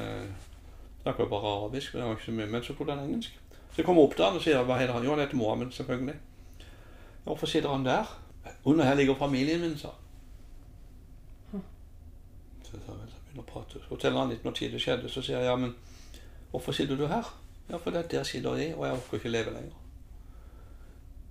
snakka 1.03 1.25
jo 1.25 1.31
bare 1.33 1.53
arabisk, 1.57 1.95
men 1.95 2.03
det 2.03 2.09
var 2.09 2.19
ikke 2.19 2.29
så 2.29 2.35
mye, 2.37 2.51
men 2.53 2.65
så 2.67 2.75
kunne 2.77 2.93
han 2.97 3.07
engelsk. 3.09 3.39
Så 3.71 3.79
jeg 3.81 3.87
kommer 3.87 4.05
opp 4.05 4.19
han 4.19 4.37
og 4.37 4.43
sier 4.45 4.61
hva 4.69 4.77
heter 4.77 4.93
han? 4.99 5.05
Jo, 5.07 5.15
han 5.15 5.23
heter 5.23 5.39
Mohammed, 5.41 5.73
selvfølgelig. 5.73 6.17
Hvorfor 7.25 7.47
sitter 7.49 7.73
han 7.73 7.87
der? 7.87 8.11
Under 8.65 8.85
her 8.85 8.95
ligger 8.99 9.15
familien 9.15 9.61
min, 9.61 9.79
sa 9.79 9.89
han. 9.89 11.65
Så 12.65 12.77
jeg 12.77 12.83
sa 12.87 12.93
vel, 12.99 13.09
så 13.11 13.23
begynner 13.25 13.45
å 13.47 13.49
prate. 13.53 13.81
Så 13.81 13.89
forteller 13.95 14.21
han 14.21 14.33
litt 14.35 14.45
når 14.45 14.57
tid 14.59 14.77
skjedde. 14.81 15.09
Så 15.11 15.23
sier 15.25 15.39
jeg 15.41 15.49
ja, 15.49 15.57
men 15.57 15.73
hvorfor 16.53 16.77
sitter 16.77 16.99
du 17.01 17.07
her? 17.11 17.33
Ja, 17.71 17.79
for 17.79 17.95
det 17.95 18.05
er 18.05 18.13
der 18.17 18.29
sitter 18.29 18.59
de, 18.59 18.69
og 18.77 18.85
jeg 18.87 18.99
orker 18.99 19.21
ikke 19.21 19.33
leve 19.33 19.55
lenger. 19.55 19.77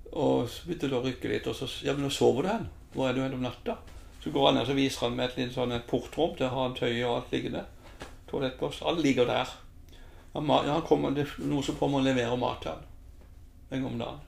Og 0.09 0.49
så 0.49 0.65
begynte 0.65 0.89
det 0.89 0.97
å 0.97 1.05
rykke 1.05 1.31
litt, 1.31 1.47
og 1.51 1.55
så 1.59 1.69
ja, 1.85 1.93
men 1.93 2.07
nå 2.07 2.11
sover 2.13 2.47
du 2.47 2.49
hen? 2.49 2.67
Hvor 2.95 3.09
er 3.09 3.13
du 3.17 3.21
hen 3.21 3.35
om 3.37 3.43
natta? 3.45 3.77
Så 4.23 4.31
går 4.35 4.49
han 4.49 4.59
ned, 4.59 4.69
og 4.69 4.75
viser 4.75 5.05
han 5.07 5.15
meg 5.15 5.29
et 5.29 5.37
lite 5.39 5.55
sånn 5.55 5.75
portrom. 5.87 6.35
Der 6.39 6.51
har 6.51 6.67
han 6.67 6.75
tøy 6.77 6.91
og 7.05 7.15
alt 7.15 7.33
liggende. 7.35 7.65
Toalettboks. 8.29 8.81
Alt 8.85 9.01
ligger 9.03 9.29
der. 9.29 9.51
Ja, 10.33 10.41
ja, 10.41 10.73
han 10.73 10.85
kommer, 10.85 11.15
det 11.15 11.25
er 11.25 11.49
noen 11.49 11.65
som 11.65 11.77
kommer 11.79 12.01
og 12.01 12.05
leverer 12.05 12.37
mat 12.37 12.61
til 12.61 12.75
han 12.75 12.85
en 13.69 13.81
gang 13.81 13.93
om 13.93 13.99
dagen. 13.99 14.19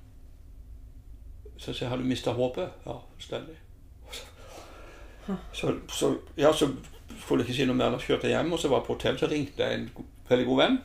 Så 1.57 1.73
sier 1.73 1.85
jeg, 1.85 1.89
har 1.89 1.97
du 1.97 2.05
mista 2.09 2.33
håpet? 2.33 2.69
Ja, 2.85 2.97
fullstendig. 3.15 3.57
Så, 5.53 5.73
så, 5.89 6.15
ja, 6.35 6.53
så 6.53 6.67
skulle 7.19 7.43
jeg 7.43 7.49
ikke 7.49 7.57
si 7.57 7.67
noe 7.69 7.77
mer. 7.77 7.93
Da 7.93 8.01
kjørte 8.01 8.29
jeg 8.29 8.37
hjem, 8.37 8.53
og 8.53 8.61
så 8.61 8.69
var 8.69 8.81
jeg 8.81 8.87
på 8.87 8.95
hotell, 8.97 9.19
så 9.19 9.29
ringte 9.29 9.65
jeg 9.65 9.79
en 9.79 9.89
veldig 10.29 10.47
god 10.49 10.61
venn. 10.63 10.79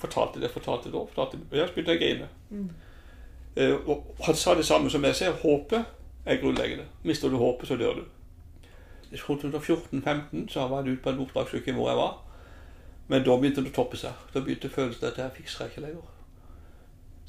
Fortalte 0.00 0.40
det, 0.40 0.52
fortalte 0.52 0.92
det, 0.92 1.02
fortalte 1.12 1.40
det. 1.40 1.58
Ja, 1.58 1.66
så 1.68 1.76
begynte 1.76 1.96
jeg 1.96 2.00
å 2.00 2.04
grine. 2.04 2.30
Mm. 2.50 2.70
Uh, 3.56 3.90
og 3.90 4.24
han 4.24 4.38
sa 4.38 4.54
det 4.56 4.64
samme 4.68 4.92
som 4.92 5.04
jeg 5.04 5.18
sier. 5.18 5.36
Håpet 5.42 6.24
er 6.24 6.40
grunnleggende. 6.40 6.86
Mister 7.04 7.32
du 7.32 7.36
håpet, 7.40 7.68
så 7.68 7.76
dør 7.80 8.00
du. 8.00 8.04
I 9.10 9.18
2014-15 9.18 10.48
så 10.48 10.66
var 10.70 10.82
jeg 10.82 10.96
ute 10.96 11.04
på 11.04 11.12
en 11.12 11.22
oppdragsuke 11.24 11.74
hvor 11.74 11.90
jeg 11.90 11.98
var. 11.98 12.16
Men 13.10 13.24
da 13.26 13.36
begynte 13.36 13.64
det 13.64 13.72
å 13.72 13.76
toppe 13.80 13.98
seg. 13.98 14.16
Da 14.34 14.42
begynte 14.44 14.70
følelsen 14.70 15.08
at 15.08 15.18
jeg 15.18 15.36
fikser 15.40 15.70
ikke 15.70 15.84
lenger. 15.86 16.08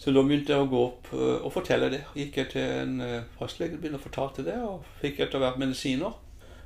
Så 0.01 0.13
da 0.13 0.21
begynte 0.25 0.53
jeg 0.53 0.61
å 0.61 0.69
gå 0.69 0.81
opp 0.81 1.09
eh, 1.13 1.39
og 1.41 1.53
fortelle 1.53 1.89
det. 1.93 2.03
Gikk 2.17 2.37
jeg 2.37 2.51
til 2.53 2.75
en 2.83 3.23
fastlege 3.37 3.77
og 3.77 3.81
begynte 3.83 4.01
å 4.01 4.05
fortelle 4.05 4.45
det, 4.47 4.57
og 4.65 4.85
fikk 5.01 5.21
etter 5.25 5.41
hvert 5.41 5.61
medisiner. 5.61 6.17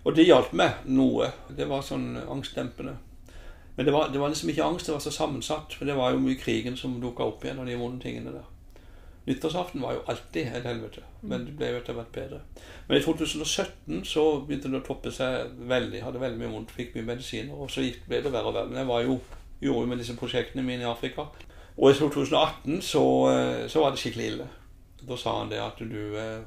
Og 0.05 0.15
det 0.15 0.27
hjalp 0.27 0.53
meg 0.53 0.85
noe. 0.85 1.31
Det 1.57 1.67
var 1.67 1.83
sånn 1.83 2.13
angstdempende. 2.21 2.95
Men 3.75 3.87
det 3.87 3.91
var, 3.91 4.11
det 4.13 4.19
var 4.21 4.31
liksom 4.31 4.51
ikke 4.53 4.67
angst, 4.67 4.87
det 4.87 4.93
var 4.93 5.03
så 5.03 5.11
sammensatt. 5.11 5.73
For 5.75 5.87
det 5.87 5.97
var 5.97 6.13
jo 6.13 6.21
mye 6.23 6.39
krigen 6.39 6.77
som 6.79 6.99
dukka 7.01 7.27
opp 7.27 7.43
igjen, 7.43 7.59
og 7.59 7.67
de 7.67 7.79
vonde 7.79 8.03
tingene 8.03 8.35
der. 8.35 8.51
Nyttårsaften 9.25 9.81
var 9.81 9.93
jo 9.93 10.01
alltid 10.07 10.47
et 10.53 10.65
helvete, 10.67 11.01
men 11.25 11.47
det 11.47 11.55
ble 11.57 11.71
jo 11.71 11.77
etter 11.79 11.95
hvert 11.97 12.11
bedre. 12.13 12.39
Men 12.87 12.99
i 12.99 13.01
2017 13.01 14.03
så 14.05 14.25
begynte 14.45 14.69
det 14.69 14.83
å 14.83 14.85
toppe 14.85 15.09
seg 15.13 15.55
veldig. 15.65 16.03
Hadde 16.05 16.21
veldig 16.21 16.41
mye 16.43 16.51
vondt, 16.51 16.73
fikk 16.75 16.93
mye 16.93 17.07
medisiner, 17.07 17.55
og 17.57 17.71
så 17.73 17.81
ble 18.05 18.19
det 18.21 18.29
verre 18.29 18.51
og 18.51 18.53
verre. 18.53 18.69
Men 18.69 18.83
jeg 18.83 18.89
var 18.91 19.01
jo, 19.07 19.15
gjorde 19.63 19.81
jo 19.81 19.89
med 19.89 20.01
disse 20.03 20.17
prosjektene 20.19 20.65
mine 20.67 20.85
i 20.85 20.89
Afrika. 20.91 21.25
Og 21.75 21.89
i 21.89 21.97
2018 21.97 22.83
så, 22.85 23.03
eh, 23.31 23.63
så 23.71 23.81
var 23.81 23.95
det 23.95 24.03
skikkelig 24.03 24.27
ille. 24.29 24.47
Da 25.01 25.17
sa 25.17 25.39
han 25.39 25.49
det 25.49 25.63
at 25.63 25.81
du, 25.81 26.17
eh, 26.21 26.45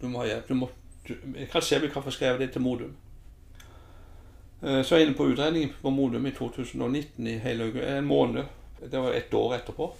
du 0.00 0.08
må 0.10 0.24
ha 0.24 0.26
hjelp. 0.32 0.48
Du 0.50 0.58
må, 0.58 0.70
du, 1.06 1.14
jeg 1.36 1.48
kan 1.52 1.62
se 1.62 1.78
om 1.78 1.86
vi 1.86 1.92
kan 1.94 2.02
få 2.02 2.10
skrevet 2.10 2.42
det 2.42 2.50
til 2.56 2.66
Modum. 2.66 2.96
Så 4.66 4.96
jeg 4.96 5.02
er 5.02 5.06
inne 5.06 5.14
på 5.14 5.28
utredning 5.28 5.68
på 5.82 5.90
Modum 5.92 6.26
i 6.26 6.32
2019 6.32 7.26
i 7.28 7.38
hele 7.38 7.68
en 7.86 8.06
måned. 8.08 8.48
Det 8.80 8.98
var 8.98 9.12
ett 9.12 9.34
år 9.34 9.54
etterpå. 9.60 9.92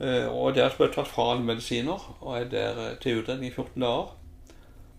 Eh, 0.00 0.26
Og 0.30 0.54
der 0.54 0.70
ble 0.76 0.86
jeg 0.86 0.94
tatt 0.94 1.08
fra 1.10 1.32
alle 1.32 1.44
medisiner 1.44 2.04
og 2.20 2.36
er 2.38 2.44
der 2.48 2.78
eh, 2.84 2.98
til 3.02 3.22
utredning 3.22 3.50
i 3.50 3.54
14 3.54 3.82
dager. 3.82 4.12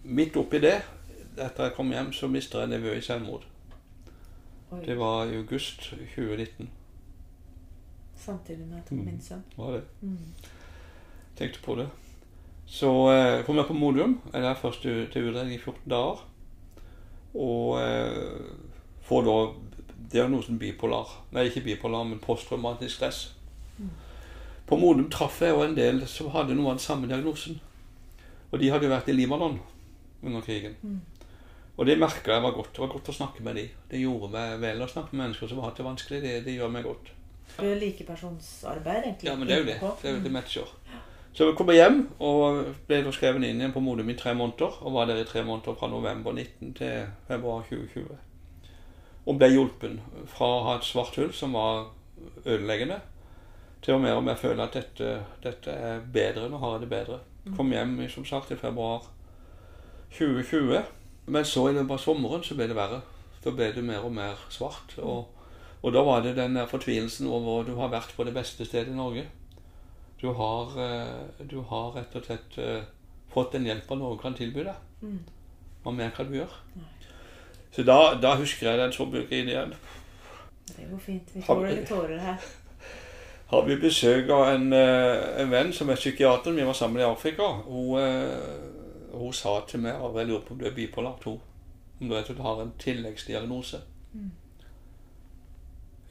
Midt 0.03 0.38
oppi 0.38 0.59
det, 0.59 0.81
etter 1.38 1.63
jeg 1.69 1.75
kom 1.75 1.91
hjem, 1.91 2.12
så 2.13 2.27
mister 2.27 2.59
jeg 2.63 2.73
nevø 2.73 2.97
i 2.97 3.01
selvmord. 3.01 3.45
Oi. 4.71 4.81
Det 4.85 4.97
var 4.99 5.25
i 5.27 5.38
august 5.38 5.89
2019. 6.15 6.69
Samtidig 8.19 8.67
med 8.67 8.77
at 8.77 8.91
min 8.91 9.21
sønn. 9.21 9.43
Var 9.57 9.71
det. 9.71 9.83
Mm. 10.01 10.17
Tenkte 11.38 11.59
på 11.63 11.75
det. 11.79 11.88
Så 12.65 12.89
eh, 13.13 13.45
kom 13.45 13.57
jeg 13.57 13.65
på 13.65 13.73
Modum. 13.73 14.19
Jeg 14.33 14.41
er 14.41 14.49
der 14.49 14.59
først 14.59 14.81
til 14.81 15.07
utredning 15.29 15.55
i 15.55 15.57
14 15.63 15.89
dager. 15.89 16.25
Og 17.33 17.79
eh, 17.81 18.51
får 19.01 19.25
da 19.25 19.38
diagnosen 20.12 20.59
bipolar. 20.59 21.09
Nei, 21.31 21.47
ikke 21.47 21.63
bipolar, 21.65 22.03
men 22.03 22.19
posttraumatisk 22.19 22.95
stress. 22.95 23.23
På 24.69 24.77
Modum 24.77 25.10
traff 25.10 25.39
jeg 25.41 25.49
jo 25.55 25.63
en 25.65 25.75
del 25.77 26.03
som 26.08 26.29
hadde 26.34 26.53
noe 26.58 26.71
av 26.71 26.77
den 26.77 26.84
samme 26.84 27.08
diagnosen. 27.10 27.60
Og 28.51 28.60
de 28.62 28.69
hadde 28.69 28.86
jo 28.86 28.91
vært 28.93 29.10
i 29.10 29.15
Libanon 29.17 29.60
under 30.23 30.41
krigen. 30.45 30.75
Mm. 30.84 30.99
Og 31.79 31.86
det 31.88 31.95
merka 32.01 32.34
jeg 32.36 32.43
var 32.43 32.51
godt. 32.58 32.73
Det 32.75 32.82
var 32.84 32.91
godt 32.91 33.10
å 33.10 33.15
snakke 33.15 33.43
med 33.45 33.55
de. 33.55 33.63
Det 33.89 34.01
gjorde 34.01 34.29
meg 34.34 34.58
vel 34.62 34.82
å 34.84 34.89
snakke 34.91 35.15
med 35.15 35.23
mennesker 35.27 35.47
som 35.47 35.62
har 35.62 35.69
hatt 35.71 35.79
det 35.79 35.86
vanskelig. 35.88 36.21
Det, 36.25 36.34
det 36.45 36.55
gjør 36.58 36.73
meg 36.73 36.84
godt. 36.86 37.12
Det 37.55 37.65
er 37.71 37.79
likepersonsarbeid, 37.82 39.03
egentlig. 39.05 39.29
Ja, 39.29 39.36
men 39.39 39.47
det 39.49 39.55
er 39.55 39.62
jo 39.63 39.69
det. 39.69 39.77
Det 40.01 40.10
er 40.10 40.17
jo 40.17 40.23
det 40.25 40.32
Mm. 40.32 40.38
matcher. 40.38 40.73
Så 41.34 41.45
jeg 41.45 41.55
kom 41.55 41.69
hjem 41.71 41.99
og 42.19 42.65
ble 42.89 43.03
da 43.05 43.12
skrevet 43.15 43.43
inn 43.45 43.62
igjen 43.62 43.71
på 43.73 43.82
Modum 43.82 44.10
i 44.10 44.15
tre 44.17 44.34
måneder. 44.36 44.82
Og 44.84 44.93
var 44.93 45.05
der 45.05 45.21
i 45.21 45.25
tre 45.29 45.43
måneder 45.45 45.77
fra 45.79 45.88
november 45.88 46.34
19 46.34 46.73
til 46.73 47.08
februar 47.27 47.63
2020. 47.69 48.17
Og 49.25 49.38
ble 49.39 49.49
hjulpen 49.53 49.99
fra 50.27 50.45
å 50.45 50.63
ha 50.65 50.75
et 50.77 50.84
svart 50.89 51.15
hull 51.15 51.32
som 51.34 51.53
var 51.53 51.88
ødeleggende, 52.45 52.99
til 53.81 53.95
å 53.95 54.01
mer 54.01 54.17
og 54.19 54.25
mer 54.27 54.39
føle 54.39 54.63
at 54.63 54.75
dette, 54.75 55.13
dette 55.43 55.71
er 55.71 56.01
bedre. 56.13 56.49
Nå 56.51 56.59
har 56.61 56.75
jeg 56.75 56.85
det 56.85 56.91
bedre. 56.91 57.19
Kom 57.55 57.71
hjem 57.73 57.95
som 58.11 58.25
sagt 58.27 58.51
i 58.51 58.59
februar 58.59 59.07
2020. 60.17 60.83
Men 61.29 61.45
så 61.45 61.67
i 61.69 61.73
løpet 61.77 61.95
av 61.95 62.03
sommeren 62.03 62.43
så 62.45 62.57
ble 62.57 62.67
det 62.69 62.77
verre. 62.77 63.01
Da 63.43 63.53
ble 63.55 63.71
det 63.75 63.83
mer 63.85 64.05
og 64.05 64.13
mer 64.13 64.39
svart. 64.51 64.95
Og, 64.99 65.27
og 65.81 65.95
da 65.95 66.03
var 66.05 66.23
det 66.25 66.35
den 66.37 66.57
der 66.59 66.69
fortvilelsen 66.69 67.29
over 67.31 67.63
du 67.67 67.75
har 67.79 67.91
vært 67.93 68.15
på 68.17 68.25
det 68.27 68.35
beste 68.35 68.67
stedet 68.67 68.91
i 68.91 68.97
Norge. 68.97 69.25
Du 70.19 70.27
har, 70.35 70.73
eh, 70.83 71.43
du 71.47 71.61
har 71.69 71.93
rett 71.95 72.15
og 72.19 72.25
slett 72.25 72.57
eh, 72.59 72.81
fått 73.31 73.53
den 73.55 73.69
hjelpa 73.69 73.95
Norge 73.95 74.19
kan 74.21 74.35
tilby 74.35 74.65
deg. 74.67 74.87
Mm. 75.01 75.19
Hva 75.83 75.93
mer 75.95 76.11
kan 76.15 76.27
du 76.27 76.35
gjøre? 76.41 76.63
Nei. 76.75 76.89
Så 77.71 77.85
da, 77.85 78.15
da 78.19 78.33
husker 78.35 78.71
jeg 78.71 78.81
den 78.81 78.91
så 78.91 79.05
bruker 79.05 79.37
igjen. 79.37 79.73
Det 80.69 80.87
går 80.89 81.01
fint. 81.01 81.29
Vi 81.33 81.41
får 81.45 81.67
litt 81.69 81.87
tårer 81.87 82.19
her. 82.19 82.49
Har 83.49 83.65
vi 83.65 83.79
besøk 83.81 84.29
av 84.29 84.47
en, 84.47 84.73
eh, 84.73 85.41
en 85.41 85.49
venn 85.49 85.71
som 85.73 85.89
er 85.89 85.97
psykiater. 85.97 86.51
Vi 86.51 86.65
var 86.65 86.73
sammen 86.73 87.01
i 87.01 87.05
Afrika. 87.05 87.47
Hun, 87.65 87.97
eh, 87.97 89.17
hun 89.17 89.33
sa 89.33 89.62
til 89.67 89.79
meg 89.79 89.95
at 89.95 90.15
jeg 90.15 90.27
lurer 90.27 90.41
på 90.45 90.51
om 90.51 90.59
du 90.59 90.65
er 90.65 90.75
bipolar 90.75 91.15
2. 91.23 91.41
Om 92.01 92.09
du 92.09 92.13
vet 92.13 92.29
at 92.29 92.38
du 92.38 92.41
har 92.41 92.62
en 92.62 92.73
tilleggsdiagnose. 92.79 93.81
Mm. 94.13 94.31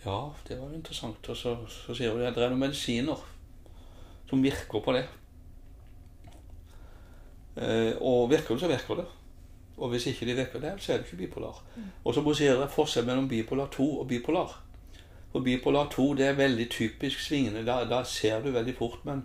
Ja, 0.05 0.31
det 0.48 0.61
var 0.61 0.74
interessant. 0.74 1.29
Og 1.29 1.37
så, 1.37 1.57
så 1.68 1.94
sier 1.94 2.11
hun 2.11 2.22
at 2.22 2.35
det 2.35 2.42
er 2.42 2.51
noen 2.51 2.66
medisiner 2.66 3.22
som 4.29 4.42
virker 4.42 4.83
på 4.83 4.92
det. 4.92 5.07
Eh, 7.57 7.94
og 8.01 8.31
virker 8.31 8.55
det, 8.55 8.61
så 8.61 8.68
virker 8.68 8.94
det. 8.94 9.07
Og 9.77 9.88
hvis 9.88 10.07
ikke 10.07 10.27
de 10.27 10.35
virker 10.35 10.61
det, 10.61 10.74
så 10.83 10.92
er 10.92 10.98
du 10.98 11.05
ikke 11.05 11.16
bipolar. 11.16 11.62
Og 12.05 12.14
så 12.14 12.20
må 12.20 12.31
jeg 12.31 12.37
si 12.37 12.46
at 12.51 12.59
det 12.59 12.66
er 12.66 12.81
forskjell 12.81 13.07
mellom 13.07 13.29
bipolar 13.29 13.70
2 13.70 14.01
og 14.01 14.09
bipolar. 14.09 14.67
For 15.33 15.41
bipolar 15.45 15.88
2 15.93 16.14
det 16.17 16.27
er 16.27 16.38
veldig 16.38 16.71
typisk 16.71 17.21
svingende. 17.21 17.64
Da, 17.67 17.83
da 17.85 18.03
ser 18.05 18.41
du 18.43 18.51
veldig 18.51 18.75
fort. 18.79 19.05
Men 19.05 19.23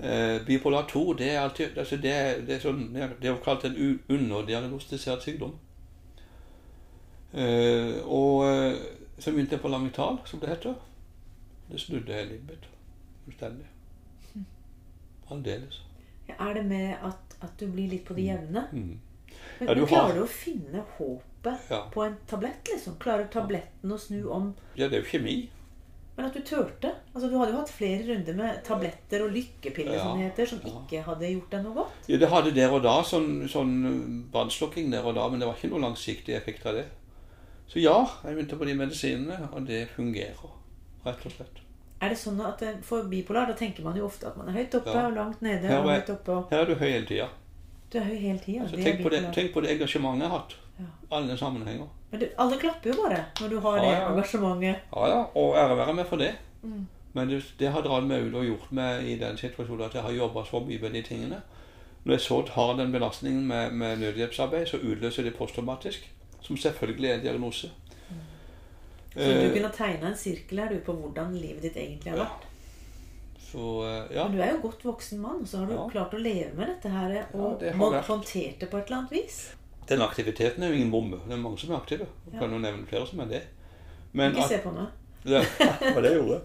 eh, 0.00 0.38
bipolar 0.46 0.86
2 0.88 1.12
det 1.18 1.30
er 1.34 1.40
alltid 1.40 1.78
altså 1.78 1.96
det, 1.96 2.14
det, 2.46 2.54
er 2.56 2.60
sånn, 2.64 2.84
det 2.94 3.28
er 3.28 3.40
kalt 3.44 3.64
en 3.68 3.76
underdiagnostisert 4.08 5.22
sykdom. 5.26 5.52
Eh, 7.34 7.98
og 8.08 8.44
som 9.18 9.36
jeg 9.38 9.60
på 9.60 9.68
Lamictal, 9.68 10.18
som 10.24 10.40
det 10.40 10.48
heter. 10.48 10.74
Det 11.68 11.80
snudde 11.80 12.14
hele 12.14 12.30
livet 12.30 12.48
mitt. 12.54 12.68
Fullstendig. 13.26 13.66
Aldeles. 15.30 15.82
Ja, 16.28 16.34
Er 16.48 16.54
det 16.54 16.64
med 16.66 16.94
at, 17.04 17.36
at 17.42 17.60
du 17.60 17.66
blir 17.72 17.88
litt 17.90 18.04
på 18.08 18.14
det 18.16 18.24
jevne? 18.30 18.62
Mm. 18.72 19.00
Men, 19.60 19.68
Ja, 19.68 19.74
du 19.74 19.80
men 19.80 19.88
har- 19.88 19.88
klarer 19.88 20.14
du 20.14 20.22
å 20.22 20.26
finne 20.32 20.84
håpet 21.42 21.70
Ja. 21.70 21.82
på 21.92 22.02
en 22.04 22.16
tablett? 22.26 22.68
liksom? 22.72 22.96
Klarer 22.98 23.28
tabletten 23.30 23.90
å 23.92 23.98
snu 23.98 24.28
om? 24.30 24.54
ja, 24.76 24.88
det 24.88 24.98
er 24.98 25.02
jo 25.02 25.18
kjemi. 25.18 25.48
Men 26.16 26.26
at 26.26 26.34
du 26.34 26.40
turte? 26.42 26.90
Altså, 27.14 27.28
Du 27.30 27.38
hadde 27.38 27.52
jo 27.52 27.58
hatt 27.58 27.70
flere 27.70 28.02
runder 28.08 28.34
med 28.34 28.64
tabletter 28.64 29.22
og 29.22 29.30
lykkepiller 29.32 29.94
Ja, 29.94 30.02
som 30.02 30.18
heter, 30.18 30.46
som 30.46 30.58
ja. 30.64 30.70
ikke 30.70 31.02
hadde 31.04 31.28
gjort 31.32 31.50
deg 31.50 31.62
noe 31.62 31.74
godt. 31.74 32.08
Ja, 32.08 32.16
det 32.18 32.28
hadde 32.28 32.54
der 32.54 32.72
og 32.72 32.82
da 32.82 33.02
sånn, 33.02 33.48
sånn 33.48 34.26
brannslukking 34.32 34.90
der 34.90 35.04
og 35.06 35.14
da, 35.14 35.28
men 35.28 35.38
det 35.38 35.46
var 35.46 35.54
ikke 35.54 35.70
noe 35.70 35.80
langsiktig 35.80 36.34
effekt 36.34 36.66
av 36.66 36.74
det. 36.74 36.86
Så 37.68 37.80
ja, 37.80 37.94
jeg 38.24 38.34
begynte 38.34 38.58
på 38.58 38.66
de 38.66 38.74
medisinene, 38.74 39.48
og 39.52 39.66
det 39.66 39.88
fungerer. 39.94 40.50
Rett 41.04 41.24
og 41.26 41.32
slett. 41.32 41.62
Er 42.00 42.08
det 42.10 42.18
sånn 42.18 42.40
at 42.46 42.62
eh, 42.62 42.76
For 42.82 43.02
bipolar 43.10 43.46
da 43.46 43.54
tenker 43.54 43.82
man 43.84 43.96
jo 43.96 44.06
ofte 44.06 44.26
at 44.26 44.36
man 44.36 44.48
er 44.48 44.52
høyt 44.58 44.74
oppe 44.74 44.92
Ja. 44.94 45.06
og 45.08 45.14
langt 45.14 45.40
nede. 45.42 45.66
Her 45.66 45.80
og 45.82 45.90
høyt 45.90 46.10
oppe 46.10 46.28
og... 46.32 46.50
Her 46.50 46.60
er 46.62 46.66
du 46.66 46.74
høy 46.74 46.90
hele 46.90 47.06
tida. 47.06 47.28
Du 47.90 47.98
er 47.98 48.04
høy 48.04 48.16
hele 48.18 48.38
tida. 48.38 48.62
Altså, 48.62 48.76
tenk, 48.76 49.02
på 49.02 49.10
det- 49.10 49.32
tenk 49.34 49.52
på 49.54 49.60
det 49.62 49.70
engasjementet 49.78 50.22
jeg 50.22 50.30
har 50.30 50.38
hatt. 50.38 50.54
Ja. 50.78 50.84
Alle 51.16 51.36
sammenhenger. 51.36 51.86
Men 52.10 52.20
du, 52.20 52.26
alle 52.38 52.56
klapper 52.58 52.90
jo 52.90 53.02
bare 53.02 53.24
når 53.40 53.48
du 53.50 53.58
har 53.60 53.76
Ja, 53.76 53.82
det 53.82 53.88
ja, 53.92 53.98
ja. 54.00 54.08
engasjementet. 54.12 54.76
Ja, 54.96 55.06
ja, 55.08 55.24
og 55.34 55.56
ære 55.56 55.76
være 55.76 55.94
med 55.94 56.06
for 56.06 56.16
det. 56.16 56.34
Mm. 56.62 56.86
Men 57.14 57.28
det, 57.28 57.42
det 57.58 57.72
har 57.72 57.82
dratt 57.82 58.04
meg 58.06 58.22
ut 58.28 58.34
og 58.34 58.44
gjort 58.44 58.72
meg 58.72 59.04
i 59.08 59.16
den 59.18 59.36
situasjonen 59.36 59.84
at 59.86 59.94
jeg 59.94 60.02
har 60.02 60.12
jobba 60.12 60.44
så 60.44 60.60
mye 60.60 60.78
med 60.80 60.92
de 60.92 61.02
tingene. 61.02 61.40
Når 62.04 62.12
jeg 62.14 62.20
så 62.20 62.42
har 62.54 62.76
den 62.76 62.92
belastningen 62.92 63.46
med, 63.46 63.72
med 63.72 63.96
nødhjelpsarbeid, 63.98 64.66
så 64.66 64.76
utløser 64.78 65.22
det 65.22 65.34
posttraumatisk. 65.36 66.08
Som 66.40 66.56
selvfølgelig 66.56 67.10
er 67.10 67.14
en 67.14 67.20
diagnose. 67.26 67.70
Så 69.12 69.24
du 69.24 69.30
Eh, 69.48 69.52
kunne 69.52 69.70
tegne 69.74 70.06
en 70.12 70.16
sirkel 70.16 70.58
her 70.60 70.68
du 70.68 70.78
på 70.86 70.92
hvordan 70.94 71.32
livet 71.34 71.62
ditt 71.62 71.76
egentlig 71.76 72.12
har 72.12 72.18
Ja. 72.18 72.24
vært. 72.24 72.44
så 73.50 73.64
eh, 73.84 74.16
ja. 74.16 74.28
Men 74.28 74.36
du 74.36 74.42
er 74.42 74.50
jo 74.52 74.60
godt 74.62 74.84
voksen 74.84 75.18
mann, 75.20 75.46
så 75.46 75.58
har 75.58 75.66
du 75.66 75.72
Ja. 75.72 75.88
klart 75.88 76.14
å 76.14 76.18
leve 76.22 76.54
med 76.54 76.66
dette 76.68 76.88
her 76.92 77.26
og 77.34 77.58
det 77.60 77.74
må- 77.74 77.90
vært. 77.92 78.04
håndtert 78.06 78.58
det 78.60 78.70
på 78.70 78.76
et 78.78 78.84
eller 78.86 78.98
annet 78.98 79.10
vis. 79.12 79.54
Den 79.88 80.02
aktiviteten 80.04 80.62
er 80.62 80.68
jo 80.68 80.74
ingen 80.74 80.90
bombe. 80.92 81.16
Det 81.28 81.32
er 81.32 81.40
mange 81.42 81.58
som 81.58 81.70
er 81.72 81.76
aktive. 81.80 82.06
Jeg 82.32 82.40
kan 82.40 82.52
jo 82.52 82.58
nevne 82.58 82.86
flere 82.86 83.06
som 83.06 83.20
er 83.20 83.28
det. 83.30 83.42
Men 84.12 84.32
Ikke 84.36 84.48
se 84.48 84.58
på 84.64 84.72
meg. 84.76 84.86
Ja, 85.28 85.40
det 85.80 85.94
var 85.94 86.02
det 86.02 86.10
jeg 86.12 86.20
gjorde. 86.20 86.40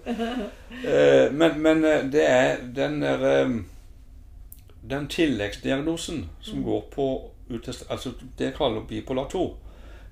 Eh, 0.84 1.34
men, 1.34 1.60
men 1.62 1.84
eh, 1.86 2.06
det 2.12 2.24
er 2.30 2.58
den 2.76 3.02
der 3.02 3.22
eh, 3.30 3.52
Den 4.90 5.08
tilleggsdiagnosen 5.08 6.30
som 6.42 6.64
går 6.64 6.82
på 6.92 7.06
altså 7.90 8.12
det 8.40 8.46
jeg 8.50 8.56
kaller 8.58 8.82
bipolar 8.90 9.28
2, 9.30 9.44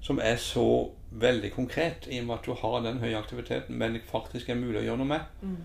som 0.02 0.20
er 0.24 0.36
så 0.40 0.90
veldig 1.12 1.52
konkret 1.56 2.08
i 2.12 2.20
og 2.22 2.26
med 2.28 2.36
at 2.38 2.46
du 2.46 2.54
har 2.54 2.80
den 2.86 3.00
høye 3.02 3.18
aktiviteten, 3.18 3.76
men 3.78 3.94
det 3.98 4.02
faktisk 4.12 4.50
er 4.50 4.56
mulig 4.60 4.80
å 4.82 4.84
gjøre 4.86 4.98
noe 5.02 5.08
med, 5.08 5.20
Mm. 5.42 5.58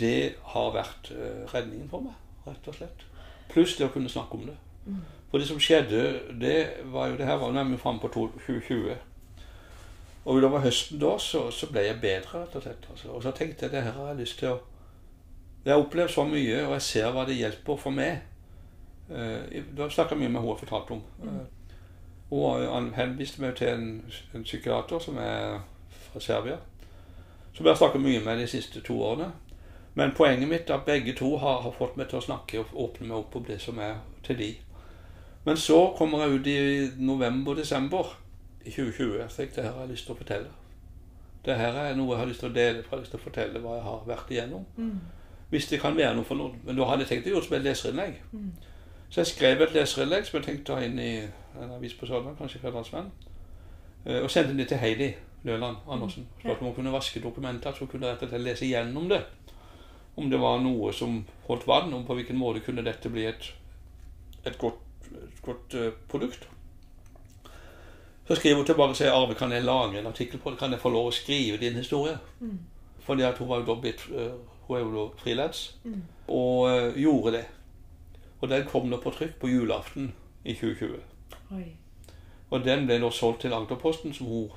det 0.00 0.34
har 0.42 0.72
vært 0.74 1.12
redningen 1.54 1.88
for 1.88 2.00
meg, 2.00 2.12
rett 2.46 2.68
og 2.68 2.74
slett. 2.74 3.04
Pluss 3.52 3.76
det 3.78 3.86
å 3.86 3.92
kunne 3.94 4.08
snakke 4.08 4.34
om 4.34 4.46
det. 4.50 4.56
For 5.30 5.38
det 5.38 5.46
som 5.46 5.60
skjedde, 5.62 6.20
det 6.40 6.56
var 6.90 7.06
jo 7.08 7.16
det 7.16 7.26
her 7.26 7.38
var 7.38 7.52
nemlig 7.52 7.78
framme 7.80 8.00
på 8.00 8.08
2020. 8.08 8.96
Og 10.24 10.36
utover 10.36 10.58
høsten 10.58 10.98
da, 11.00 11.14
så, 11.18 11.50
så 11.50 11.68
ble 11.70 11.84
jeg 11.86 12.00
bedre, 12.02 12.42
rett 12.42 12.56
og 12.56 12.62
slett. 12.62 12.88
Altså. 12.90 13.08
Og 13.14 13.22
så 13.22 13.30
tenkte 13.30 13.64
jeg 13.64 13.72
det 13.72 13.82
her 13.82 13.92
har 13.96 14.10
jeg 14.10 14.20
lyst 14.24 14.38
til 14.38 14.52
å 14.54 14.58
Jeg 15.64 15.74
har 15.74 15.82
opplevd 15.82 16.08
så 16.08 16.24
mye, 16.24 16.60
og 16.66 16.72
jeg 16.72 16.82
ser 16.82 17.10
hva 17.12 17.26
det 17.28 17.34
hjelper 17.36 17.76
for 17.76 17.92
meg. 17.92 18.22
Eh, 19.12 19.58
da 19.76 19.90
snakka 19.92 20.14
jeg 20.14 20.22
mye 20.22 20.30
med 20.30 20.40
henne 20.40 20.54
jeg 20.54 20.62
fortalte 20.62 20.94
om. 20.94 21.02
Eh, 21.20 21.58
hun 22.30 22.94
henviste 22.96 23.42
meg 23.42 23.58
til 23.58 23.68
en, 23.68 23.90
en 24.34 24.46
psykiater 24.46 24.98
som 25.04 25.18
er 25.20 25.58
fra 25.90 26.20
Serbia. 26.20 26.56
Som 27.52 27.66
jeg 27.66 27.74
har 27.74 27.76
snakket 27.82 28.00
mye 28.00 28.24
med 28.24 28.40
de 28.40 28.46
siste 28.46 28.80
to 28.80 28.96
årene. 29.02 29.32
Men 29.94 30.16
poenget 30.16 30.48
mitt 30.48 30.70
er 30.70 30.78
at 30.78 30.88
begge 30.88 31.12
to 31.18 31.36
har, 31.36 31.60
har 31.60 31.76
fått 31.76 31.96
meg 32.00 32.08
til 32.08 32.22
å 32.22 32.24
snakke 32.24 32.62
og 32.62 32.74
åpne 32.86 33.10
meg 33.10 33.18
opp 33.18 33.36
om 33.36 33.44
det 33.44 33.60
som 33.60 33.78
er 33.84 33.98
til 34.24 34.38
de. 34.38 34.50
Men 35.44 35.56
så 35.56 35.94
kommer 35.96 36.24
jeg 36.24 36.30
ut 36.30 36.46
i 36.46 36.58
november-desember 36.98 38.16
i 38.64 38.70
2020 38.70 39.22
og 39.22 39.30
tenkte 39.30 39.56
det 39.60 39.64
her 39.64 39.72
har 39.72 39.86
jeg 39.86 39.94
lyst 39.94 40.04
til 40.06 40.14
å 40.14 40.18
fortelle. 40.18 40.50
Det 41.44 41.56
her 41.56 41.78
er 41.80 41.94
noe 41.96 42.12
jeg 42.12 42.20
har 42.20 42.28
lyst 42.28 42.42
til 42.44 42.50
å 42.50 42.54
dele, 42.54 42.82
for 42.82 42.90
jeg 42.90 42.98
har 42.98 43.04
lyst 43.04 43.14
til 43.14 43.20
å 43.20 43.24
fortelle 43.24 43.62
hva 43.64 43.78
jeg 43.78 43.84
har 43.86 44.02
vært 44.06 44.34
igjennom. 44.34 44.66
Mm. 44.76 44.98
Hvis 45.50 45.70
det 45.70 45.80
kan 45.80 45.96
være 45.96 46.14
noe 46.18 46.28
for 46.28 46.36
noen. 46.36 46.58
Men 46.64 46.76
da 46.76 46.90
hadde 46.90 47.06
jeg 47.06 47.08
tenkt 47.14 47.30
å 47.30 47.32
gjøre 47.32 47.40
det 47.40 47.48
som 47.48 47.56
et 47.56 47.64
leserinnlegg. 47.64 48.20
Mm. 48.32 48.50
Så 49.10 49.22
jeg 49.22 49.30
skrev 49.32 49.64
et 49.64 49.72
leserinnlegg 49.74 50.28
som 50.28 50.38
jeg 50.38 50.46
tenkte 50.46 50.74
å 50.74 50.76
ha 50.78 50.84
inn 50.84 51.00
i 51.00 51.10
en 51.58 51.72
avis 51.74 51.96
på 51.96 52.06
Sørlandet, 52.06 52.36
kanskje 52.38 52.60
Fedrelandsvenn. 52.60 53.08
Eh, 54.04 54.20
Og 54.20 54.30
sendte 54.30 54.56
det 54.58 54.68
til 54.68 54.78
Heidi 54.78 55.14
Løland 55.44 55.76
Andersen. 55.88 56.28
Så 56.42 56.52
om 56.52 56.66
hun 56.66 56.74
kunne 56.74 56.92
vaske 56.92 57.20
dokumentet, 57.20 57.74
så 57.74 57.86
hun 57.86 57.88
kunne 57.88 58.12
rett 58.12 58.22
og 58.22 58.28
slett 58.28 58.44
lese 58.44 58.68
gjennom 58.68 59.08
det. 59.08 59.22
Om 60.16 60.30
det 60.30 60.40
var 60.40 60.60
noe 60.60 60.92
som 60.92 61.24
holdt 61.48 61.66
vann, 61.66 61.94
om 61.94 62.04
på 62.06 62.14
hvilken 62.14 62.36
måte 62.38 62.60
kunne 62.60 62.84
dette 62.84 63.08
bli 63.08 63.24
et, 63.24 63.52
et 64.44 64.58
godt, 64.58 64.78
godt 65.42 65.74
eh, 65.74 65.92
produkt. 66.08 66.48
Så 68.30 68.34
skriver 68.34 68.56
hun 68.56 68.66
tilbake 68.66 68.94
og 68.94 68.96
sier 68.96 69.12
Arve, 69.12 69.34
kan 69.34 69.52
jeg 69.52 69.64
lage 69.64 69.98
en 69.98 70.06
artikkel 70.06 70.38
på 70.38 70.50
det? 70.50 70.58
Kan 70.58 70.70
jeg 70.70 70.80
få 70.80 70.92
lov 70.94 71.08
å 71.10 71.14
skrive 71.14 71.58
din 71.58 71.74
historie? 71.74 72.18
Mm. 72.40 72.58
Fordi 73.02 73.22
at 73.26 73.38
hun 73.38 73.48
var 73.48 73.62
jo 73.62 73.66
da 73.66 73.80
blitt 73.80 74.04
eh, 74.14 74.32
Hun 74.68 74.76
er 74.76 74.80
jo 74.80 74.90
da 74.94 75.04
frilans. 75.18 75.62
Mm. 75.84 76.02
Og 76.28 76.68
eh, 76.70 77.00
gjorde 77.02 77.32
det. 77.32 77.44
Og 78.40 78.48
den 78.48 78.66
kom 78.70 78.86
nå 78.88 79.00
på 79.02 79.10
trykk 79.10 79.34
på 79.40 79.48
julaften 79.48 80.12
i 80.44 80.54
2020. 80.54 81.00
Oi. 81.56 81.64
Og 82.50 82.64
den 82.64 82.86
ble 82.86 83.00
da 83.02 83.10
solgt 83.10 83.40
til 83.40 83.54
Agderposten, 83.54 84.14
som 84.14 84.26
hun 84.26 84.50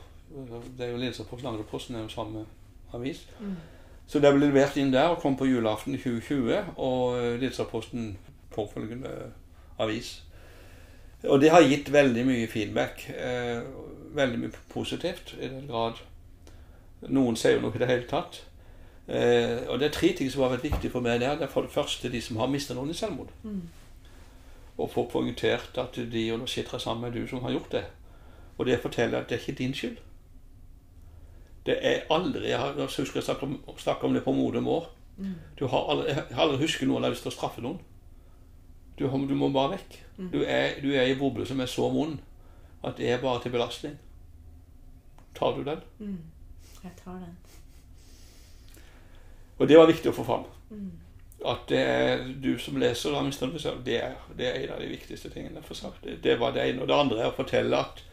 Det 0.77 0.85
er 0.85 0.91
jo 0.91 0.97
Ledelserposten 0.97 1.47
og 1.47 1.53
Agderposten 1.53 1.95
er 1.95 2.01
jo 2.01 2.09
samme 2.09 2.45
avis. 2.93 3.27
Mm. 3.39 3.55
Så 4.07 4.19
det 4.19 4.31
ble 4.33 4.47
levert 4.47 4.77
inn 4.77 4.93
der 4.93 5.13
og 5.13 5.21
kom 5.21 5.35
på 5.37 5.45
julaften 5.45 5.95
i 5.95 5.97
2020, 5.97 6.77
og 6.77 7.17
eh, 7.17 8.13
påfølgende 8.55 9.09
avis. 9.79 10.23
Og 11.23 11.39
det 11.39 11.51
har 11.53 11.63
gitt 11.63 11.91
veldig 11.93 12.25
mye 12.27 12.47
feedback. 12.51 13.05
Eh, 13.09 13.61
veldig 14.13 14.39
mye 14.39 14.63
positivt, 14.73 15.35
i 15.39 15.47
den 15.47 15.67
grad 15.69 16.01
noen 17.11 17.37
sier 17.39 17.57
jo 17.57 17.63
noe 17.65 17.75
i 17.75 17.81
det 17.81 17.89
hele 17.89 18.07
tatt. 18.09 18.41
Eh, 19.07 19.65
og 19.67 19.79
det 19.79 19.89
er 19.89 19.95
tre 19.97 20.13
ting 20.15 20.29
som 20.31 20.45
har 20.45 20.53
vært 20.55 20.69
viktig 20.69 20.91
for 20.93 21.03
meg 21.03 21.21
der. 21.23 21.35
Det 21.39 21.47
er 21.47 21.53
for 21.53 21.65
det 21.65 21.73
første 21.73 22.11
de 22.11 22.21
som 22.23 22.39
har 22.39 22.51
mistet 22.51 22.77
noen 22.77 22.93
i 22.93 22.97
selvmord. 22.97 23.33
Mm. 23.43 23.61
Og 24.77 24.91
få 24.93 25.05
poengtert 25.11 25.77
at 25.81 25.99
de 26.11 26.23
og 26.33 26.47
sitter 26.49 26.81
sammen 26.81 27.09
med 27.09 27.19
du 27.19 27.27
som 27.27 27.43
har 27.43 27.55
gjort 27.55 27.71
det. 27.71 27.85
Og 28.57 28.65
det 28.69 28.81
forteller 28.81 29.19
at 29.19 29.29
det 29.29 29.37
er 29.37 29.45
ikke 29.45 29.59
din 29.59 29.73
skyld. 29.73 29.97
Det 31.65 31.77
er 31.79 32.03
aldri 32.11 32.49
Jeg 32.49 32.59
har 32.59 32.75
jeg 32.75 32.89
husker 32.97 33.19
jeg 33.19 33.23
snakket 33.23 33.43
om, 33.43 33.59
snakket 33.77 34.03
om 34.03 34.13
det 34.13 34.23
på 34.23 34.31
Modum 34.31 34.67
år. 34.67 34.89
Mm. 35.17 35.35
Du 35.59 35.67
har 35.67 35.89
aldri, 35.89 36.07
jeg 36.09 36.35
har 36.35 36.43
aldri 36.43 36.63
husket 36.63 36.87
noen 36.87 37.03
har 37.03 37.13
lyst 37.13 37.23
til 37.23 37.31
å 37.31 37.35
straffe 37.35 37.61
noen. 37.61 37.79
Du, 39.03 39.27
du 39.29 39.35
må 39.37 39.51
bare 39.53 39.75
vekk. 39.75 39.99
Mm. 40.17 40.29
Du 40.33 40.39
er, 40.41 40.79
du 40.81 40.89
er 40.93 41.07
i 41.07 41.13
en 41.13 41.21
boble 41.21 41.45
som 41.47 41.59
er 41.59 41.69
så 41.71 41.89
vond 41.91 42.17
at 42.83 42.97
det 42.99 43.11
er 43.11 43.21
bare 43.21 43.41
til 43.43 43.51
belastning. 43.51 43.95
Tar 45.35 45.55
du 45.55 45.63
den? 45.63 45.79
Mm. 45.99 46.19
Jeg 46.83 46.91
tar 47.03 47.11
den. 47.11 47.37
Og 49.57 49.69
det 49.69 49.77
var 49.77 49.87
viktig 49.87 50.11
å 50.11 50.15
få 50.17 50.25
fram. 50.27 50.45
At 51.47 51.67
det 51.69 51.79
er 51.79 52.25
du 52.43 52.53
som 52.59 52.77
leser 52.79 53.15
av. 53.15 53.27
Reserve, 53.27 53.83
det 53.85 53.99
er, 54.03 54.15
det 54.37 54.47
er 54.47 54.59
en 54.61 54.75
av 54.75 54.83
de 54.83 54.89
viktigste 54.91 55.31
tingene 55.31 55.63
får 55.63 55.79
sagt. 55.79 56.07
Det, 56.23 56.35
var 56.39 56.55
det 56.55 56.67
ene. 56.67 56.83
Og 56.83 56.91
det 56.91 56.97
andre 56.97 57.21
er 57.21 57.31
å 57.31 57.37
fortelle 57.37 57.79
at 57.79 58.03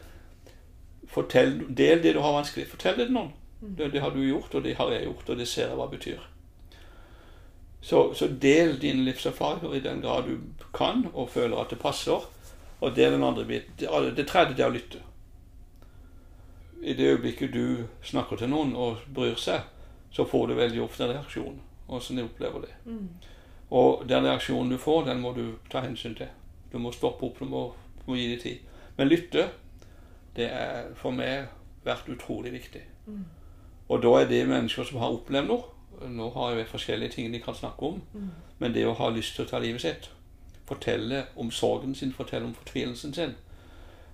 fortell, 1.11 1.57
Del 1.67 2.03
det 2.03 2.15
du 2.15 2.21
har 2.23 2.35
vanskelig. 2.37 2.67
Fortell 2.71 2.99
det 2.99 3.09
til 3.09 3.17
noen. 3.19 3.33
Det, 3.61 3.91
det 3.93 4.01
har 4.01 4.13
du 4.15 4.21
gjort, 4.23 4.55
og 4.55 4.63
det 4.63 4.77
har 4.79 4.91
jeg 4.91 5.05
gjort, 5.05 5.27
og 5.29 5.37
det 5.37 5.47
ser 5.47 5.67
jeg 5.67 5.77
hva 5.77 5.85
det 5.89 5.99
betyr. 5.99 6.23
Så, 7.81 8.13
så 8.13 8.27
del 8.27 8.75
dine 8.81 9.03
livserfaringer 9.07 9.73
i 9.75 9.79
den 9.81 10.01
grad 10.01 10.27
du 10.29 10.37
kan 10.73 11.07
og 11.13 11.29
føler 11.29 11.57
at 11.57 11.73
det 11.73 11.79
passer. 11.81 12.27
Og 12.81 12.95
det 12.95 13.05
er 13.05 13.11
den 13.11 13.23
andre 13.23 13.45
biten. 13.45 13.73
Det, 13.79 13.89
det 14.17 14.27
tredje 14.29 14.55
det 14.57 14.65
er 14.65 14.69
å 14.69 14.75
lytte. 14.75 15.01
I 16.81 16.93
det 16.97 17.11
øyeblikket 17.13 17.53
du 17.53 17.87
snakker 18.03 18.41
til 18.41 18.49
noen 18.49 18.73
og 18.77 19.03
bryr 19.13 19.37
seg, 19.37 19.67
så 20.11 20.25
får 20.25 20.47
du 20.47 20.55
veldig 20.57 20.81
ofte 20.81 21.05
en 21.05 21.13
reaksjon. 21.13 21.59
Åssen 21.89 22.17
de 22.17 22.25
opplever 22.25 22.65
det. 22.65 22.73
Mm. 22.85 23.09
Og 23.71 24.05
den 24.09 24.25
reaksjonen 24.25 24.71
du 24.73 24.77
får, 24.81 25.05
den 25.05 25.21
må 25.21 25.33
du 25.37 25.45
ta 25.69 25.83
hensyn 25.85 26.15
til. 26.17 26.31
Du 26.71 26.79
må 26.79 26.91
stoppe 26.91 27.25
opp, 27.25 27.39
du 27.39 27.45
må, 27.45 27.67
må 28.07 28.17
gi 28.17 28.29
dem 28.31 28.41
tid. 28.41 28.79
Men 28.97 29.11
lytte, 29.11 29.49
det 30.35 30.49
er 30.49 30.89
for 30.97 31.13
meg 31.15 31.51
vært 31.85 32.09
utrolig 32.09 32.53
viktig. 32.53 32.81
Mm. 33.07 33.23
Og 33.91 34.01
da 34.03 34.11
er 34.21 34.27
det 34.29 34.41
mennesker 34.47 34.87
som 34.87 35.01
har 35.01 35.13
opplevd 35.13 35.49
noe. 35.51 35.69
Nå 36.09 36.29
har 36.35 36.55
jeg 36.55 36.67
forskjellige 36.71 37.15
ting 37.17 37.33
de 37.33 37.41
kan 37.43 37.55
snakke 37.55 37.85
om. 37.85 38.01
Mm. 38.13 38.29
Men 38.59 38.73
det 38.73 38.85
å 38.87 38.95
ha 38.97 39.09
lyst 39.13 39.35
til 39.35 39.45
å 39.45 39.49
ta 39.49 39.59
livet 39.59 39.83
sitt, 39.83 40.09
fortelle 40.69 41.25
om 41.35 41.51
sorgen 41.51 41.95
sin, 41.95 42.13
fortelle 42.15 42.47
om 42.47 42.55
fortvilelsen 42.55 43.13
sin, 43.13 43.35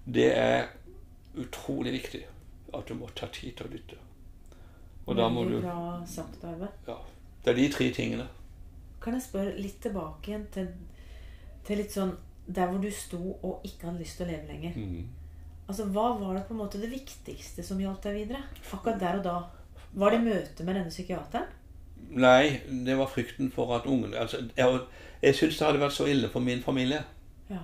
det 0.06 0.32
er 0.34 0.67
utrolig 1.38 1.93
viktig. 2.00 2.23
At 2.73 2.88
du 2.88 2.97
må 3.00 3.08
ta 3.15 3.30
tid 3.32 3.56
til 3.58 3.67
å 3.67 3.71
lytte. 3.71 4.00
Og 5.08 5.15
da 5.15 5.30
må 5.32 5.45
Veldig 5.45 5.62
du 5.62 5.67
bra 5.67 6.04
sagt, 6.08 6.43
Arve. 6.43 6.67
Ja. 6.88 6.97
Det 7.43 7.54
er 7.54 7.60
de 7.62 7.67
tre 7.71 7.91
tingene. 7.95 8.26
Kan 9.00 9.15
jeg 9.15 9.23
spørre 9.23 9.54
litt 9.56 9.78
tilbake 9.84 10.32
igjen 10.32 10.47
til, 10.52 10.71
til 11.67 11.80
litt 11.80 11.93
sånn 11.95 12.12
der 12.47 12.67
hvor 12.71 12.82
du 12.84 12.89
sto 12.91 13.19
og 13.43 13.63
ikke 13.67 13.89
hadde 13.89 14.02
lyst 14.02 14.19
til 14.19 14.28
å 14.28 14.32
leve 14.32 14.52
lenger. 14.52 14.76
Mm. 14.76 15.08
Altså, 15.67 15.86
Hva 15.91 16.10
var 16.19 16.38
det 16.38 16.45
på 16.47 16.56
en 16.56 16.62
måte 16.62 16.82
det 16.82 16.91
viktigste 16.91 17.63
som 17.63 17.80
hjalp 17.80 18.02
deg 18.04 18.21
videre? 18.21 18.43
Akkurat 18.71 19.00
der 19.02 19.19
og 19.19 19.26
da. 19.26 19.38
Var 19.97 20.13
det 20.13 20.23
møtet 20.23 20.63
med 20.65 20.80
denne 20.80 20.93
psykiateren? 20.93 21.56
Nei, 22.18 22.62
det 22.88 22.96
var 22.98 23.10
frykten 23.12 23.52
for 23.54 23.76
at 23.76 23.86
ungene 23.86 24.18
altså, 24.18 24.40
Jeg, 24.58 24.80
jeg 25.22 25.36
syns 25.36 25.58
det 25.60 25.66
hadde 25.68 25.82
vært 25.82 25.94
så 25.98 26.08
ille 26.10 26.30
for 26.34 26.42
min 26.42 26.64
familie. 26.64 27.04
Ja. 27.52 27.62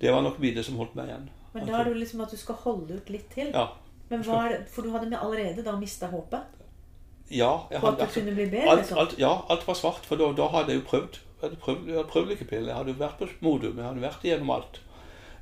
Det 0.00 0.12
var 0.14 0.22
nok 0.24 0.38
mye 0.42 0.62
som 0.64 0.78
holdt 0.80 0.94
meg 0.98 1.10
igjen. 1.10 1.28
Men 1.52 1.66
da 1.68 1.78
er 1.78 1.84
det 1.84 1.92
jo 1.94 2.00
liksom 2.00 2.22
at 2.24 2.32
du 2.32 2.38
skal 2.40 2.60
holde 2.62 2.96
ut 2.96 3.10
litt 3.12 3.28
til. 3.34 3.50
Ja. 3.52 3.66
Men 4.08 4.24
hva 4.26 4.44
er 4.48 4.62
For 4.72 4.84
du 4.84 4.92
hadde 4.94 5.10
med 5.10 5.20
allerede 5.20 5.64
da 5.64 5.76
mista 5.80 6.08
håpet 6.12 6.58
ja 7.32 7.52
jeg 7.70 7.80
hadde, 7.80 8.02
altså, 8.02 8.20
bedre? 8.20 8.62
alt, 8.68 8.78
Liksom. 8.78 8.98
alt, 8.98 9.18
ja, 9.18 9.30
alt 9.48 9.62
var 9.66 9.74
svart, 9.74 10.04
for 10.04 10.20
da, 10.20 10.32
da 10.36 10.48
hadde 10.52 10.74
jeg 10.74 10.82
jo 10.82 10.86
prøvd. 10.88 11.14
Jeg 11.16 11.42
hadde 11.46 11.56
prøvd, 11.56 11.86
jeg 11.86 11.96
hadde 11.96 12.08
prøvd 12.08 12.28
lykkepille. 12.28 12.66
Jeg 12.68 12.76
hadde 12.76 12.92
jo 12.92 12.98
vært 12.98 13.18
på 13.18 13.28
Modum. 13.40 13.78
Jeg 13.78 13.86
hadde 13.86 14.02
vært 14.02 14.26
igjennom 14.26 14.50
alt. 14.52 14.80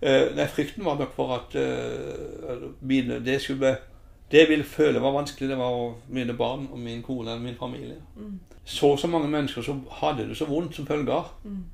Eh, 0.01 0.31
nei, 0.37 0.47
frykten 0.49 0.87
var 0.87 1.01
nok 1.01 1.13
for 1.17 1.35
at 1.35 1.57
eh, 1.59 2.63
mine, 2.81 3.19
det 3.25 3.41
skulle 3.43 3.75
Det 4.31 4.39
jeg 4.39 4.49
ville 4.49 4.65
føle 4.65 5.03
var 5.03 5.13
vanskelig, 5.13 5.49
det 5.51 5.59
var 5.59 5.95
mine 6.09 6.37
barn 6.39 6.69
og 6.71 6.79
min 6.79 7.03
kone 7.03 7.33
og 7.35 7.41
min 7.43 7.59
familie. 7.59 7.97
Mm. 8.17 8.41
Så 8.65 8.97
så 8.97 9.07
mange 9.07 9.29
mennesker 9.29 9.63
som 9.63 9.87
hadde 9.91 10.29
det 10.29 10.37
så 10.37 10.47
vondt 10.47 10.77
som 10.77 10.87
følger. 10.87 11.33
Mm. 11.45 11.65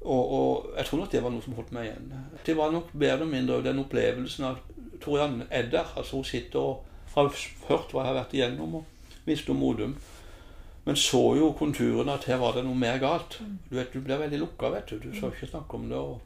Og, 0.00 0.32
og 0.32 0.66
jeg 0.76 0.86
tror 0.86 0.98
nok 0.98 1.12
det 1.12 1.22
var 1.22 1.32
noe 1.32 1.42
som 1.42 1.56
holdt 1.56 1.72
meg 1.72 1.88
igjen. 1.88 2.12
Det 2.46 2.56
var 2.56 2.72
nok 2.72 2.92
mer 2.94 3.16
eller 3.16 3.30
mindre 3.30 3.62
den 3.64 3.80
opplevelsen 3.82 4.44
av 4.44 4.60
Torianne 5.00 5.46
er 5.50 5.70
der. 5.72 5.88
Altså 5.96 6.16
hun 6.16 6.24
sitter 6.24 6.60
og 6.60 6.84
har 7.14 7.32
hørt 7.68 7.92
hva 7.92 8.04
jeg 8.04 8.10
har 8.10 8.18
vært 8.20 8.36
igjennom 8.36 8.78
og 8.80 9.24
visste 9.26 9.54
om 9.54 9.60
Modum. 9.62 9.96
Men 10.84 10.96
så 10.96 11.22
jo 11.36 11.50
konturene 11.58 12.14
at 12.14 12.24
her 12.28 12.38
var 12.40 12.54
det 12.56 12.64
noe 12.64 12.78
mer 12.78 13.00
galt. 13.00 13.40
Du 13.68 13.76
vet, 13.76 13.92
du 13.92 14.00
blir 14.00 14.20
veldig 14.20 14.38
lukka, 14.40 14.70
vet 14.72 14.90
du. 14.90 15.00
Du 15.02 15.16
skal 15.16 15.32
ikke 15.32 15.50
snakke 15.50 15.80
om 15.80 15.88
det. 15.88 15.98
og 15.98 16.20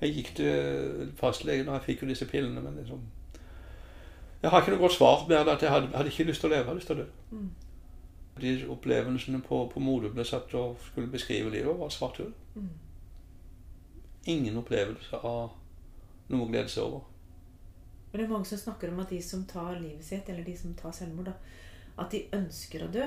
Jeg 0.00 0.14
gikk 0.16 0.32
til 0.38 1.12
fastlegen 1.18 1.68
og 1.68 1.76
jeg 1.78 1.86
fikk 1.90 2.02
jo 2.02 2.08
disse 2.10 2.26
pillene, 2.30 2.62
men 2.62 2.80
liksom 2.80 3.02
Jeg 4.42 4.50
har 4.50 4.62
ikke 4.62 4.74
noe 4.74 4.82
godt 4.82 4.96
svar 4.96 5.26
mer 5.28 5.44
enn 5.44 5.52
at 5.52 5.62
jeg 5.62 5.70
hadde, 5.70 5.92
hadde 5.94 6.10
ikke 6.10 6.26
lyst 6.26 6.42
til 6.42 6.50
å 6.50 6.52
leve, 6.52 6.62
jeg 6.64 6.70
hadde 6.70 6.80
lyst 6.80 6.90
til 6.90 6.98
å 6.98 7.02
dø. 7.02 7.08
Mm. 7.30 7.50
De 8.42 8.54
opplevelsene 8.74 9.40
på, 9.46 9.60
på 9.70 9.82
Modum 9.82 10.14
ble 10.16 10.24
satt 10.26 10.54
og 10.58 10.80
skulle 10.88 11.12
beskrive 11.12 11.52
livet, 11.52 11.78
var 11.78 11.92
svart 11.94 12.18
hull. 12.18 12.32
Mm. 12.56 12.72
Ingen 14.32 14.58
opplevelse 14.58 15.20
av 15.22 15.54
noe 16.32 16.46
å 16.46 16.50
glede 16.50 16.72
seg 16.72 16.88
over. 16.88 17.06
Men 18.10 18.18
det 18.20 18.26
er 18.26 18.32
mange 18.34 18.50
som 18.50 18.60
snakker 18.60 18.90
om 18.92 19.00
at 19.04 19.14
de 19.14 19.22
som 19.24 19.44
tar 19.48 19.78
livet 19.78 20.04
sitt, 20.04 20.28
eller 20.28 20.44
de 20.44 20.56
som 20.58 20.74
tar 20.76 20.92
selvmord, 20.96 21.30
da, 21.30 21.36
at 22.02 22.12
de 22.12 22.26
ønsker 22.36 22.84
å 22.84 22.90
dø. 22.92 23.06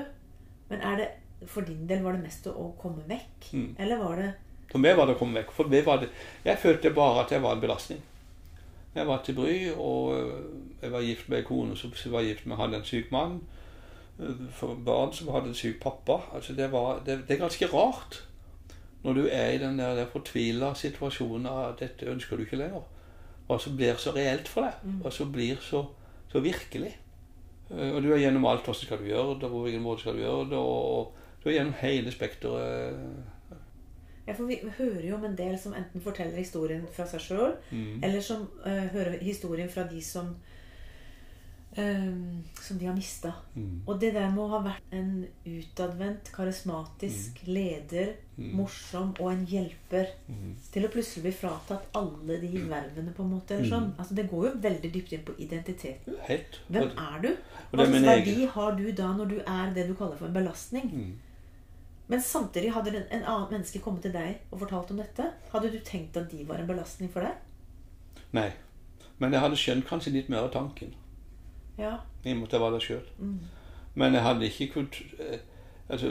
Men 0.70 0.82
er 0.82 0.98
det 1.02 1.12
for 1.52 1.68
din 1.68 1.84
del 1.86 2.02
var 2.02 2.16
det 2.16 2.24
mest 2.24 2.48
å 2.48 2.70
komme 2.80 3.04
vekk? 3.06 3.52
Mm. 3.52 3.70
Eller 3.78 4.00
var 4.00 4.20
det 4.22 4.32
For 4.72 4.82
meg 4.82 4.96
var 4.98 5.06
det 5.06 5.14
å 5.14 5.20
komme 5.20 5.42
vekk. 5.42 5.52
For 5.54 5.70
meg 5.70 5.84
var 5.86 6.00
det, 6.02 6.08
jeg 6.46 6.58
følte 6.58 6.94
bare 6.96 7.22
at 7.22 7.34
jeg 7.34 7.44
var 7.44 7.54
en 7.54 7.62
belastning. 7.62 8.00
Jeg 8.96 9.06
var 9.08 9.22
til 9.24 9.34
bry, 9.36 9.56
og 9.76 10.16
øh, 10.18 10.44
jeg 10.82 10.92
var 10.92 11.02
gift 11.04 11.28
med 11.28 11.38
en 11.38 11.44
kone 11.44 11.76
som 11.76 11.92
var 12.12 12.22
gift 12.24 12.46
med 12.46 12.56
hadde 12.56 12.76
en 12.76 12.84
syk 12.84 13.12
mann. 13.12 13.40
øh, 14.18 14.36
For 14.50 14.74
barn 14.86 15.12
som 15.12 15.28
hadde 15.34 15.48
en 15.48 15.54
syk 15.54 15.82
pappa. 15.82 16.16
Altså 16.34 16.52
det, 16.56 16.72
var, 16.72 17.02
det, 17.06 17.18
det 17.28 17.34
er 17.36 17.44
ganske 17.44 17.66
rart 17.66 18.22
når 19.04 19.12
du 19.12 19.28
er 19.30 19.50
i 19.50 19.58
den 19.58 19.78
der, 19.78 19.94
der 19.94 20.06
fortvila 20.10 20.72
situasjonen 20.74 21.46
av 21.46 21.76
dette 21.78 22.08
ønsker 22.10 22.36
du 22.36 22.42
ikke 22.42 22.58
lenger. 22.58 22.82
Hva 23.46 23.58
som 23.62 23.76
blir 23.78 23.94
så 24.02 24.10
reelt 24.16 24.48
for 24.50 24.66
deg. 24.66 24.80
Mm. 24.82 24.96
Hva 25.04 25.12
som 25.14 25.30
blir 25.32 25.60
så, 25.62 25.84
så 26.32 26.40
virkelig. 26.42 26.96
Eh, 27.70 27.92
Og 27.94 28.02
du 28.02 28.12
er 28.12 28.18
gjennom 28.24 28.46
alt. 28.46 28.64
Hvordan 28.64 28.80
skal 28.82 28.98
du 28.98 29.04
gjøre 29.12 29.38
det? 29.40 29.50
På 29.50 29.62
hvilken 29.62 29.82
måte 29.84 30.00
skal 30.00 30.16
du 30.16 30.24
gjøre 30.24 30.48
det? 30.50 30.58
Og 30.58 31.14
du 31.44 31.48
er 31.48 31.58
gjennom 31.58 31.76
hele 31.82 32.10
spekteret. 32.10 32.98
Ja, 34.26 34.34
for 34.34 34.46
Vi 34.46 34.56
hører 34.78 35.04
jo 35.08 35.14
om 35.14 35.24
en 35.24 35.36
del 35.36 35.58
som 35.58 35.72
enten 35.74 36.00
forteller 36.02 36.36
historien 36.36 36.86
fra 36.92 37.06
seg 37.06 37.20
sjøl, 37.20 37.56
Mm. 37.72 38.00
eller 38.02 38.20
som 38.20 38.48
uh, 38.66 38.86
hører 38.92 39.18
historien 39.22 39.68
fra 39.68 39.84
de 39.84 40.00
som 40.02 40.36
um, 41.78 42.42
som 42.60 42.78
de 42.78 42.86
har 42.86 42.94
mista. 42.96 43.32
Mm. 43.54 43.82
Og 43.86 43.98
det 44.00 44.14
der 44.14 44.30
med 44.32 44.38
å 44.44 44.48
ha 44.48 44.60
vært 44.64 44.94
en 44.96 45.26
utadvendt, 45.44 46.30
karismatisk 46.32 47.42
leder, 47.46 48.14
Mm. 48.36 48.50
morsom 48.56 49.14
og 49.20 49.30
en 49.32 49.46
hjelper 49.46 50.06
Mm. 50.28 50.54
til 50.72 50.82
å 50.84 50.88
plutselig 50.92 51.22
bli 51.22 51.32
fratatt 51.32 51.86
alle 51.94 52.36
de 52.40 52.48
vervene, 52.68 53.12
på 53.14 53.22
en 53.22 53.30
måte. 53.30 53.50
eller 53.54 53.68
sånn. 53.68 53.92
Altså, 53.98 54.14
Det 54.14 54.30
går 54.30 54.44
jo 54.52 54.58
veldig 54.60 54.92
dypt 54.92 55.12
inn 55.12 55.22
på 55.24 55.36
identiteten. 55.38 56.14
Helt. 56.22 56.60
Hvem 56.70 56.90
er 56.96 57.20
du? 57.22 57.36
Hva 57.72 57.86
slags 57.86 58.04
verdi 58.04 58.46
har 58.46 58.76
du 58.76 58.92
da 58.92 59.12
når 59.12 59.28
du 59.28 59.38
er 59.46 59.72
det 59.74 59.86
du 59.88 59.94
kaller 59.94 60.16
for 60.16 60.26
en 60.26 60.32
belastning? 60.34 61.18
Men 62.08 62.20
samtidig 62.22 62.70
hadde 62.72 62.92
en, 62.94 63.06
en 63.10 63.24
annen 63.24 63.50
menneske 63.50 63.80
kommet 63.82 64.02
til 64.06 64.12
deg 64.14 64.36
og 64.52 64.60
fortalt 64.62 64.90
om 64.94 65.00
dette. 65.00 65.24
Hadde 65.52 65.72
du 65.72 65.78
tenkt 65.84 66.16
at 66.16 66.30
de 66.30 66.44
var 66.48 66.60
en 66.62 66.68
belastning 66.68 67.10
for 67.12 67.26
deg? 67.26 67.34
Nei. 68.36 68.50
Men 69.18 69.32
jeg 69.32 69.40
hadde 69.42 69.56
skjønt 69.58 69.86
kanskje 69.88 70.12
litt 70.14 70.28
mer 70.30 70.44
av 70.46 70.52
tanken. 70.54 70.92
Ja. 71.78 71.96
I 72.24 72.32
og 72.32 72.36
med 72.38 72.46
at 72.48 72.52
jeg 72.56 72.60
var 72.62 72.70
der 72.76 72.84
sjøl. 72.84 73.06
Mm. 73.18 73.38
Men 73.94 74.14
jeg 74.14 74.22
hadde 74.22 74.46
ikke 74.50 74.72
kunnet 74.74 74.98
eh, 75.18 75.38
Altså, 75.88 76.10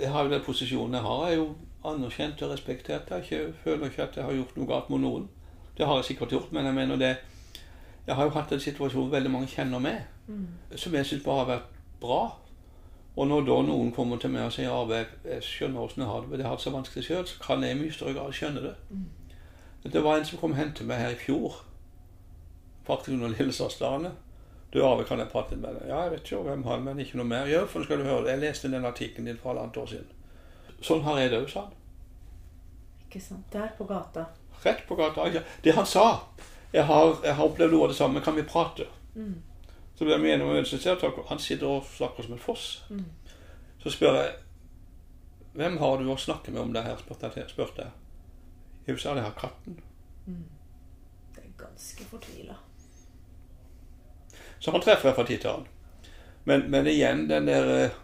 jeg 0.00 0.08
har 0.10 0.24
jo 0.24 0.30
den 0.32 0.42
posisjonen 0.42 0.94
jeg 0.96 1.02
har, 1.04 1.26
Jeg 1.26 1.32
er 1.34 1.36
jo 1.42 1.54
anerkjent 1.84 2.42
og 2.42 2.50
respektert. 2.54 3.10
Jeg 3.10 3.22
ikke, 3.22 3.54
føler 3.64 3.86
ikke 3.90 4.02
at 4.02 4.16
jeg 4.16 4.24
har 4.24 4.32
gjort 4.32 4.56
noe 4.56 4.66
galt 4.66 4.88
mot 4.90 5.00
noen. 5.00 5.26
Det 5.76 5.86
har 5.86 5.98
jeg 6.00 6.04
sikkert 6.04 6.32
gjort, 6.32 6.52
men 6.52 6.64
jeg 6.64 6.74
mener 6.74 6.96
det 6.96 7.16
Jeg 8.06 8.14
har 8.16 8.24
jo 8.24 8.30
hatt 8.36 8.52
en 8.52 8.60
situasjon 8.60 9.10
veldig 9.12 9.30
mange 9.30 9.46
kjenner 9.48 9.78
meg, 9.80 10.02
Mm. 10.26 10.46
som 10.76 10.94
jeg 10.94 11.04
syns 11.06 11.24
bare 11.24 11.44
har 11.44 11.46
vært 11.46 11.72
bra. 12.00 12.20
Og 13.14 13.28
når 13.30 13.44
da 13.46 13.56
noen 13.62 13.92
kommer 13.94 14.18
til 14.18 14.32
meg 14.34 14.48
og 14.48 14.54
sier 14.56 14.72
Arve, 14.74 15.04
jeg, 15.22 15.42
skjønner 15.46 15.84
åssen 15.84 16.02
jeg 16.02 16.10
har 16.10 16.24
det, 16.24 16.30
men 16.32 16.40
jeg 16.42 16.48
har 16.48 16.58
det 16.58 16.64
så 16.64 16.72
vanskelig 16.74 17.04
sjøl, 17.06 17.26
så 17.30 17.36
kan 17.44 17.62
jeg 17.62 17.76
i 17.76 17.78
mye 17.78 17.94
større 17.94 18.14
grad 18.16 18.34
skjønne 18.34 18.64
det. 18.64 18.74
Det 19.92 20.02
var 20.02 20.18
en 20.18 20.26
som 20.26 20.40
kom 20.40 20.56
og 20.56 20.58
hentet 20.58 20.88
meg 20.88 20.98
her 20.98 21.14
i 21.14 21.20
fjor, 21.20 21.60
faktisk 22.88 23.14
under 23.14 23.36
Lillesåsdagene. 23.36 24.10
Du, 24.74 24.80
Arve, 24.82 25.04
kan 25.06 25.22
jeg 25.22 25.30
prate 25.30 25.54
litt 25.54 25.62
med 25.62 25.76
deg? 25.78 25.86
Ja, 25.92 26.00
jeg 26.02 26.16
vet 26.16 26.26
ikke 26.26 26.42
hvem 26.48 26.64
han, 26.66 26.82
men 26.82 26.98
ikke 26.98 27.20
noe 27.20 27.30
mer. 27.30 27.46
Gjør, 27.46 27.68
for 27.70 27.78
nå 27.78 27.86
skal 27.86 28.00
du 28.00 28.08
høre 28.08 28.24
det. 28.24 28.32
Jeg 28.32 28.42
leste 28.42 28.70
den 28.72 28.88
artikkelen 28.88 29.28
din 29.30 29.38
for 29.38 29.52
halvannet 29.52 29.78
år 29.78 29.92
siden. 29.92 30.08
Sånn 30.82 31.04
har 31.06 31.20
jeg 31.20 31.30
det 31.30 31.38
òg, 31.44 31.46
sa 31.52 31.62
han. 31.68 31.76
Ikke 33.04 33.22
sant? 33.22 33.46
Der 33.52 33.70
på 33.78 33.86
gata. 33.86 34.24
Rett 34.64 34.82
på 34.88 34.98
gata. 34.98 35.28
Ja, 35.30 35.44
Det 35.62 35.76
han 35.78 35.86
sa 35.86 36.08
jeg 36.74 36.88
har, 36.88 37.12
jeg 37.22 37.34
har 37.38 37.46
opplevd 37.46 37.70
noe 37.70 37.86
av 37.86 37.92
det 37.92 37.96
samme. 38.00 38.20
Kan 38.24 38.34
vi 38.34 38.42
prate? 38.42 38.88
Mm. 39.14 39.36
Så 39.94 40.04
blir 40.04 40.18
vi 40.18 40.32
enige 40.32 40.46
om 40.46 40.50
og 40.50 41.28
Han 41.28 41.38
sitter 41.38 41.66
og 41.66 41.84
snakker 41.84 42.22
som 42.22 42.32
en 42.32 42.38
foss. 42.38 42.84
Mm. 42.90 43.04
Så 43.78 43.90
spør 43.90 44.14
jeg 44.22 44.32
Hvem 45.54 45.76
har 45.78 45.98
du 45.98 46.08
å 46.10 46.16
snakke 46.18 46.50
med 46.50 46.60
om 46.60 46.72
det 46.74 46.82
her? 46.82 46.96
spurte 46.98 47.30
jeg. 47.30 47.92
Sa 48.98 49.08
jeg, 49.08 49.16
jeg 49.16 49.24
har 49.24 49.36
katten. 49.38 49.76
Det 51.34 51.44
er 51.44 51.52
ganske 51.58 52.04
fortvila. 52.04 52.56
Så 54.58 54.70
han 54.70 54.82
treffer 54.82 55.08
jeg 55.08 55.16
fra 55.16 55.26
tid 55.28 55.38
til 55.44 55.52
annen. 55.52 55.70
Men, 56.44 56.66
men 56.70 56.86
igjen 56.90 57.28
den 57.28 57.46
der 57.48 57.70
eh, 57.74 57.94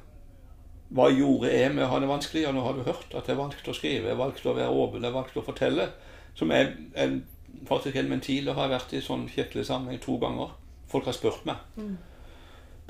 Hva 0.94 1.10
gjorde 1.12 1.50
jeg 1.52 1.74
med 1.74 1.84
å 1.84 1.90
ha 1.90 1.98
det 2.00 2.08
vanskelig? 2.10 2.44
Ja, 2.46 2.52
nå 2.54 2.62
har 2.64 2.78
du 2.78 2.86
hørt 2.86 3.12
at 3.14 3.28
jeg 3.28 3.38
valgte 3.38 3.70
å 3.70 3.76
skrive, 3.76 4.10
jeg 4.10 4.18
valgte 4.18 4.50
å 4.50 4.56
være 4.56 4.72
åpen, 4.74 5.04
jeg 5.06 5.14
valgte 5.14 5.38
å 5.42 5.46
fortelle. 5.46 5.90
Som 6.38 6.50
er 6.54 6.72
en, 6.98 7.20
faktisk 7.68 7.98
en 7.98 8.10
ventil. 8.10 8.46
Det 8.48 8.56
har 8.56 8.72
vært 8.72 8.94
i 8.94 9.02
sånn 9.04 9.28
kirkelig 9.30 9.66
sammenheng 9.68 10.00
to 10.02 10.16
ganger. 10.22 10.54
Folk 10.90 11.06
har 11.06 11.14
spurt 11.16 11.44
meg 11.46 11.56
Mm. 11.76 11.96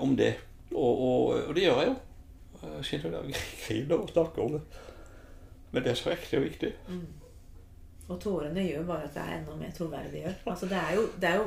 om 0.01 0.15
det. 0.17 0.35
Og, 0.73 1.01
og, 1.05 1.49
og 1.49 1.55
det 1.55 1.65
gjør 1.67 1.81
jeg 1.83 1.89
jo. 1.91 1.97
Jeg 2.63 3.01
griner 3.67 3.97
og 4.03 4.09
snakker 4.13 4.43
om 4.45 4.53
det. 4.59 4.61
Men 5.73 5.83
det 5.85 5.91
er 5.93 5.99
så 6.01 6.11
ekte 6.13 6.39
og 6.41 6.45
viktig. 6.49 6.71
Mm. 6.89 7.07
Og 8.11 8.19
tårene 8.21 8.65
gjør 8.67 8.87
bare 8.89 9.05
at 9.07 9.15
det 9.15 9.23
er 9.23 9.37
enda 9.39 9.55
mer 9.61 9.71
troverdiggjort. 9.77 10.41
Altså, 10.51 10.67
det, 10.67 10.79
er 10.81 10.95
jo, 10.97 11.03
det, 11.23 11.29
er 11.31 11.37
jo, 11.39 11.45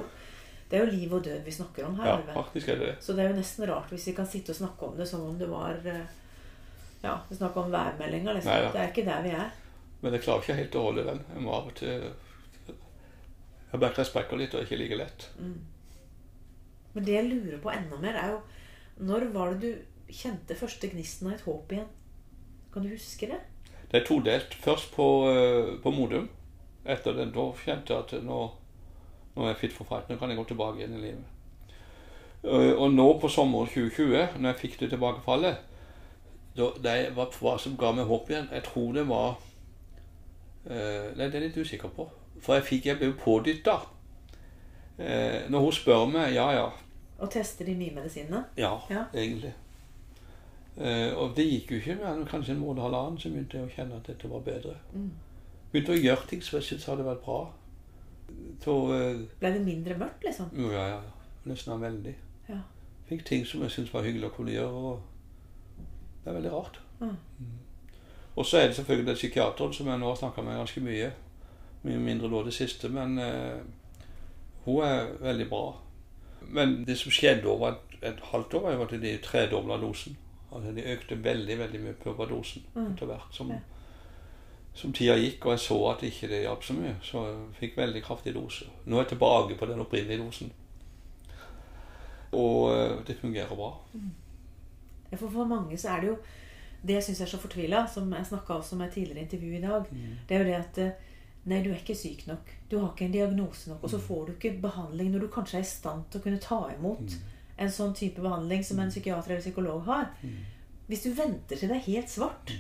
det 0.72 0.78
er 0.80 0.86
jo 0.86 0.92
liv 0.94 1.14
og 1.18 1.24
død 1.26 1.42
vi 1.44 1.52
snakker 1.52 1.86
om 1.90 1.98
her. 2.00 2.08
Ja, 2.14 2.36
faktisk 2.38 2.70
er 2.72 2.78
det 2.80 2.88
det. 2.88 2.96
Så 3.04 3.14
det 3.18 3.26
er 3.26 3.34
jo 3.34 3.40
nesten 3.42 3.68
rart 3.70 3.90
hvis 3.92 4.08
vi 4.08 4.14
kan 4.16 4.30
sitte 4.32 4.54
og 4.56 4.60
snakke 4.62 4.88
om 4.88 4.96
det 4.98 5.08
som 5.10 5.26
om 5.28 5.36
det 5.42 5.50
var 5.52 5.80
eh, 5.86 6.06
Ja, 7.04 7.18
vi 7.30 7.36
snakker 7.36 7.66
om 7.66 7.72
værmeldinga, 7.74 8.34
liksom. 8.38 8.54
Nei, 8.54 8.62
ja. 8.64 8.72
Det 8.72 8.80
er 8.86 8.94
ikke 8.94 9.06
der 9.10 9.26
vi 9.26 9.34
er. 9.36 9.50
Men 10.04 10.14
jeg 10.16 10.24
klarer 10.24 10.46
ikke 10.46 10.56
helt 10.62 10.76
å 10.80 10.86
holde 10.88 11.04
den. 11.10 11.20
Jeg 11.34 11.44
må 11.44 11.52
av 11.58 11.68
og 11.68 11.76
til 11.82 12.08
Jeg 13.74 13.80
merker 13.82 14.04
jeg 14.04 14.10
sprekker 14.12 14.40
litt 14.40 14.54
og 14.56 14.62
er 14.62 14.68
ikke 14.70 14.80
like 14.80 14.98
lett. 15.00 15.28
Mm. 15.40 15.58
Men 16.94 17.06
det 17.06 17.16
jeg 17.16 17.30
lurer 17.30 17.60
på 17.62 17.72
enda 17.74 17.98
mer, 18.02 18.16
er 18.20 18.32
jo 18.36 18.40
Når 19.06 19.26
var 19.34 19.54
det 19.54 19.62
du 19.62 20.14
kjente 20.14 20.56
første 20.56 20.88
gnisten 20.92 21.28
av 21.28 21.34
et 21.34 21.46
håp 21.48 21.72
igjen? 21.74 21.88
Kan 22.74 22.84
du 22.86 22.90
huske 22.94 23.28
det? 23.32 23.40
Det 23.92 24.02
er 24.02 24.06
todelt. 24.06 24.54
Først 24.54 24.92
på, 24.94 25.08
eh, 25.30 25.76
på 25.82 25.92
Modum. 25.92 26.30
Etter 26.86 27.14
det, 27.14 27.34
Da 27.34 27.52
kjente 27.58 27.94
jeg 27.94 28.04
at 28.04 28.24
nå, 28.24 28.40
nå 29.36 29.44
er 29.44 29.48
jeg 29.54 29.58
fit 29.58 29.74
for 29.74 29.86
fight. 29.86 30.10
Nå 30.10 30.18
kan 30.18 30.30
jeg 30.30 30.38
gå 30.38 30.46
tilbake 30.52 30.78
igjen 30.82 30.98
i 30.98 31.02
livet. 31.02 31.24
Eh, 32.44 32.74
Og 32.74 32.92
nå 32.94 33.20
på 33.20 33.30
sommeren 33.30 33.68
2020, 33.68 34.38
når 34.40 34.50
jeg 34.52 34.60
fikk 34.60 34.80
det 34.80 34.90
tilbakefallet 34.90 35.58
Det 36.56 37.16
var 37.16 37.32
hva 37.40 37.58
som 37.60 37.78
ga 37.78 37.92
meg 37.92 38.06
håp 38.06 38.30
igjen. 38.30 38.50
Jeg 38.52 38.64
tror 38.64 38.94
det 38.94 39.08
var 39.08 39.38
eh, 40.70 41.10
Nei, 41.16 41.30
det 41.30 41.36
er 41.36 41.42
jeg 41.42 41.50
litt 41.50 41.58
usikker 41.66 41.90
på. 41.96 42.10
For 42.42 42.56
jeg 42.56 42.64
fikk, 42.68 42.86
jeg 42.86 43.00
ble 43.00 43.14
pådytta. 43.14 43.80
Eh, 45.00 45.50
når 45.50 45.60
hun 45.60 45.72
spør 45.74 46.06
meg 46.12 46.34
Ja, 46.36 46.52
ja. 46.54 46.68
Og 47.20 47.32
teste 47.32 47.66
de 47.66 47.74
nye 47.74 47.94
medisinene? 47.96 48.44
Ja, 48.58 48.76
Ja. 48.90 49.06
egentlig. 49.14 49.54
Eh, 50.78 51.14
og 51.18 51.36
det 51.36 51.46
gikk 51.46 51.72
jo 51.72 51.78
ikke 51.78 51.96
mer 52.02 52.14
enn 52.16 52.26
kanskje 52.26 52.52
en 52.56 52.60
måned 52.60 52.82
og 52.82 52.88
halvannen, 52.92 53.20
så 53.20 53.30
begynte 53.30 53.58
jeg 53.58 53.68
å 53.68 53.74
kjenne 53.76 53.96
at 54.00 54.08
dette 54.10 54.30
var 54.30 54.40
bedre. 54.46 54.76
Mm. 54.94 55.12
Begynte 55.72 55.94
å 55.94 56.02
gjøre 56.04 56.28
ting 56.30 56.42
som 56.42 56.60
jeg 56.60 56.68
syntes 56.68 56.86
hadde 56.90 57.06
vært 57.06 57.22
bra. 57.26 57.40
Så 58.64 58.76
eh, 58.94 59.20
Ble 59.40 59.52
det 59.54 59.62
mindre 59.66 59.98
mørkt, 59.98 60.24
liksom? 60.26 60.50
Jo, 60.58 60.72
ja, 60.74 60.88
ja. 60.96 61.02
Nesten 61.46 61.82
veldig. 61.82 62.16
Ja. 62.50 62.60
Fikk 63.10 63.26
ting 63.26 63.46
som 63.46 63.62
jeg 63.62 63.72
syntes 63.72 63.94
var 63.94 64.04
hyggelig 64.08 64.30
å 64.32 64.36
kunne 64.36 64.52
gjøre. 64.56 64.74
og 64.74 65.02
Det 66.24 66.32
er 66.32 66.38
veldig 66.40 66.52
rart. 66.54 66.80
Mm. 67.00 67.16
Og 68.36 68.46
så 68.46 68.58
er 68.58 68.68
det 68.68 68.76
selvfølgelig 68.76 69.08
den 69.08 69.16
psykiateren 69.16 69.74
som 69.74 69.88
jeg 69.88 70.00
nå 70.00 70.08
har 70.10 70.16
snakka 70.16 70.42
med 70.42 70.58
ganske 70.58 70.82
mye. 70.82 71.12
Mye 71.84 72.00
mindre 72.00 72.30
nå 72.32 72.44
det 72.48 72.54
siste, 72.56 72.90
men 72.90 73.18
eh, 73.20 73.60
hun 74.66 74.84
er 74.84 75.08
veldig 75.22 75.50
bra. 75.50 75.64
Men 76.42 76.84
det 76.86 76.98
som 77.00 77.12
skjedde 77.12 77.48
over 77.48 77.72
et, 77.72 77.98
et 78.02 78.20
halvt 78.32 78.54
år, 78.54 78.76
var 78.76 78.86
at 78.86 79.02
de 79.02 79.18
tredobla 79.24 79.78
dosen. 79.82 80.18
Altså 80.54 80.72
De 80.76 80.84
økte 80.94 81.24
veldig 81.24 81.58
veldig 81.60 81.80
mye 81.82 81.94
på 81.94 82.12
overdosen 82.14 82.64
Mm. 82.76 82.92
etter 82.94 83.06
hvert 83.06 83.34
som, 83.36 83.52
som 84.74 84.94
tida 84.94 85.16
gikk. 85.18 85.46
Og 85.46 85.52
jeg 85.52 85.60
så 85.60 85.78
at 85.92 86.04
ikke 86.04 86.28
det 86.28 86.42
hjalp 86.42 86.64
så 86.64 86.74
mye, 86.74 86.96
så 87.02 87.24
jeg 87.28 87.38
fikk 87.60 87.78
veldig 87.78 88.04
kraftig 88.04 88.34
dose. 88.36 88.66
Nå 88.86 88.96
er 88.98 89.02
jeg 89.04 89.08
tilbake 89.16 89.58
på 89.60 89.66
den 89.66 89.80
opprinnelige 89.80 90.22
dosen. 90.26 90.52
Og 92.32 92.74
eh, 92.76 92.98
det 93.08 93.18
fungerer 93.22 93.56
bra. 93.56 93.72
Ja, 95.12 95.18
For 95.18 95.30
for 95.30 95.46
mange 95.46 95.78
så 95.78 95.90
er 95.90 96.00
det 96.02 96.08
jo 96.08 96.18
Det 96.84 96.94
jeg 96.94 97.04
syns 97.04 97.22
er 97.22 97.26
så 97.32 97.38
fortvila, 97.40 97.86
som 97.88 98.12
jeg 98.14 98.26
snakka 98.26 98.54
også 98.54 98.76
med 98.76 98.86
i 98.86 98.88
et 98.90 98.94
tidligere 98.94 99.22
intervju 99.22 99.54
i 99.58 99.62
dag, 99.62 99.84
det 100.30 100.36
er 100.36 100.40
jo 100.40 100.46
det 100.46 100.56
at 100.58 100.78
eh, 100.78 100.92
Nei, 101.50 101.60
du 101.64 101.72
er 101.74 101.80
ikke 101.82 101.96
syk 101.98 102.24
nok. 102.30 102.52
Du 102.72 102.78
har 102.80 102.92
ikke 102.94 103.08
en 103.10 103.16
diagnose 103.16 103.70
nok. 103.72 103.84
Og 103.84 103.92
så 103.92 104.00
får 104.00 104.26
du 104.26 104.34
ikke 104.34 104.54
behandling 104.64 105.12
når 105.12 105.26
du 105.26 105.32
kanskje 105.34 105.60
er 105.60 105.66
i 105.66 105.72
stand 105.72 106.06
til 106.10 106.22
å 106.22 106.26
kunne 106.28 106.44
ta 106.44 106.60
imot 106.72 107.18
en 107.64 107.74
sånn 107.74 107.92
type 107.98 108.24
behandling 108.24 108.64
som 108.66 108.80
en 108.80 108.94
psykiater 108.94 109.34
eller 109.34 109.44
psykolog 109.44 109.84
har. 109.90 110.14
Hvis 110.88 111.04
du 111.04 111.12
venter 111.18 111.60
til 111.60 111.70
det 111.72 111.80
er 111.80 111.90
helt 111.90 112.12
svart, 112.12 112.54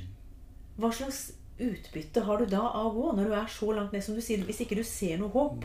hva 0.77 0.91
slags 0.93 1.31
utbytte 1.63 2.23
har 2.25 2.41
du 2.41 2.49
da 2.49 2.63
av 2.65 2.89
å 2.89 2.93
gå 2.97 3.15
når 3.15 3.29
du 3.29 3.35
er 3.37 3.49
så 3.55 3.71
langt 3.77 3.93
ned 3.93 4.03
som 4.03 4.17
du 4.17 4.21
sier, 4.25 4.43
hvis 4.43 4.63
ikke 4.65 4.77
du 4.79 4.83
ser 4.87 5.19
noe 5.21 5.31
håp? 5.33 5.63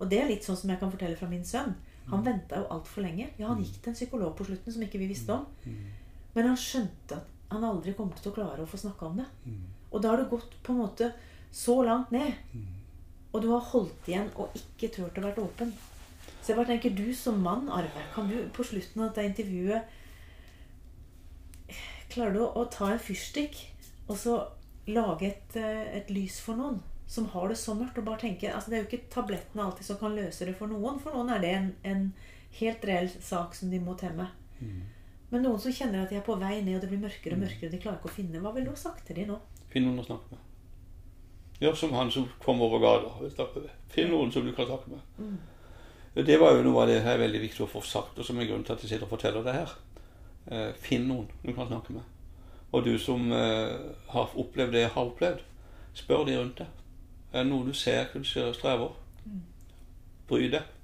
Og 0.00 0.08
det 0.10 0.20
er 0.20 0.30
litt 0.30 0.46
sånn 0.46 0.58
som 0.58 0.70
jeg 0.72 0.80
kan 0.80 0.92
fortelle 0.92 1.16
fra 1.16 1.28
min 1.30 1.44
sønn. 1.46 1.74
Han 2.10 2.24
venta 2.26 2.58
jo 2.58 2.68
altfor 2.74 3.04
lenge. 3.04 3.28
Ja, 3.38 3.50
han 3.52 3.60
gikk 3.62 3.80
til 3.80 3.92
en 3.92 3.98
psykolog 3.98 4.32
på 4.36 4.46
slutten 4.48 4.74
som 4.74 4.82
ikke 4.82 4.98
vi 4.98 5.10
visste 5.10 5.34
om. 5.36 5.44
Men 6.34 6.48
han 6.50 6.56
skjønte 6.58 7.20
at 7.20 7.52
han 7.52 7.66
aldri 7.66 7.94
kom 7.98 8.10
til 8.14 8.30
å 8.30 8.34
klare 8.34 8.62
å 8.64 8.70
få 8.70 8.78
snakka 8.80 9.06
om 9.06 9.20
det. 9.20 9.26
Og 9.90 10.02
da 10.02 10.12
har 10.12 10.22
du 10.22 10.30
gått 10.30 10.56
på 10.62 10.72
en 10.74 10.82
måte 10.84 11.12
så 11.52 11.82
langt 11.86 12.10
ned. 12.14 12.32
Og 13.32 13.42
du 13.42 13.48
har 13.52 13.64
holdt 13.72 14.08
igjen 14.10 14.30
og 14.36 14.54
ikke 14.58 14.90
turt 14.94 15.18
å 15.18 15.24
være 15.24 15.44
åpen. 15.44 15.72
Så 16.40 16.52
jeg 16.52 16.58
bare 16.58 16.72
tenker, 16.72 16.94
du 16.96 17.14
som 17.14 17.40
mann, 17.44 17.68
Arve, 17.68 18.04
kan 18.14 18.28
du 18.30 18.36
på 18.54 18.64
slutten 18.64 19.02
av 19.02 19.10
dette 19.10 19.26
intervjuet 19.28 19.96
Klarer 22.10 22.32
du 22.34 22.40
å, 22.42 22.64
ta 22.66 22.88
en 22.90 22.98
fyrstikk 22.98 23.60
og 24.10 24.16
så 24.18 24.32
lage 24.90 25.28
et, 25.28 25.52
eh, 25.54 25.84
et 26.00 26.08
lys 26.10 26.40
for 26.42 26.58
noen 26.58 26.80
som 27.06 27.28
har 27.30 27.52
det 27.52 27.58
så 27.60 27.76
mørkt? 27.78 28.00
Og 28.00 28.08
bare 28.08 28.18
tenke, 28.24 28.50
altså 28.50 28.72
Det 28.72 28.78
er 28.78 28.82
jo 28.82 28.88
ikke 28.88 29.12
tablettene 29.14 29.62
alltid 29.62 29.86
som 29.86 30.00
kan 30.00 30.16
løse 30.16 30.48
det 30.48 30.56
for 30.58 30.66
noen. 30.66 30.98
For 30.98 31.14
noen 31.14 31.30
er 31.30 31.44
det 31.44 31.52
en, 31.54 31.70
en 31.86 32.02
helt 32.58 32.88
reell 32.90 33.12
sak 33.22 33.54
som 33.54 33.70
de 33.70 33.78
må 33.78 33.94
temme. 34.00 34.26
Men 35.30 35.46
noen 35.46 35.62
som 35.62 35.70
kjenner 35.74 36.02
at 36.02 36.10
de 36.10 36.18
er 36.18 36.26
på 36.26 36.34
vei 36.40 36.56
ned, 36.58 36.74
og 36.76 36.82
det 36.82 36.90
blir 36.90 37.04
mørkere 37.04 37.38
og 37.38 37.44
mørkere, 37.44 37.70
og 37.70 37.76
de 37.76 37.82
klarer 37.84 38.00
ikke 38.00 38.10
å 38.10 38.18
finne 38.18 38.42
Hva 38.42 38.50
ville 38.56 38.66
du 38.66 38.74
ha 38.74 38.80
sagt 38.80 39.06
til 39.06 39.20
dem 39.20 39.30
nå? 39.30 39.38
Finn 39.70 39.86
noen 39.86 40.02
å 40.02 40.06
snakke 40.08 40.34
med. 40.34 40.49
Gjør 41.60 41.74
som 41.76 41.92
han 41.92 42.10
som 42.10 42.28
kom 42.40 42.62
over 42.64 42.80
gata. 42.80 43.46
Finn 43.92 44.08
noen 44.12 44.32
som 44.32 44.46
du 44.46 44.52
kan 44.56 44.68
snakke 44.68 44.94
med. 44.94 45.36
Det 46.14 46.38
var 46.40 46.56
jo 46.56 46.64
noe 46.66 46.82
av 46.82 46.88
det 46.90 47.02
her 47.04 47.14
er 47.18 47.26
veldig 47.26 47.42
viktig 47.44 47.64
å 47.66 47.70
få 47.70 47.82
sagt, 47.86 48.18
og 48.18 48.26
som 48.26 48.38
er 48.40 48.48
grunnen 48.48 48.64
til 48.66 48.74
at 48.74 48.82
jeg 48.82 48.94
sitter 48.94 49.06
og 49.06 49.12
forteller 49.12 49.44
det 49.46 49.54
her. 49.54 49.74
Eh, 50.50 50.70
finn 50.82 51.06
noen 51.06 51.28
du 51.44 51.52
kan 51.54 51.68
snakke 51.68 51.94
med. 51.94 52.02
Og 52.72 52.84
du 52.86 52.96
som 52.98 53.30
eh, 53.34 53.76
har 54.10 54.34
opplevd 54.42 54.74
det 54.74 54.84
jeg 54.86 54.92
har 54.96 55.12
opplevd, 55.12 55.44
spør 56.00 56.24
de 56.26 56.36
rundt 56.38 56.62
deg. 56.62 56.80
Er 57.30 57.44
det 57.44 57.50
noe 57.52 57.66
du 57.68 57.76
ser 57.76 58.08
kanskje 58.10 58.48
strever? 58.56 58.96
Bry 60.30 60.48
deg. 60.50 60.76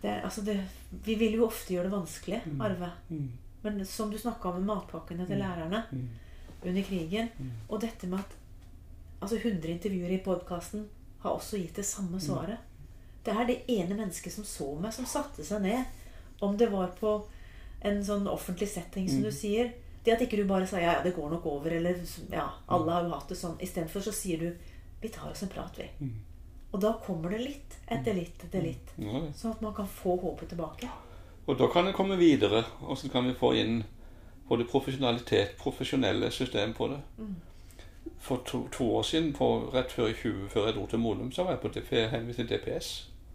Det, 0.00 0.16
altså 0.24 0.42
det, 0.44 0.56
vi 1.04 1.14
vil 1.20 1.38
jo 1.38 1.46
ofte 1.46 1.74
gjøre 1.74 1.88
det 1.88 1.94
vanskelig, 1.94 2.42
Arve. 2.60 2.90
Men 3.62 3.80
som 3.84 4.12
du 4.12 4.18
snakka 4.18 4.48
om 4.48 4.60
med 4.60 4.68
matpakkene 4.72 5.26
til 5.28 5.40
lærerne 5.40 5.82
under 6.62 6.82
krigen, 6.82 7.28
og 7.68 7.80
dette 7.80 8.06
med 8.06 8.20
at 8.20 8.36
altså 9.20 9.36
100 9.36 9.68
intervjuer 9.72 10.14
i 10.16 10.22
podkasten 10.24 10.88
har 11.20 11.36
også 11.36 11.60
gitt 11.60 11.76
det 11.76 11.86
samme 11.86 12.20
svaret. 12.20 12.58
Det 13.24 13.32
er 13.36 13.46
det 13.48 13.58
ene 13.68 13.96
mennesket 13.96 14.32
som 14.32 14.46
så 14.48 14.70
meg, 14.80 14.94
som 14.96 15.08
satte 15.08 15.44
seg 15.44 15.62
ned. 15.62 15.84
Om 16.40 16.56
det 16.56 16.70
var 16.72 16.94
på 16.96 17.18
en 17.84 18.00
sånn 18.04 18.28
offentlig 18.28 18.68
setting, 18.68 19.08
som 19.08 19.22
du 19.24 19.30
sier. 19.32 19.74
Det 20.04 20.14
at 20.14 20.22
ikke 20.24 20.40
du 20.40 20.46
bare 20.48 20.64
sier 20.68 20.86
ja, 20.86 20.94
ja, 20.96 21.04
det 21.04 21.12
går 21.16 21.28
nok 21.34 21.46
over, 21.50 21.74
eller 21.76 22.00
ja, 22.32 22.46
alle 22.72 22.94
har 22.94 23.04
jo 23.04 23.12
hatt 23.12 23.28
det 23.28 23.36
sånn. 23.36 23.58
Istedenfor 23.60 24.04
så 24.04 24.14
sier 24.16 24.40
du 24.40 24.70
vi 25.00 25.08
tar 25.12 25.30
oss 25.30 25.44
en 25.44 25.52
prat, 25.52 25.76
vi. 25.76 25.88
Og 26.70 26.80
da 26.80 26.94
kommer 27.04 27.32
det 27.34 27.42
litt 27.44 27.76
etter 27.90 28.16
litt 28.16 28.44
etter 28.44 28.64
litt. 28.64 28.92
Mm. 28.96 29.32
Sånn 29.36 29.56
at 29.56 29.62
man 29.64 29.74
kan 29.76 29.88
få 29.88 30.16
håpet 30.20 30.52
tilbake. 30.52 30.88
Og 31.48 31.58
da 31.58 31.68
kan 31.72 31.88
det 31.88 31.96
komme 31.96 32.16
videre, 32.20 32.64
Åssen 32.80 33.10
kan 33.10 33.26
vi 33.26 33.34
få 33.34 33.52
inn 33.58 33.82
både 34.50 34.66
profesjonalitet, 34.68 35.54
profesjonelle 35.60 36.28
system 36.34 36.74
på 36.76 36.88
det. 36.92 37.00
For 38.20 38.42
to, 38.46 38.64
to 38.74 38.84
år 38.98 39.02
siden, 39.06 39.32
på, 39.36 39.48
rett 39.74 39.92
før, 39.92 40.10
i 40.10 40.14
20, 40.18 40.48
før 40.52 40.66
jeg 40.68 40.74
dro 40.76 40.86
til 40.90 40.98
Modum, 41.00 41.30
så 41.32 41.44
var 41.46 41.54
jeg 41.56 41.60
på 41.62 41.68
DP, 41.76 41.92
henvist 42.12 42.40
til 42.42 42.48
DPS. 42.50 42.88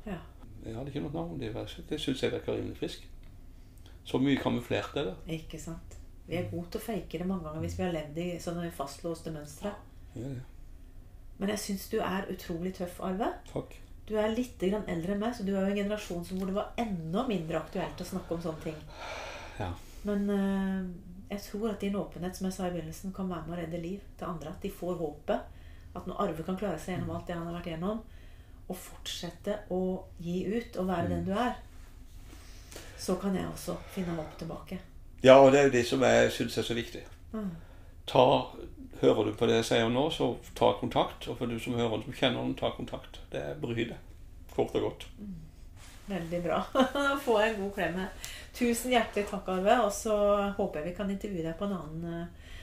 Ja. 0.05 0.17
Jeg 0.65 0.75
hadde 0.75 0.91
ikke 0.91 1.01
noe 1.05 1.13
navn. 1.13 1.39
Det, 1.41 1.53
var- 1.55 1.71
det 1.89 1.99
syns 2.01 2.23
jeg 2.23 2.31
virker 2.33 2.53
rimelig 2.57 2.77
frisk. 2.77 3.07
Så 4.05 4.17
mye 4.21 4.37
kamuflert 4.37 4.97
er 4.97 5.03
det. 5.09 5.15
Ikke 5.39 5.59
sant? 5.61 5.97
Vi 6.27 6.35
er 6.37 6.49
gode 6.51 6.69
til 6.73 6.81
å 6.81 6.83
fake 6.85 7.19
det 7.21 7.25
mange 7.29 7.45
ganger 7.47 7.61
hvis 7.65 7.77
vi 7.79 7.83
har 7.85 7.93
levd 7.93 8.17
i 8.21 8.27
sånne 8.41 8.69
fastlåste 8.73 9.31
mønstre. 9.33 9.71
Ja, 10.15 10.21
ja. 10.35 10.43
Men 11.37 11.49
jeg 11.51 11.59
syns 11.59 11.87
du 11.91 11.97
er 12.01 12.29
utrolig 12.31 12.73
tøff, 12.77 12.99
Arve. 13.03 13.31
Takk. 13.51 13.73
Du 14.07 14.13
er 14.21 14.29
litt 14.33 14.61
grann 14.61 14.85
eldre 14.89 15.13
enn 15.15 15.19
meg, 15.21 15.33
så 15.35 15.43
du 15.45 15.51
er 15.55 15.65
jo 15.65 15.71
en 15.73 15.79
generasjon 15.83 16.25
som 16.25 16.37
hvor 16.39 16.49
det 16.49 16.55
var 16.55 16.73
enda 16.81 17.25
mindre 17.27 17.57
aktuelt 17.59 18.01
å 18.01 18.05
snakke 18.07 18.37
om 18.37 18.41
sånne 18.45 18.63
ting. 18.63 18.77
Ja. 19.59 19.71
Men 20.05 20.29
eh, 20.29 20.87
jeg 21.29 21.41
tror 21.47 21.71
at 21.71 21.81
din 21.81 21.95
åpenhet, 21.97 22.37
som 22.37 22.47
jeg 22.47 22.53
sa 22.53 22.67
i 22.67 22.73
begynnelsen, 22.73 23.13
kan 23.13 23.29
være 23.29 23.47
med 23.47 23.57
å 23.57 23.61
redde 23.61 23.81
liv 23.81 24.03
til 24.17 24.29
andre. 24.29 24.53
At 24.53 24.65
de 24.65 24.71
får 24.73 24.99
håpet. 25.01 25.61
At 25.95 26.09
når 26.09 26.21
Arve 26.21 26.45
kan 26.45 26.57
klare 26.59 26.79
seg 26.81 26.95
gjennom 26.95 27.15
alt 27.15 27.27
det 27.27 27.37
han 27.37 27.47
har 27.47 27.57
vært 27.57 27.71
gjennom, 27.71 28.03
og 28.65 28.77
fortsette 28.81 29.59
å 29.73 29.81
gi 30.21 30.41
ut 30.49 30.77
og 30.81 30.89
være 30.89 31.11
den 31.11 31.25
du 31.27 31.31
er, 31.37 31.55
så 32.99 33.15
kan 33.21 33.35
jeg 33.37 33.47
også 33.47 33.77
finne 33.93 34.15
håp 34.17 34.37
tilbake. 34.39 34.79
ja, 35.23 35.37
og 35.37 35.51
det 35.51 35.59
er 35.59 35.67
jo 35.67 35.75
det 35.75 35.85
som 35.87 36.01
jeg 36.03 36.31
syns 36.33 36.57
er 36.57 36.67
så 36.67 36.73
viktig. 36.77 37.03
Mm. 37.33 37.51
Ta, 38.09 38.25
hører 39.01 39.29
du 39.29 39.33
på 39.37 39.47
det 39.49 39.59
jeg 39.59 39.67
sier 39.69 39.89
nå, 39.89 40.09
så 40.11 40.35
ta 40.57 40.73
kontakt. 40.79 41.27
Og 41.29 41.37
for 41.37 41.49
du 41.49 41.57
som 41.59 41.77
hører, 41.77 42.03
som 42.03 42.13
kjenner 42.13 42.41
den, 42.41 42.55
ta 42.59 42.73
kontakt. 42.75 43.21
Det 43.31 43.41
er 43.41 43.61
bry 43.61 43.77
deg. 43.77 43.97
Kort 44.55 44.75
og 44.75 44.89
godt. 44.89 45.07
Veldig 46.05 46.43
bra. 46.43 46.59
Få 47.25 47.37
en 47.41 47.61
god 47.61 47.73
klem 47.73 47.95
her. 47.99 48.31
Tusen 48.53 48.93
hjertelig 48.93 49.25
takk, 49.29 49.47
Arve. 49.49 49.79
Og 49.87 49.91
så 49.93 50.15
håper 50.57 50.79
jeg 50.81 50.91
vi 50.91 50.97
kan 50.99 51.11
intervjue 51.11 51.45
deg 51.47 51.57
på 51.57 51.65
en 51.67 51.75
annen, 51.79 52.05
eh, 52.11 52.53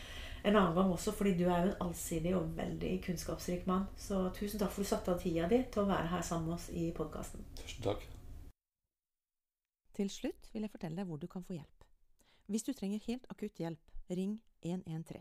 en 0.42 0.56
annen 0.56 0.76
gang 0.76 0.92
også, 0.94 1.14
fordi 1.16 1.34
du 1.38 1.44
er 1.48 1.66
jo 1.66 1.72
en 1.72 1.86
allsidig 1.88 2.36
og 2.38 2.54
veldig 2.56 2.92
kunnskapsrik 3.06 3.66
mann. 3.66 3.88
Så 3.98 4.24
tusen 4.38 4.62
takk 4.62 4.74
for 4.74 4.82
at 4.82 4.88
du 4.88 4.92
satte 4.94 5.14
av 5.14 5.22
tida 5.22 5.50
di 5.50 5.62
til 5.66 5.84
å 5.84 5.90
være 5.90 6.10
her 6.14 6.26
sammen 6.26 6.52
med 6.52 6.58
oss 6.60 6.70
i 6.70 6.88
podkasten. 6.96 7.44
Tusen 7.58 7.88
takk. 7.88 8.06
Til 9.92 10.08
slutt 10.10 10.48
vil 10.54 10.64
jeg 10.64 10.72
fortelle 10.72 11.02
deg 11.02 11.10
hvor 11.10 11.20
du 11.20 11.28
kan 11.28 11.44
få 11.44 11.58
hjelp. 11.58 11.84
Hvis 12.46 12.64
du 12.64 12.72
trenger 12.72 13.02
helt 13.06 13.26
akutt 13.30 13.60
hjelp, 13.60 13.92
ring 14.10 14.38
113. 14.62 15.20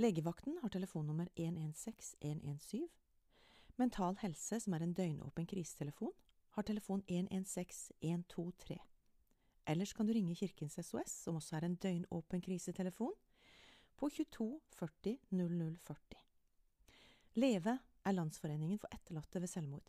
Legevakten 0.00 0.56
har 0.62 0.72
telefonnummer 0.72 1.28
116 1.36 2.16
117. 2.20 2.88
Mental 3.76 4.16
Helse, 4.20 4.60
som 4.60 4.74
er 4.74 4.84
en 4.84 4.94
døgnåpen 4.96 5.46
krisetelefon, 5.46 6.12
har 6.52 6.66
telefon 6.68 7.02
116 7.06 7.96
123. 8.00 8.78
Ellers 9.64 9.92
kan 9.92 10.06
du 10.06 10.12
ringe 10.12 10.34
Kirkens 10.34 10.78
SOS, 10.80 11.12
som 11.24 11.38
også 11.38 11.56
er 11.56 11.66
en 11.66 11.76
døgnåpen 11.76 12.42
krisetelefon, 12.42 13.14
på 13.96 14.10
22 14.10 14.48
40 14.76 15.18
00 15.30 15.76
40. 15.86 16.20
Leve 17.38 17.78
er 18.04 18.16
Landsforeningen 18.16 18.80
for 18.82 18.92
etterlatte 18.92 19.40
ved 19.40 19.48
selvmord. 19.48 19.88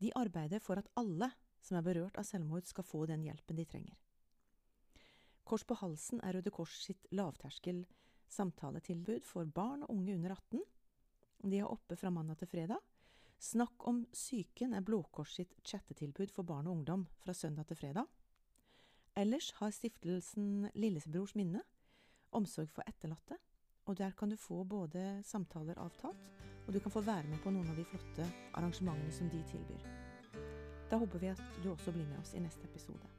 De 0.00 0.10
arbeider 0.16 0.62
for 0.64 0.80
at 0.80 0.88
alle 0.96 1.30
som 1.62 1.78
er 1.78 1.86
berørt 1.86 2.18
av 2.18 2.26
selvmord, 2.26 2.66
skal 2.66 2.86
få 2.86 3.04
den 3.06 3.24
hjelpen 3.26 3.58
de 3.58 3.66
trenger. 3.68 3.98
Kors 5.46 5.64
på 5.66 5.76
halsen 5.78 6.22
er 6.22 6.36
Røde 6.36 6.52
Kors 6.54 6.74
sitt 6.84 7.06
lavterskel 7.14 7.84
samtaletilbud 8.32 9.26
for 9.28 9.46
barn 9.46 9.84
og 9.84 9.92
unge 9.94 10.16
under 10.16 10.34
18. 10.34 10.62
De 11.42 11.58
er 11.58 11.70
oppe 11.70 11.98
fra 11.98 12.10
mandag 12.14 12.40
til 12.40 12.50
fredag. 12.50 12.80
Snakk 13.42 13.86
om 13.90 14.04
psyken 14.14 14.70
er 14.78 14.84
Blå 14.86 15.00
Kors 15.10 15.32
sitt 15.34 15.56
chattetilbud 15.66 16.30
for 16.30 16.46
barn 16.46 16.68
og 16.68 16.76
ungdom 16.76 17.08
fra 17.24 17.34
søndag 17.34 17.66
til 17.66 17.80
fredag. 17.80 18.06
Ellers 19.18 19.48
har 19.56 19.72
stiftelsen 19.74 20.68
Lillebrors 20.78 21.34
minne 21.34 21.64
omsorg 22.38 22.70
for 22.70 22.86
etterlatte, 22.86 23.40
og 23.90 23.98
der 23.98 24.14
kan 24.14 24.30
du 24.30 24.38
få 24.38 24.62
både 24.62 25.02
samtaler 25.26 25.80
avtalt, 25.82 26.30
og 26.68 26.70
du 26.72 26.78
kan 26.78 26.94
få 26.94 27.02
være 27.02 27.26
med 27.32 27.42
på 27.42 27.50
noen 27.50 27.72
av 27.72 27.82
de 27.82 27.88
flotte 27.90 28.28
arrangementene 28.54 29.12
som 29.18 29.32
de 29.34 29.42
tilbyr. 29.50 29.90
Da 30.92 31.02
håper 31.02 31.18
vi 31.18 31.34
at 31.34 31.42
du 31.64 31.72
også 31.74 31.90
blir 31.90 32.06
med 32.06 32.22
oss 32.22 32.36
i 32.38 32.44
neste 32.46 32.70
episode. 32.70 33.10